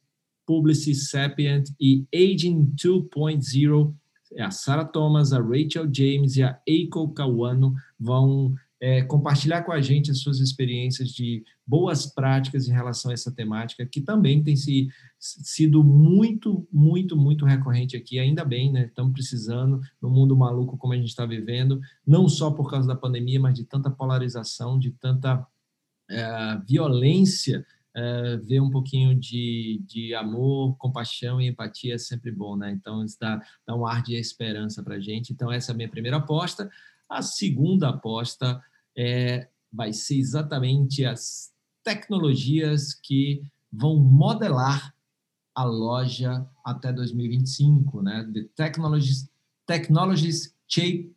Publicity 0.45 0.97
Sapient 0.97 1.71
e 1.81 2.05
Aging 2.13 2.75
2.0 2.75 3.95
é 3.95 4.00
a 4.39 4.51
Sarah 4.51 4.85
Thomas, 4.85 5.33
a 5.33 5.41
Rachel 5.41 5.89
James 5.93 6.37
e 6.37 6.43
a 6.43 6.59
Eiko 6.67 7.13
Kawano 7.13 7.75
vão 7.99 8.55
é, 8.81 9.03
compartilhar 9.03 9.63
com 9.63 9.73
a 9.73 9.81
gente 9.81 10.11
as 10.11 10.21
suas 10.21 10.41
experiências 10.41 11.11
de 11.11 11.45
boas 11.67 12.07
práticas 12.07 12.67
em 12.67 12.73
relação 12.73 13.11
a 13.11 13.15
essa 13.15 13.31
temática, 13.31 13.85
que 13.85 14.01
também 14.01 14.43
tem 14.43 14.57
se, 14.57 14.89
sido 15.19 15.85
muito, 15.85 16.67
muito, 16.73 17.15
muito 17.17 17.45
recorrente 17.45 17.97
aqui, 17.97 18.19
ainda 18.19 18.43
bem, 18.43 18.73
né? 18.73 18.87
Estamos 18.87 19.13
precisando, 19.13 19.81
no 20.01 20.09
mundo 20.09 20.35
maluco 20.35 20.79
como 20.79 20.95
a 20.95 20.97
gente 20.97 21.09
está 21.09 21.27
vivendo, 21.27 21.79
não 22.07 22.27
só 22.27 22.51
por 22.51 22.71
causa 22.71 22.89
da 22.89 22.97
pandemia, 22.97 23.39
mas 23.39 23.55
de 23.55 23.65
tanta 23.65 23.91
polarização, 23.91 24.79
de 24.79 24.93
tanta 24.93 25.47
é, 26.09 26.61
violência 26.67 27.65
é, 27.95 28.37
ver 28.37 28.61
um 28.61 28.71
pouquinho 28.71 29.15
de, 29.15 29.83
de 29.85 30.15
amor, 30.15 30.77
compaixão 30.77 31.41
e 31.41 31.49
empatia 31.49 31.95
é 31.95 31.99
sempre 31.99 32.31
bom, 32.31 32.57
né? 32.57 32.71
Então, 32.73 33.05
isso 33.05 33.17
dá, 33.21 33.41
dá 33.67 33.75
um 33.75 33.87
ar 33.87 34.03
de 34.03 34.15
esperança 34.15 34.83
para 34.83 34.97
a 34.97 35.01
gente. 35.01 35.33
Então, 35.33 35.51
essa 35.51 35.73
é 35.73 35.75
a 35.75 35.77
minha 35.77 35.89
primeira 35.89 36.19
aposta. 36.19 36.71
A 37.09 37.23
segunda 37.23 37.89
aposta 37.89 38.63
é, 38.97 39.49
vai 39.73 39.93
ser 39.93 40.19
exatamente 40.19 41.05
as 41.05 41.53
tecnologias 41.83 42.95
que 42.95 43.43
vão 43.73 43.97
modelar 43.97 44.95
a 45.55 45.65
loja 45.65 46.47
até 46.65 46.93
2025, 46.93 48.03
né? 48.03 48.29
The 48.33 48.45
technologies, 48.55 49.29
technologies 49.67 50.55
shape 50.69 51.13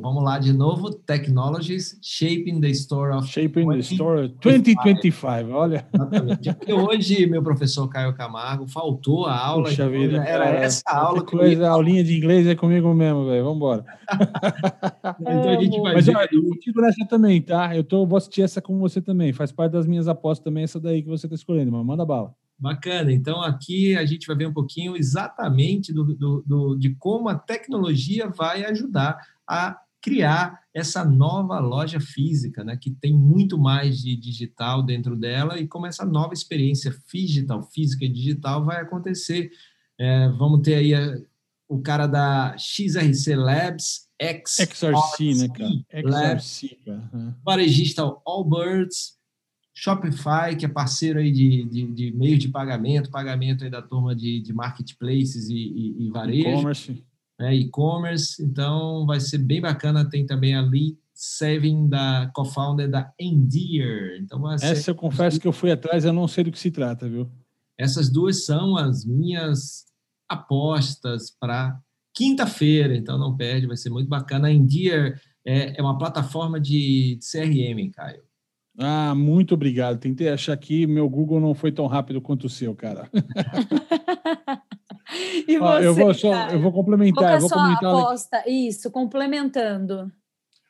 vamos 0.00 0.24
lá 0.24 0.38
de 0.38 0.52
novo. 0.52 0.90
Technologies 0.90 1.98
Shaping 2.02 2.60
the 2.60 2.70
Store 2.70 3.14
of 3.14 3.28
Shaping 3.28 3.68
the 3.68 3.78
Store 3.80 4.28
2025. 4.40 5.50
Olha. 5.50 5.86
Exatamente. 5.92 6.54
Porque 6.54 6.72
hoje, 6.72 7.26
meu 7.26 7.42
professor 7.42 7.86
Caio 7.88 8.14
Camargo 8.14 8.66
faltou 8.66 9.26
a 9.26 9.38
aula. 9.38 9.64
Puxa 9.64 9.88
vida, 9.88 10.16
era 10.24 10.44
cara, 10.44 10.58
essa 10.58 10.90
aula 10.90 11.24
que 11.24 11.36
coisa, 11.36 11.62
ia... 11.62 11.68
A 11.68 11.72
aulinha 11.72 12.02
de 12.02 12.16
inglês 12.16 12.46
é 12.46 12.54
comigo 12.54 12.92
mesmo, 12.94 13.26
velho. 13.26 13.44
Vamos 13.44 13.56
embora. 13.56 13.84
então 15.20 15.50
a 15.50 15.60
gente 15.62 15.80
vai 15.80 15.94
Mas 15.94 16.06
ver. 16.06 16.16
olha, 16.16 16.28
eu 16.32 16.42
contigo 16.42 16.80
nessa 16.80 17.06
também, 17.06 17.42
tá? 17.42 17.76
Eu 17.76 17.84
tô, 17.84 18.06
vou 18.06 18.16
assistir 18.16 18.42
essa 18.42 18.62
com 18.62 18.78
você 18.78 19.02
também. 19.02 19.32
Faz 19.32 19.52
parte 19.52 19.72
das 19.72 19.86
minhas 19.86 20.08
apostas 20.08 20.44
também, 20.44 20.64
essa 20.64 20.80
daí 20.80 21.02
que 21.02 21.08
você 21.08 21.28
tá 21.28 21.34
escolhendo, 21.34 21.70
mas 21.70 21.84
manda 21.84 22.04
bala. 22.06 22.34
Bacana. 22.58 23.12
Então, 23.12 23.42
aqui 23.42 23.94
a 23.96 24.06
gente 24.06 24.26
vai 24.26 24.34
ver 24.34 24.46
um 24.46 24.52
pouquinho 24.52 24.96
exatamente 24.96 25.92
do, 25.92 26.04
do, 26.04 26.42
do, 26.46 26.76
de 26.76 26.94
como 26.94 27.28
a 27.28 27.34
tecnologia 27.34 28.28
vai 28.28 28.64
ajudar 28.64 29.18
a 29.48 29.78
criar 30.02 30.60
essa 30.72 31.04
nova 31.04 31.58
loja 31.58 31.98
física, 31.98 32.62
né, 32.62 32.76
que 32.76 32.90
tem 32.90 33.12
muito 33.12 33.58
mais 33.58 33.98
de 34.00 34.14
digital 34.14 34.82
dentro 34.82 35.16
dela 35.16 35.58
e 35.58 35.66
como 35.66 35.86
essa 35.86 36.04
nova 36.04 36.32
experiência 36.32 36.94
digital, 37.12 37.62
física 37.62 38.04
e 38.04 38.08
digital 38.08 38.64
vai 38.64 38.82
acontecer. 38.82 39.50
É, 39.98 40.28
vamos 40.28 40.60
ter 40.60 40.74
aí 40.74 40.94
a, 40.94 41.18
o 41.68 41.80
cara 41.80 42.06
da 42.06 42.56
XRC 42.56 43.34
Labs, 43.34 44.06
X, 44.20 44.56
XRC, 44.60 45.34
né, 45.34 45.48
cara? 45.48 46.38
XRC, 46.38 46.78
cara. 46.84 47.36
Varejista 47.44 48.02
Allbirds, 48.24 49.16
Shopify, 49.74 50.56
que 50.58 50.64
é 50.64 50.68
parceiro 50.68 51.18
aí 51.18 51.30
de, 51.30 51.64
de, 51.64 51.86
de 51.92 52.12
meio 52.12 52.38
de 52.38 52.48
pagamento, 52.48 53.10
pagamento 53.10 53.64
aí 53.64 53.70
da 53.70 53.82
turma 53.82 54.14
de, 54.14 54.40
de 54.40 54.52
marketplaces 54.52 55.48
e, 55.50 55.54
e, 55.54 56.06
e 56.06 56.10
varejo. 56.10 56.48
E-commerce. 56.48 57.04
É, 57.38 57.54
e-commerce, 57.54 58.42
então 58.42 59.04
vai 59.06 59.20
ser 59.20 59.38
bem 59.38 59.60
bacana. 59.60 60.08
Tem 60.08 60.24
também 60.24 60.54
a 60.54 60.62
Lee 60.62 60.98
Sevin, 61.12 61.88
da 61.88 62.30
co-founder 62.34 62.90
da 62.90 63.12
Endear. 63.18 64.18
Então, 64.20 64.52
Essa 64.52 64.90
eu 64.90 64.94
confesso 64.94 65.40
que 65.40 65.48
eu 65.48 65.52
fui 65.52 65.70
atrás, 65.70 66.04
eu 66.04 66.12
não 66.12 66.28
sei 66.28 66.44
do 66.44 66.52
que 66.52 66.58
se 66.58 66.70
trata, 66.70 67.08
viu? 67.08 67.30
Essas 67.78 68.10
duas 68.10 68.44
são 68.44 68.76
as 68.76 69.04
minhas 69.04 69.86
apostas 70.28 71.30
para 71.30 71.78
quinta-feira, 72.14 72.96
então 72.96 73.18
não 73.18 73.36
perde, 73.36 73.66
vai 73.66 73.76
ser 73.76 73.90
muito 73.90 74.08
bacana. 74.08 74.48
A 74.48 74.52
Endear 74.52 75.20
é, 75.44 75.78
é 75.78 75.82
uma 75.82 75.98
plataforma 75.98 76.60
de 76.60 77.18
CRM, 77.20 77.90
Caio. 77.92 78.22
Ah, 78.78 79.14
muito 79.14 79.54
obrigado. 79.54 79.98
Tentei 79.98 80.28
achar 80.28 80.52
aqui, 80.52 80.86
meu 80.86 81.08
Google 81.08 81.40
não 81.40 81.54
foi 81.54 81.72
tão 81.72 81.86
rápido 81.86 82.20
quanto 82.20 82.44
o 82.44 82.50
seu, 82.50 82.74
cara. 82.74 83.10
e 85.48 85.58
você, 85.58 85.86
eu 85.86 85.94
vou 85.94 86.14
só, 86.14 86.30
cara? 86.32 86.52
eu 86.52 86.60
vou 86.60 86.72
complementar, 86.72 87.32
é 87.32 87.36
eu 87.36 87.40
vou 87.40 87.46
a 87.46 87.48
sua 87.48 87.62
comentar. 87.62 87.94
aposta? 87.94 88.44
Isso, 88.48 88.90
complementando. 88.90 90.10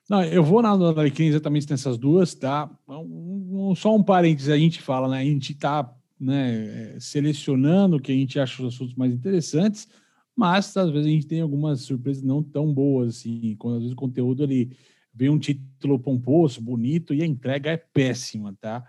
Não, 0.09 0.22
eu 0.22 0.43
vou 0.45 0.62
na 0.62 0.77
do 0.77 0.87
Alecrim 0.87 1.27
exatamente 1.27 1.68
nessas 1.68 1.99
duas, 1.99 2.35
tá? 2.35 2.70
Um- 2.89 3.70
um- 3.70 3.74
só 3.74 3.95
um 3.95 4.03
parênteses, 4.03 4.51
a 4.51 4.57
gente 4.57 4.81
fala, 4.81 5.09
né? 5.09 5.18
A 5.18 5.24
gente 5.24 5.55
tá 5.55 5.93
né, 6.18 6.95
eh, 6.95 6.97
selecionando 6.99 7.97
o 7.97 8.01
que 8.01 8.11
a 8.11 8.14
gente 8.14 8.41
acha 8.41 8.62
os 8.62 8.74
assuntos 8.74 8.95
mais 8.95 9.12
interessantes, 9.12 9.87
mas 10.35 10.74
às 10.77 10.91
vezes 10.91 11.07
a 11.07 11.11
gente 11.11 11.27
tem 11.27 11.41
algumas 11.43 11.83
surpresas 11.83 12.22
não 12.22 12.43
tão 12.43 12.72
boas, 12.72 13.16
assim, 13.18 13.55
quando 13.59 13.74
às 13.74 13.81
vezes 13.83 13.93
o 13.93 13.97
conteúdo 13.97 14.43
ali 14.43 14.70
vem 15.12 15.29
um 15.29 15.39
título 15.39 15.99
pomposo, 15.99 16.61
bonito, 16.62 17.12
e 17.12 17.22
a 17.22 17.27
entrega 17.27 17.70
é 17.70 17.77
péssima, 17.77 18.57
tá? 18.61 18.83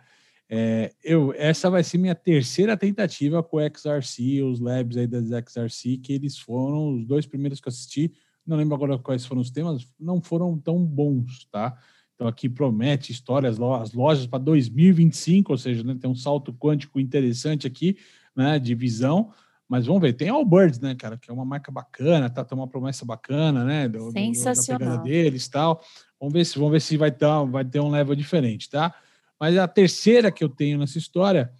É, 0.49 0.93
eu, 1.03 1.33
essa 1.35 1.69
vai 1.69 1.83
ser 1.83 1.97
minha 1.97 2.15
terceira 2.15 2.77
tentativa 2.77 3.43
com 3.43 3.57
o 3.57 3.61
XRC, 3.61 4.41
os 4.43 4.59
labs 4.59 4.95
aí 4.97 5.05
das 5.07 5.25
XRC, 5.29 5.97
que 5.97 6.13
eles 6.13 6.37
foram 6.37 6.95
os 6.95 7.05
dois 7.05 7.25
primeiros 7.25 7.59
que 7.59 7.67
eu 7.67 7.71
assisti, 7.71 8.13
não 8.45 8.55
lembro 8.55 8.75
agora 8.75 8.97
quais 8.97 9.25
foram 9.25 9.41
os 9.41 9.51
temas, 9.51 9.85
não 9.99 10.21
foram 10.21 10.57
tão 10.57 10.83
bons, 10.85 11.45
tá? 11.51 11.77
Então 12.15 12.27
aqui 12.27 12.47
promete 12.47 13.11
histórias, 13.11 13.59
as 13.59 13.91
lojas 13.93 14.25
para 14.25 14.39
2025, 14.39 15.51
ou 15.51 15.57
seja, 15.57 15.83
né, 15.83 15.95
tem 15.99 16.09
um 16.09 16.15
salto 16.15 16.53
quântico 16.53 16.99
interessante 16.99 17.67
aqui, 17.67 17.97
né, 18.35 18.57
de 18.57 18.73
visão, 18.73 19.31
mas 19.67 19.85
vamos 19.85 20.01
ver, 20.01 20.13
tem 20.13 20.29
Allbirds, 20.29 20.79
né, 20.79 20.95
cara, 20.95 21.17
que 21.17 21.29
é 21.29 21.33
uma 21.33 21.43
marca 21.43 21.69
bacana, 21.71 22.29
tá, 22.29 22.43
tem 22.45 22.57
uma 22.57 22.67
promessa 22.69 23.05
bacana, 23.05 23.65
né, 23.65 23.89
do, 23.89 23.99
do- 23.99 24.11
da 24.11 24.11
Sensacional. 24.13 24.79
pegada 24.79 25.03
deles, 25.03 25.47
tal. 25.49 25.81
Vamos 26.19 26.33
ver 26.33 26.45
se 26.45 26.55
vamos 26.57 26.71
ver 26.71 26.79
se 26.79 26.95
vai 26.95 27.11
ter, 27.11 27.27
vai 27.51 27.65
ter 27.65 27.81
um 27.81 27.89
level 27.89 28.15
diferente, 28.15 28.69
tá? 28.69 28.95
Mas 29.39 29.57
a 29.57 29.67
terceira 29.67 30.31
que 30.31 30.43
eu 30.43 30.49
tenho 30.49 30.77
nessa 30.77 30.97
história 30.97 31.51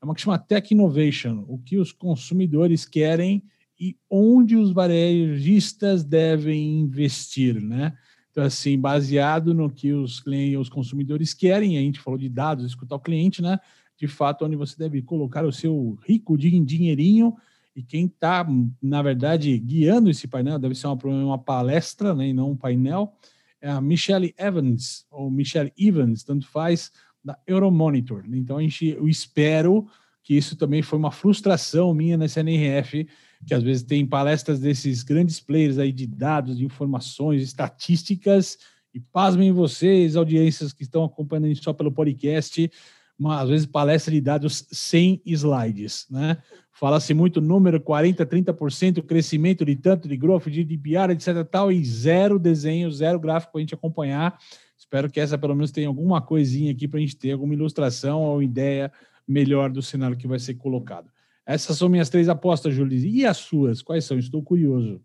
é 0.00 0.04
uma 0.04 0.14
que 0.14 0.20
chama 0.20 0.38
Tech 0.38 0.72
Innovation, 0.72 1.44
o 1.48 1.58
que 1.58 1.78
os 1.78 1.92
consumidores 1.92 2.84
querem 2.84 3.42
e 3.78 3.96
onde 4.10 4.56
os 4.56 4.72
varejistas 4.72 6.02
devem 6.02 6.80
investir, 6.80 7.60
né? 7.60 7.96
Então, 8.30 8.44
assim, 8.44 8.78
baseado 8.78 9.54
no 9.54 9.70
que 9.70 9.92
os 9.92 10.20
clientes, 10.20 10.58
os 10.58 10.68
consumidores 10.68 11.32
querem, 11.32 11.78
a 11.78 11.80
gente 11.80 12.00
falou 12.00 12.18
de 12.18 12.28
dados, 12.28 12.66
escutar 12.66 12.96
o 12.96 13.00
cliente, 13.00 13.40
né? 13.40 13.58
De 13.98 14.06
fato, 14.06 14.44
onde 14.44 14.56
você 14.56 14.76
deve 14.76 15.00
colocar 15.00 15.44
o 15.44 15.52
seu 15.52 15.98
rico 16.06 16.36
din- 16.36 16.64
dinheirinho 16.64 17.34
e 17.74 17.82
quem 17.82 18.06
está, 18.06 18.46
na 18.82 19.02
verdade, 19.02 19.56
guiando 19.58 20.10
esse 20.10 20.28
painel, 20.28 20.58
deve 20.58 20.74
ser 20.74 20.86
uma, 20.86 20.98
uma 21.04 21.38
palestra, 21.38 22.14
né? 22.14 22.28
E 22.28 22.32
não 22.32 22.50
um 22.50 22.56
painel, 22.56 23.14
é 23.60 23.70
a 23.70 23.80
Michelle 23.80 24.34
Evans, 24.38 25.06
ou 25.10 25.30
Michelle 25.30 25.72
Evans, 25.78 26.22
tanto 26.22 26.46
faz, 26.46 26.92
da 27.26 27.36
Euromonitor. 27.44 28.22
Então, 28.32 28.58
a 28.58 28.62
gente, 28.62 28.86
eu 28.86 29.08
espero 29.08 29.88
que 30.22 30.34
isso 30.34 30.56
também 30.56 30.80
foi 30.80 30.96
uma 30.96 31.10
frustração 31.10 31.92
minha 31.92 32.16
nessa 32.16 32.40
NRF, 32.40 33.08
que 33.44 33.52
às 33.52 33.64
vezes 33.64 33.82
tem 33.82 34.06
palestras 34.06 34.60
desses 34.60 35.02
grandes 35.02 35.40
players 35.40 35.78
aí 35.78 35.90
de 35.90 36.06
dados, 36.06 36.56
de 36.56 36.64
informações, 36.64 37.42
estatísticas, 37.42 38.58
e 38.94 39.00
pasmem 39.00 39.50
vocês, 39.52 40.16
audiências 40.16 40.72
que 40.72 40.84
estão 40.84 41.04
acompanhando 41.04 41.54
só 41.56 41.72
pelo 41.72 41.92
podcast, 41.92 42.70
uma, 43.18 43.40
às 43.40 43.48
vezes 43.48 43.66
palestra 43.66 44.12
de 44.12 44.20
dados 44.20 44.66
sem 44.70 45.20
slides, 45.26 46.06
né? 46.10 46.38
Fala-se 46.70 47.14
muito 47.14 47.40
número, 47.40 47.80
40%, 47.80 48.26
30%, 48.26 49.02
crescimento 49.02 49.64
de 49.64 49.74
tanto 49.74 50.06
de 50.06 50.16
growth, 50.16 50.44
de 50.44 50.62
GDPR, 50.62 51.12
etc. 51.12 51.42
tal, 51.50 51.72
e 51.72 51.82
zero 51.82 52.38
desenho, 52.38 52.92
zero 52.92 53.18
gráfico 53.18 53.52
para 53.52 53.58
a 53.58 53.62
gente 53.62 53.74
acompanhar. 53.74 54.38
Espero 54.86 55.10
que 55.10 55.18
essa 55.18 55.36
pelo 55.36 55.54
menos 55.54 55.72
tenha 55.72 55.88
alguma 55.88 56.22
coisinha 56.22 56.70
aqui 56.70 56.86
para 56.86 56.98
a 56.98 57.00
gente 57.00 57.16
ter 57.16 57.32
alguma 57.32 57.52
ilustração 57.52 58.22
ou 58.22 58.40
ideia 58.40 58.92
melhor 59.26 59.68
do 59.68 59.82
cenário 59.82 60.16
que 60.16 60.28
vai 60.28 60.38
ser 60.38 60.54
colocado. 60.54 61.10
Essas 61.44 61.76
são 61.76 61.88
minhas 61.88 62.08
três 62.08 62.28
apostas, 62.28 62.72
Júlia. 62.72 62.96
E 62.98 63.26
as 63.26 63.36
suas? 63.36 63.82
Quais 63.82 64.04
são? 64.04 64.16
Estou 64.16 64.42
curioso. 64.42 65.00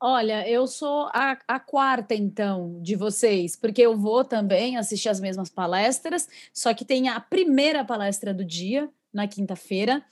Olha, 0.00 0.48
eu 0.48 0.68
sou 0.68 1.08
a, 1.12 1.36
a 1.48 1.58
quarta, 1.58 2.14
então, 2.14 2.78
de 2.80 2.94
vocês, 2.94 3.56
porque 3.56 3.82
eu 3.82 3.96
vou 3.96 4.24
também 4.24 4.76
assistir 4.76 5.08
as 5.08 5.18
mesmas 5.18 5.50
palestras, 5.50 6.28
só 6.52 6.72
que 6.74 6.84
tem 6.84 7.08
a 7.08 7.18
primeira 7.18 7.84
palestra 7.84 8.32
do 8.32 8.44
dia, 8.44 8.88
na 9.12 9.26
quinta-feira, 9.26 10.04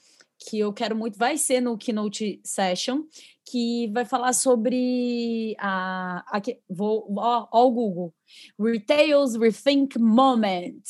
que 0.49 0.59
eu 0.59 0.73
quero 0.73 0.95
muito, 0.95 1.17
vai 1.17 1.37
ser 1.37 1.61
no 1.61 1.77
Keynote 1.77 2.39
Session, 2.43 3.03
que 3.45 3.87
vai 3.93 4.05
falar 4.05 4.33
sobre 4.33 5.55
a. 5.59 6.23
Aqui, 6.27 6.59
vou, 6.69 7.05
ó, 7.17 7.47
ó 7.51 7.67
o 7.67 7.71
Google. 7.71 8.13
Retails 8.59 9.35
Rethink 9.35 9.97
Moment. 9.99 10.81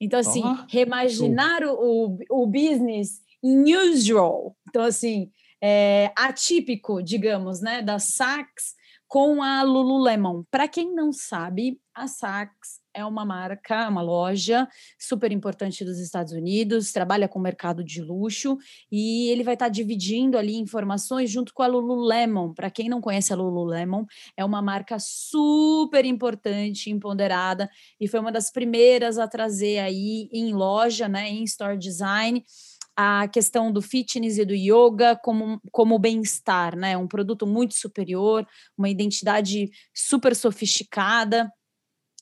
Então, 0.00 0.18
assim, 0.18 0.42
Ó, 0.44 0.64
reimaginar 0.68 1.62
o, 1.64 2.18
o 2.30 2.46
business 2.46 3.20
unusual. 3.42 4.56
Então, 4.68 4.82
assim, 4.82 5.30
é, 5.62 6.12
atípico, 6.16 7.02
digamos, 7.02 7.60
né, 7.60 7.82
da 7.82 7.98
Saks 7.98 8.74
com 9.06 9.42
a 9.42 9.62
Lululemon. 9.62 10.44
Para 10.50 10.68
quem 10.68 10.94
não 10.94 11.12
sabe, 11.12 11.80
a 11.94 12.06
Saks 12.06 12.79
é 12.94 13.04
uma 13.04 13.24
marca, 13.24 13.88
uma 13.88 14.02
loja 14.02 14.68
super 14.98 15.32
importante 15.32 15.84
dos 15.84 15.98
Estados 15.98 16.32
Unidos, 16.32 16.92
trabalha 16.92 17.28
com 17.28 17.38
o 17.38 17.42
mercado 17.42 17.84
de 17.84 18.02
luxo 18.02 18.56
e 18.90 19.28
ele 19.30 19.42
vai 19.42 19.54
estar 19.54 19.68
dividindo 19.68 20.36
ali 20.36 20.56
informações 20.56 21.30
junto 21.30 21.52
com 21.54 21.62
a 21.62 21.66
Lululemon. 21.66 22.52
Para 22.52 22.70
quem 22.70 22.88
não 22.88 23.00
conhece 23.00 23.32
a 23.32 23.36
Lululemon, 23.36 24.04
é 24.36 24.44
uma 24.44 24.60
marca 24.62 24.98
super 24.98 26.04
importante, 26.04 26.90
empoderada 26.90 27.70
e 28.00 28.08
foi 28.08 28.20
uma 28.20 28.32
das 28.32 28.50
primeiras 28.50 29.18
a 29.18 29.28
trazer 29.28 29.78
aí 29.78 30.28
em 30.32 30.52
loja, 30.52 31.08
né, 31.08 31.28
em 31.28 31.44
store 31.44 31.78
design, 31.78 32.44
a 32.96 33.28
questão 33.28 33.72
do 33.72 33.80
fitness 33.80 34.36
e 34.36 34.44
do 34.44 34.54
yoga 34.54 35.16
como, 35.16 35.58
como 35.72 35.98
bem-estar, 35.98 36.76
né? 36.76 36.98
Um 36.98 37.08
produto 37.08 37.46
muito 37.46 37.74
superior, 37.74 38.46
uma 38.76 38.90
identidade 38.90 39.70
super 39.94 40.36
sofisticada. 40.36 41.50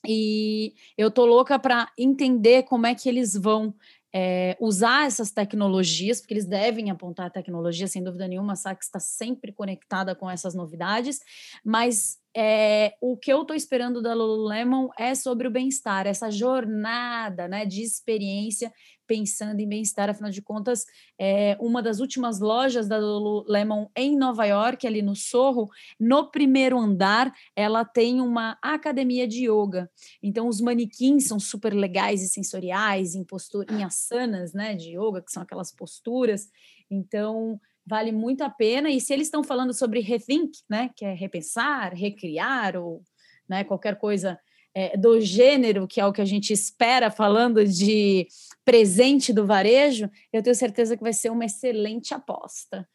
E 0.07 0.73
eu 0.97 1.11
tô 1.11 1.25
louca 1.25 1.59
para 1.59 1.91
entender 1.97 2.63
como 2.63 2.87
é 2.87 2.95
que 2.95 3.09
eles 3.09 3.35
vão 3.35 3.73
é, 4.13 4.57
usar 4.59 5.05
essas 5.05 5.31
tecnologias, 5.31 6.19
porque 6.19 6.33
eles 6.33 6.45
devem 6.45 6.89
apontar 6.89 7.27
a 7.27 7.29
tecnologia, 7.29 7.87
sem 7.87 8.03
dúvida 8.03 8.27
nenhuma, 8.27 8.53
a 8.53 8.55
Saks 8.55 8.87
está 8.87 8.99
sempre 8.99 9.51
conectada 9.51 10.15
com 10.15 10.29
essas 10.29 10.55
novidades, 10.55 11.19
mas 11.63 12.17
é, 12.35 12.95
o 13.01 13.15
que 13.15 13.31
eu 13.31 13.41
estou 13.41 13.55
esperando 13.55 14.01
da 14.01 14.13
Lululemon 14.13 14.89
é 14.97 15.13
sobre 15.13 15.47
o 15.47 15.51
bem-estar, 15.51 16.07
essa 16.07 16.31
jornada 16.31 17.47
né, 17.47 17.65
de 17.65 17.83
experiência 17.83 18.71
pensando 19.09 19.59
em 19.59 19.67
bem-estar. 19.67 20.07
Afinal 20.07 20.29
de 20.29 20.39
contas, 20.39 20.85
é, 21.17 21.57
uma 21.59 21.81
das 21.81 21.99
últimas 21.99 22.39
lojas 22.39 22.87
da 22.87 22.99
Lululemon 22.99 23.87
em 23.95 24.15
Nova 24.15 24.45
York, 24.45 24.85
ali 24.85 25.01
no 25.01 25.15
Sorro, 25.15 25.67
no 25.99 26.29
primeiro 26.29 26.77
andar, 26.77 27.33
ela 27.55 27.83
tem 27.83 28.21
uma 28.21 28.55
academia 28.61 29.27
de 29.27 29.49
yoga. 29.49 29.89
Então, 30.21 30.47
os 30.47 30.61
manequins 30.61 31.27
são 31.27 31.39
super 31.39 31.73
legais 31.73 32.21
e 32.21 32.29
sensoriais, 32.29 33.15
em, 33.15 33.23
postura, 33.23 33.65
em 33.73 33.83
asanas 33.83 34.53
né, 34.53 34.75
de 34.75 34.95
yoga, 34.95 35.23
que 35.23 35.31
são 35.31 35.41
aquelas 35.41 35.71
posturas. 35.71 36.47
Então, 36.87 37.59
vale 37.83 38.11
muito 38.11 38.43
a 38.43 38.49
pena. 38.49 38.91
E 38.91 39.01
se 39.01 39.11
eles 39.11 39.25
estão 39.25 39.43
falando 39.43 39.73
sobre 39.73 40.01
rethink, 40.01 40.59
né, 40.69 40.91
que 40.95 41.03
é 41.03 41.15
repensar, 41.15 41.95
recriar 41.95 42.77
ou 42.77 43.01
né, 43.49 43.63
qualquer 43.63 43.95
coisa 43.95 44.39
é, 44.73 44.95
do 44.95 45.19
gênero, 45.19 45.87
que 45.87 45.99
é 45.99 46.05
o 46.05 46.13
que 46.13 46.21
a 46.21 46.25
gente 46.25 46.53
espera 46.53 47.09
falando 47.09 47.65
de 47.65 48.27
presente 48.69 49.33
do 49.33 49.47
varejo, 49.47 50.07
eu 50.31 50.43
tenho 50.43 50.55
certeza 50.55 50.95
que 50.95 51.01
vai 51.01 51.11
ser 51.11 51.31
uma 51.31 51.45
excelente 51.45 52.13
aposta. 52.13 52.87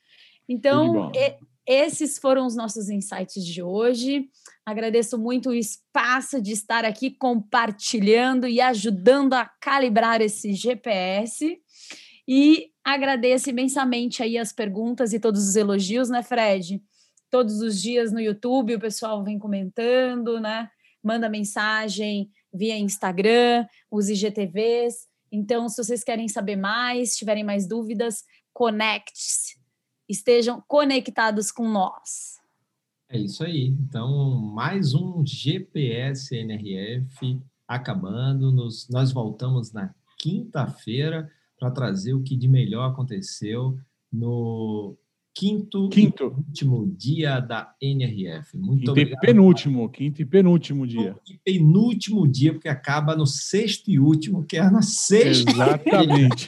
Então, 0.49 1.11
e, 1.13 1.37
esses 1.67 2.17
foram 2.17 2.47
os 2.47 2.55
nossos 2.55 2.89
insights 2.89 3.45
de 3.45 3.61
hoje. 3.61 4.29
Agradeço 4.65 5.19
muito 5.19 5.49
o 5.49 5.55
espaço 5.55 6.41
de 6.41 6.53
estar 6.53 6.85
aqui 6.85 7.11
compartilhando 7.11 8.47
e 8.47 8.61
ajudando 8.61 9.33
a 9.33 9.47
calibrar 9.61 10.21
esse 10.21 10.53
GPS. 10.53 11.59
E 12.29 12.71
agradeço 12.85 13.51
imensamente 13.51 14.23
aí 14.23 14.39
as 14.39 14.53
perguntas 14.53 15.13
e 15.13 15.19
todos 15.19 15.49
os 15.49 15.57
elogios, 15.57 16.09
né, 16.09 16.23
Fred? 16.23 16.81
Todos 17.29 17.61
os 17.61 17.83
dias 17.83 18.13
no 18.13 18.21
YouTube 18.21 18.77
o 18.77 18.81
pessoal 18.81 19.25
vem 19.25 19.41
comentando, 19.41 20.39
né? 20.39 20.69
Manda 21.03 21.29
mensagem 21.29 22.31
via 22.53 22.79
Instagram, 22.79 23.67
os 23.91 24.09
IGTVs. 24.09 25.13
Então, 25.35 25.69
se 25.69 25.83
vocês 25.83 26.05
querem 26.05 26.29
saber 26.29 26.55
mais, 26.55 27.17
tiverem 27.17 27.43
mais 27.43 27.67
dúvidas, 27.67 28.23
conecte-se. 28.53 29.59
Estejam 30.09 30.63
conectados 30.69 31.51
com 31.51 31.69
nós. 31.69 32.39
É 33.09 33.19
isso 33.19 33.43
aí. 33.43 33.67
Então, 33.67 34.37
mais 34.37 34.95
um 34.95 35.27
GPS 35.27 36.37
NRF 36.37 37.43
acabando. 37.67 38.53
Nos, 38.53 38.89
nós 38.89 39.11
voltamos 39.11 39.73
na 39.73 39.93
quinta-feira 40.19 41.29
para 41.59 41.73
trazer 41.73 42.15
o 42.15 42.23
que 42.23 42.37
de 42.37 42.47
melhor 42.47 42.93
aconteceu 42.93 43.77
no 44.13 44.97
quinto, 45.35 45.89
quinto. 45.89 46.27
último 46.27 46.87
dia 46.97 47.41
da 47.41 47.75
NRF. 47.81 48.57
Muito 48.57 48.79
quinto 48.79 48.91
obrigado. 48.93 49.23
E 49.23 49.27
penúltimo, 49.27 49.89
quinto 49.89 50.23
e 50.23 50.25
penúltimo 50.25 50.87
dia. 50.87 51.17
E 51.29 51.39
penúltimo 51.45 52.27
dia, 52.29 52.53
porque 52.53 52.69
acaba 52.69 53.17
no 53.17 53.27
sexto 53.27 53.91
e 53.91 53.99
último, 53.99 54.45
que 54.45 54.57
é 54.57 54.71
na 54.71 54.83
sexta. 54.83 55.51
Exatamente. 55.51 56.47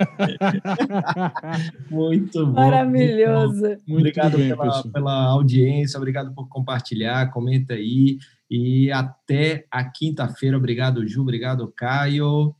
muito 1.90 2.46
bom. 2.46 2.52
Maravilhoso. 2.52 3.76
Muito 3.86 3.98
obrigado 3.98 4.38
bem, 4.38 4.48
pela, 4.48 4.82
pela 4.82 5.24
audiência, 5.26 5.98
obrigado 5.98 6.34
por 6.34 6.48
compartilhar, 6.48 7.30
comenta 7.30 7.74
aí. 7.74 8.18
E 8.50 8.90
até 8.90 9.66
a 9.70 9.84
quinta-feira. 9.84 10.56
Obrigado, 10.56 11.06
Ju. 11.06 11.22
Obrigado, 11.22 11.72
Caio. 11.74 12.54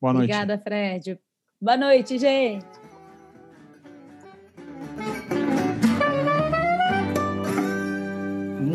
Boa 0.00 0.12
noite. 0.12 0.30
Obrigada, 0.32 0.58
Fred. 0.58 1.18
Boa 1.60 1.76
noite, 1.76 2.18
gente. 2.18 2.85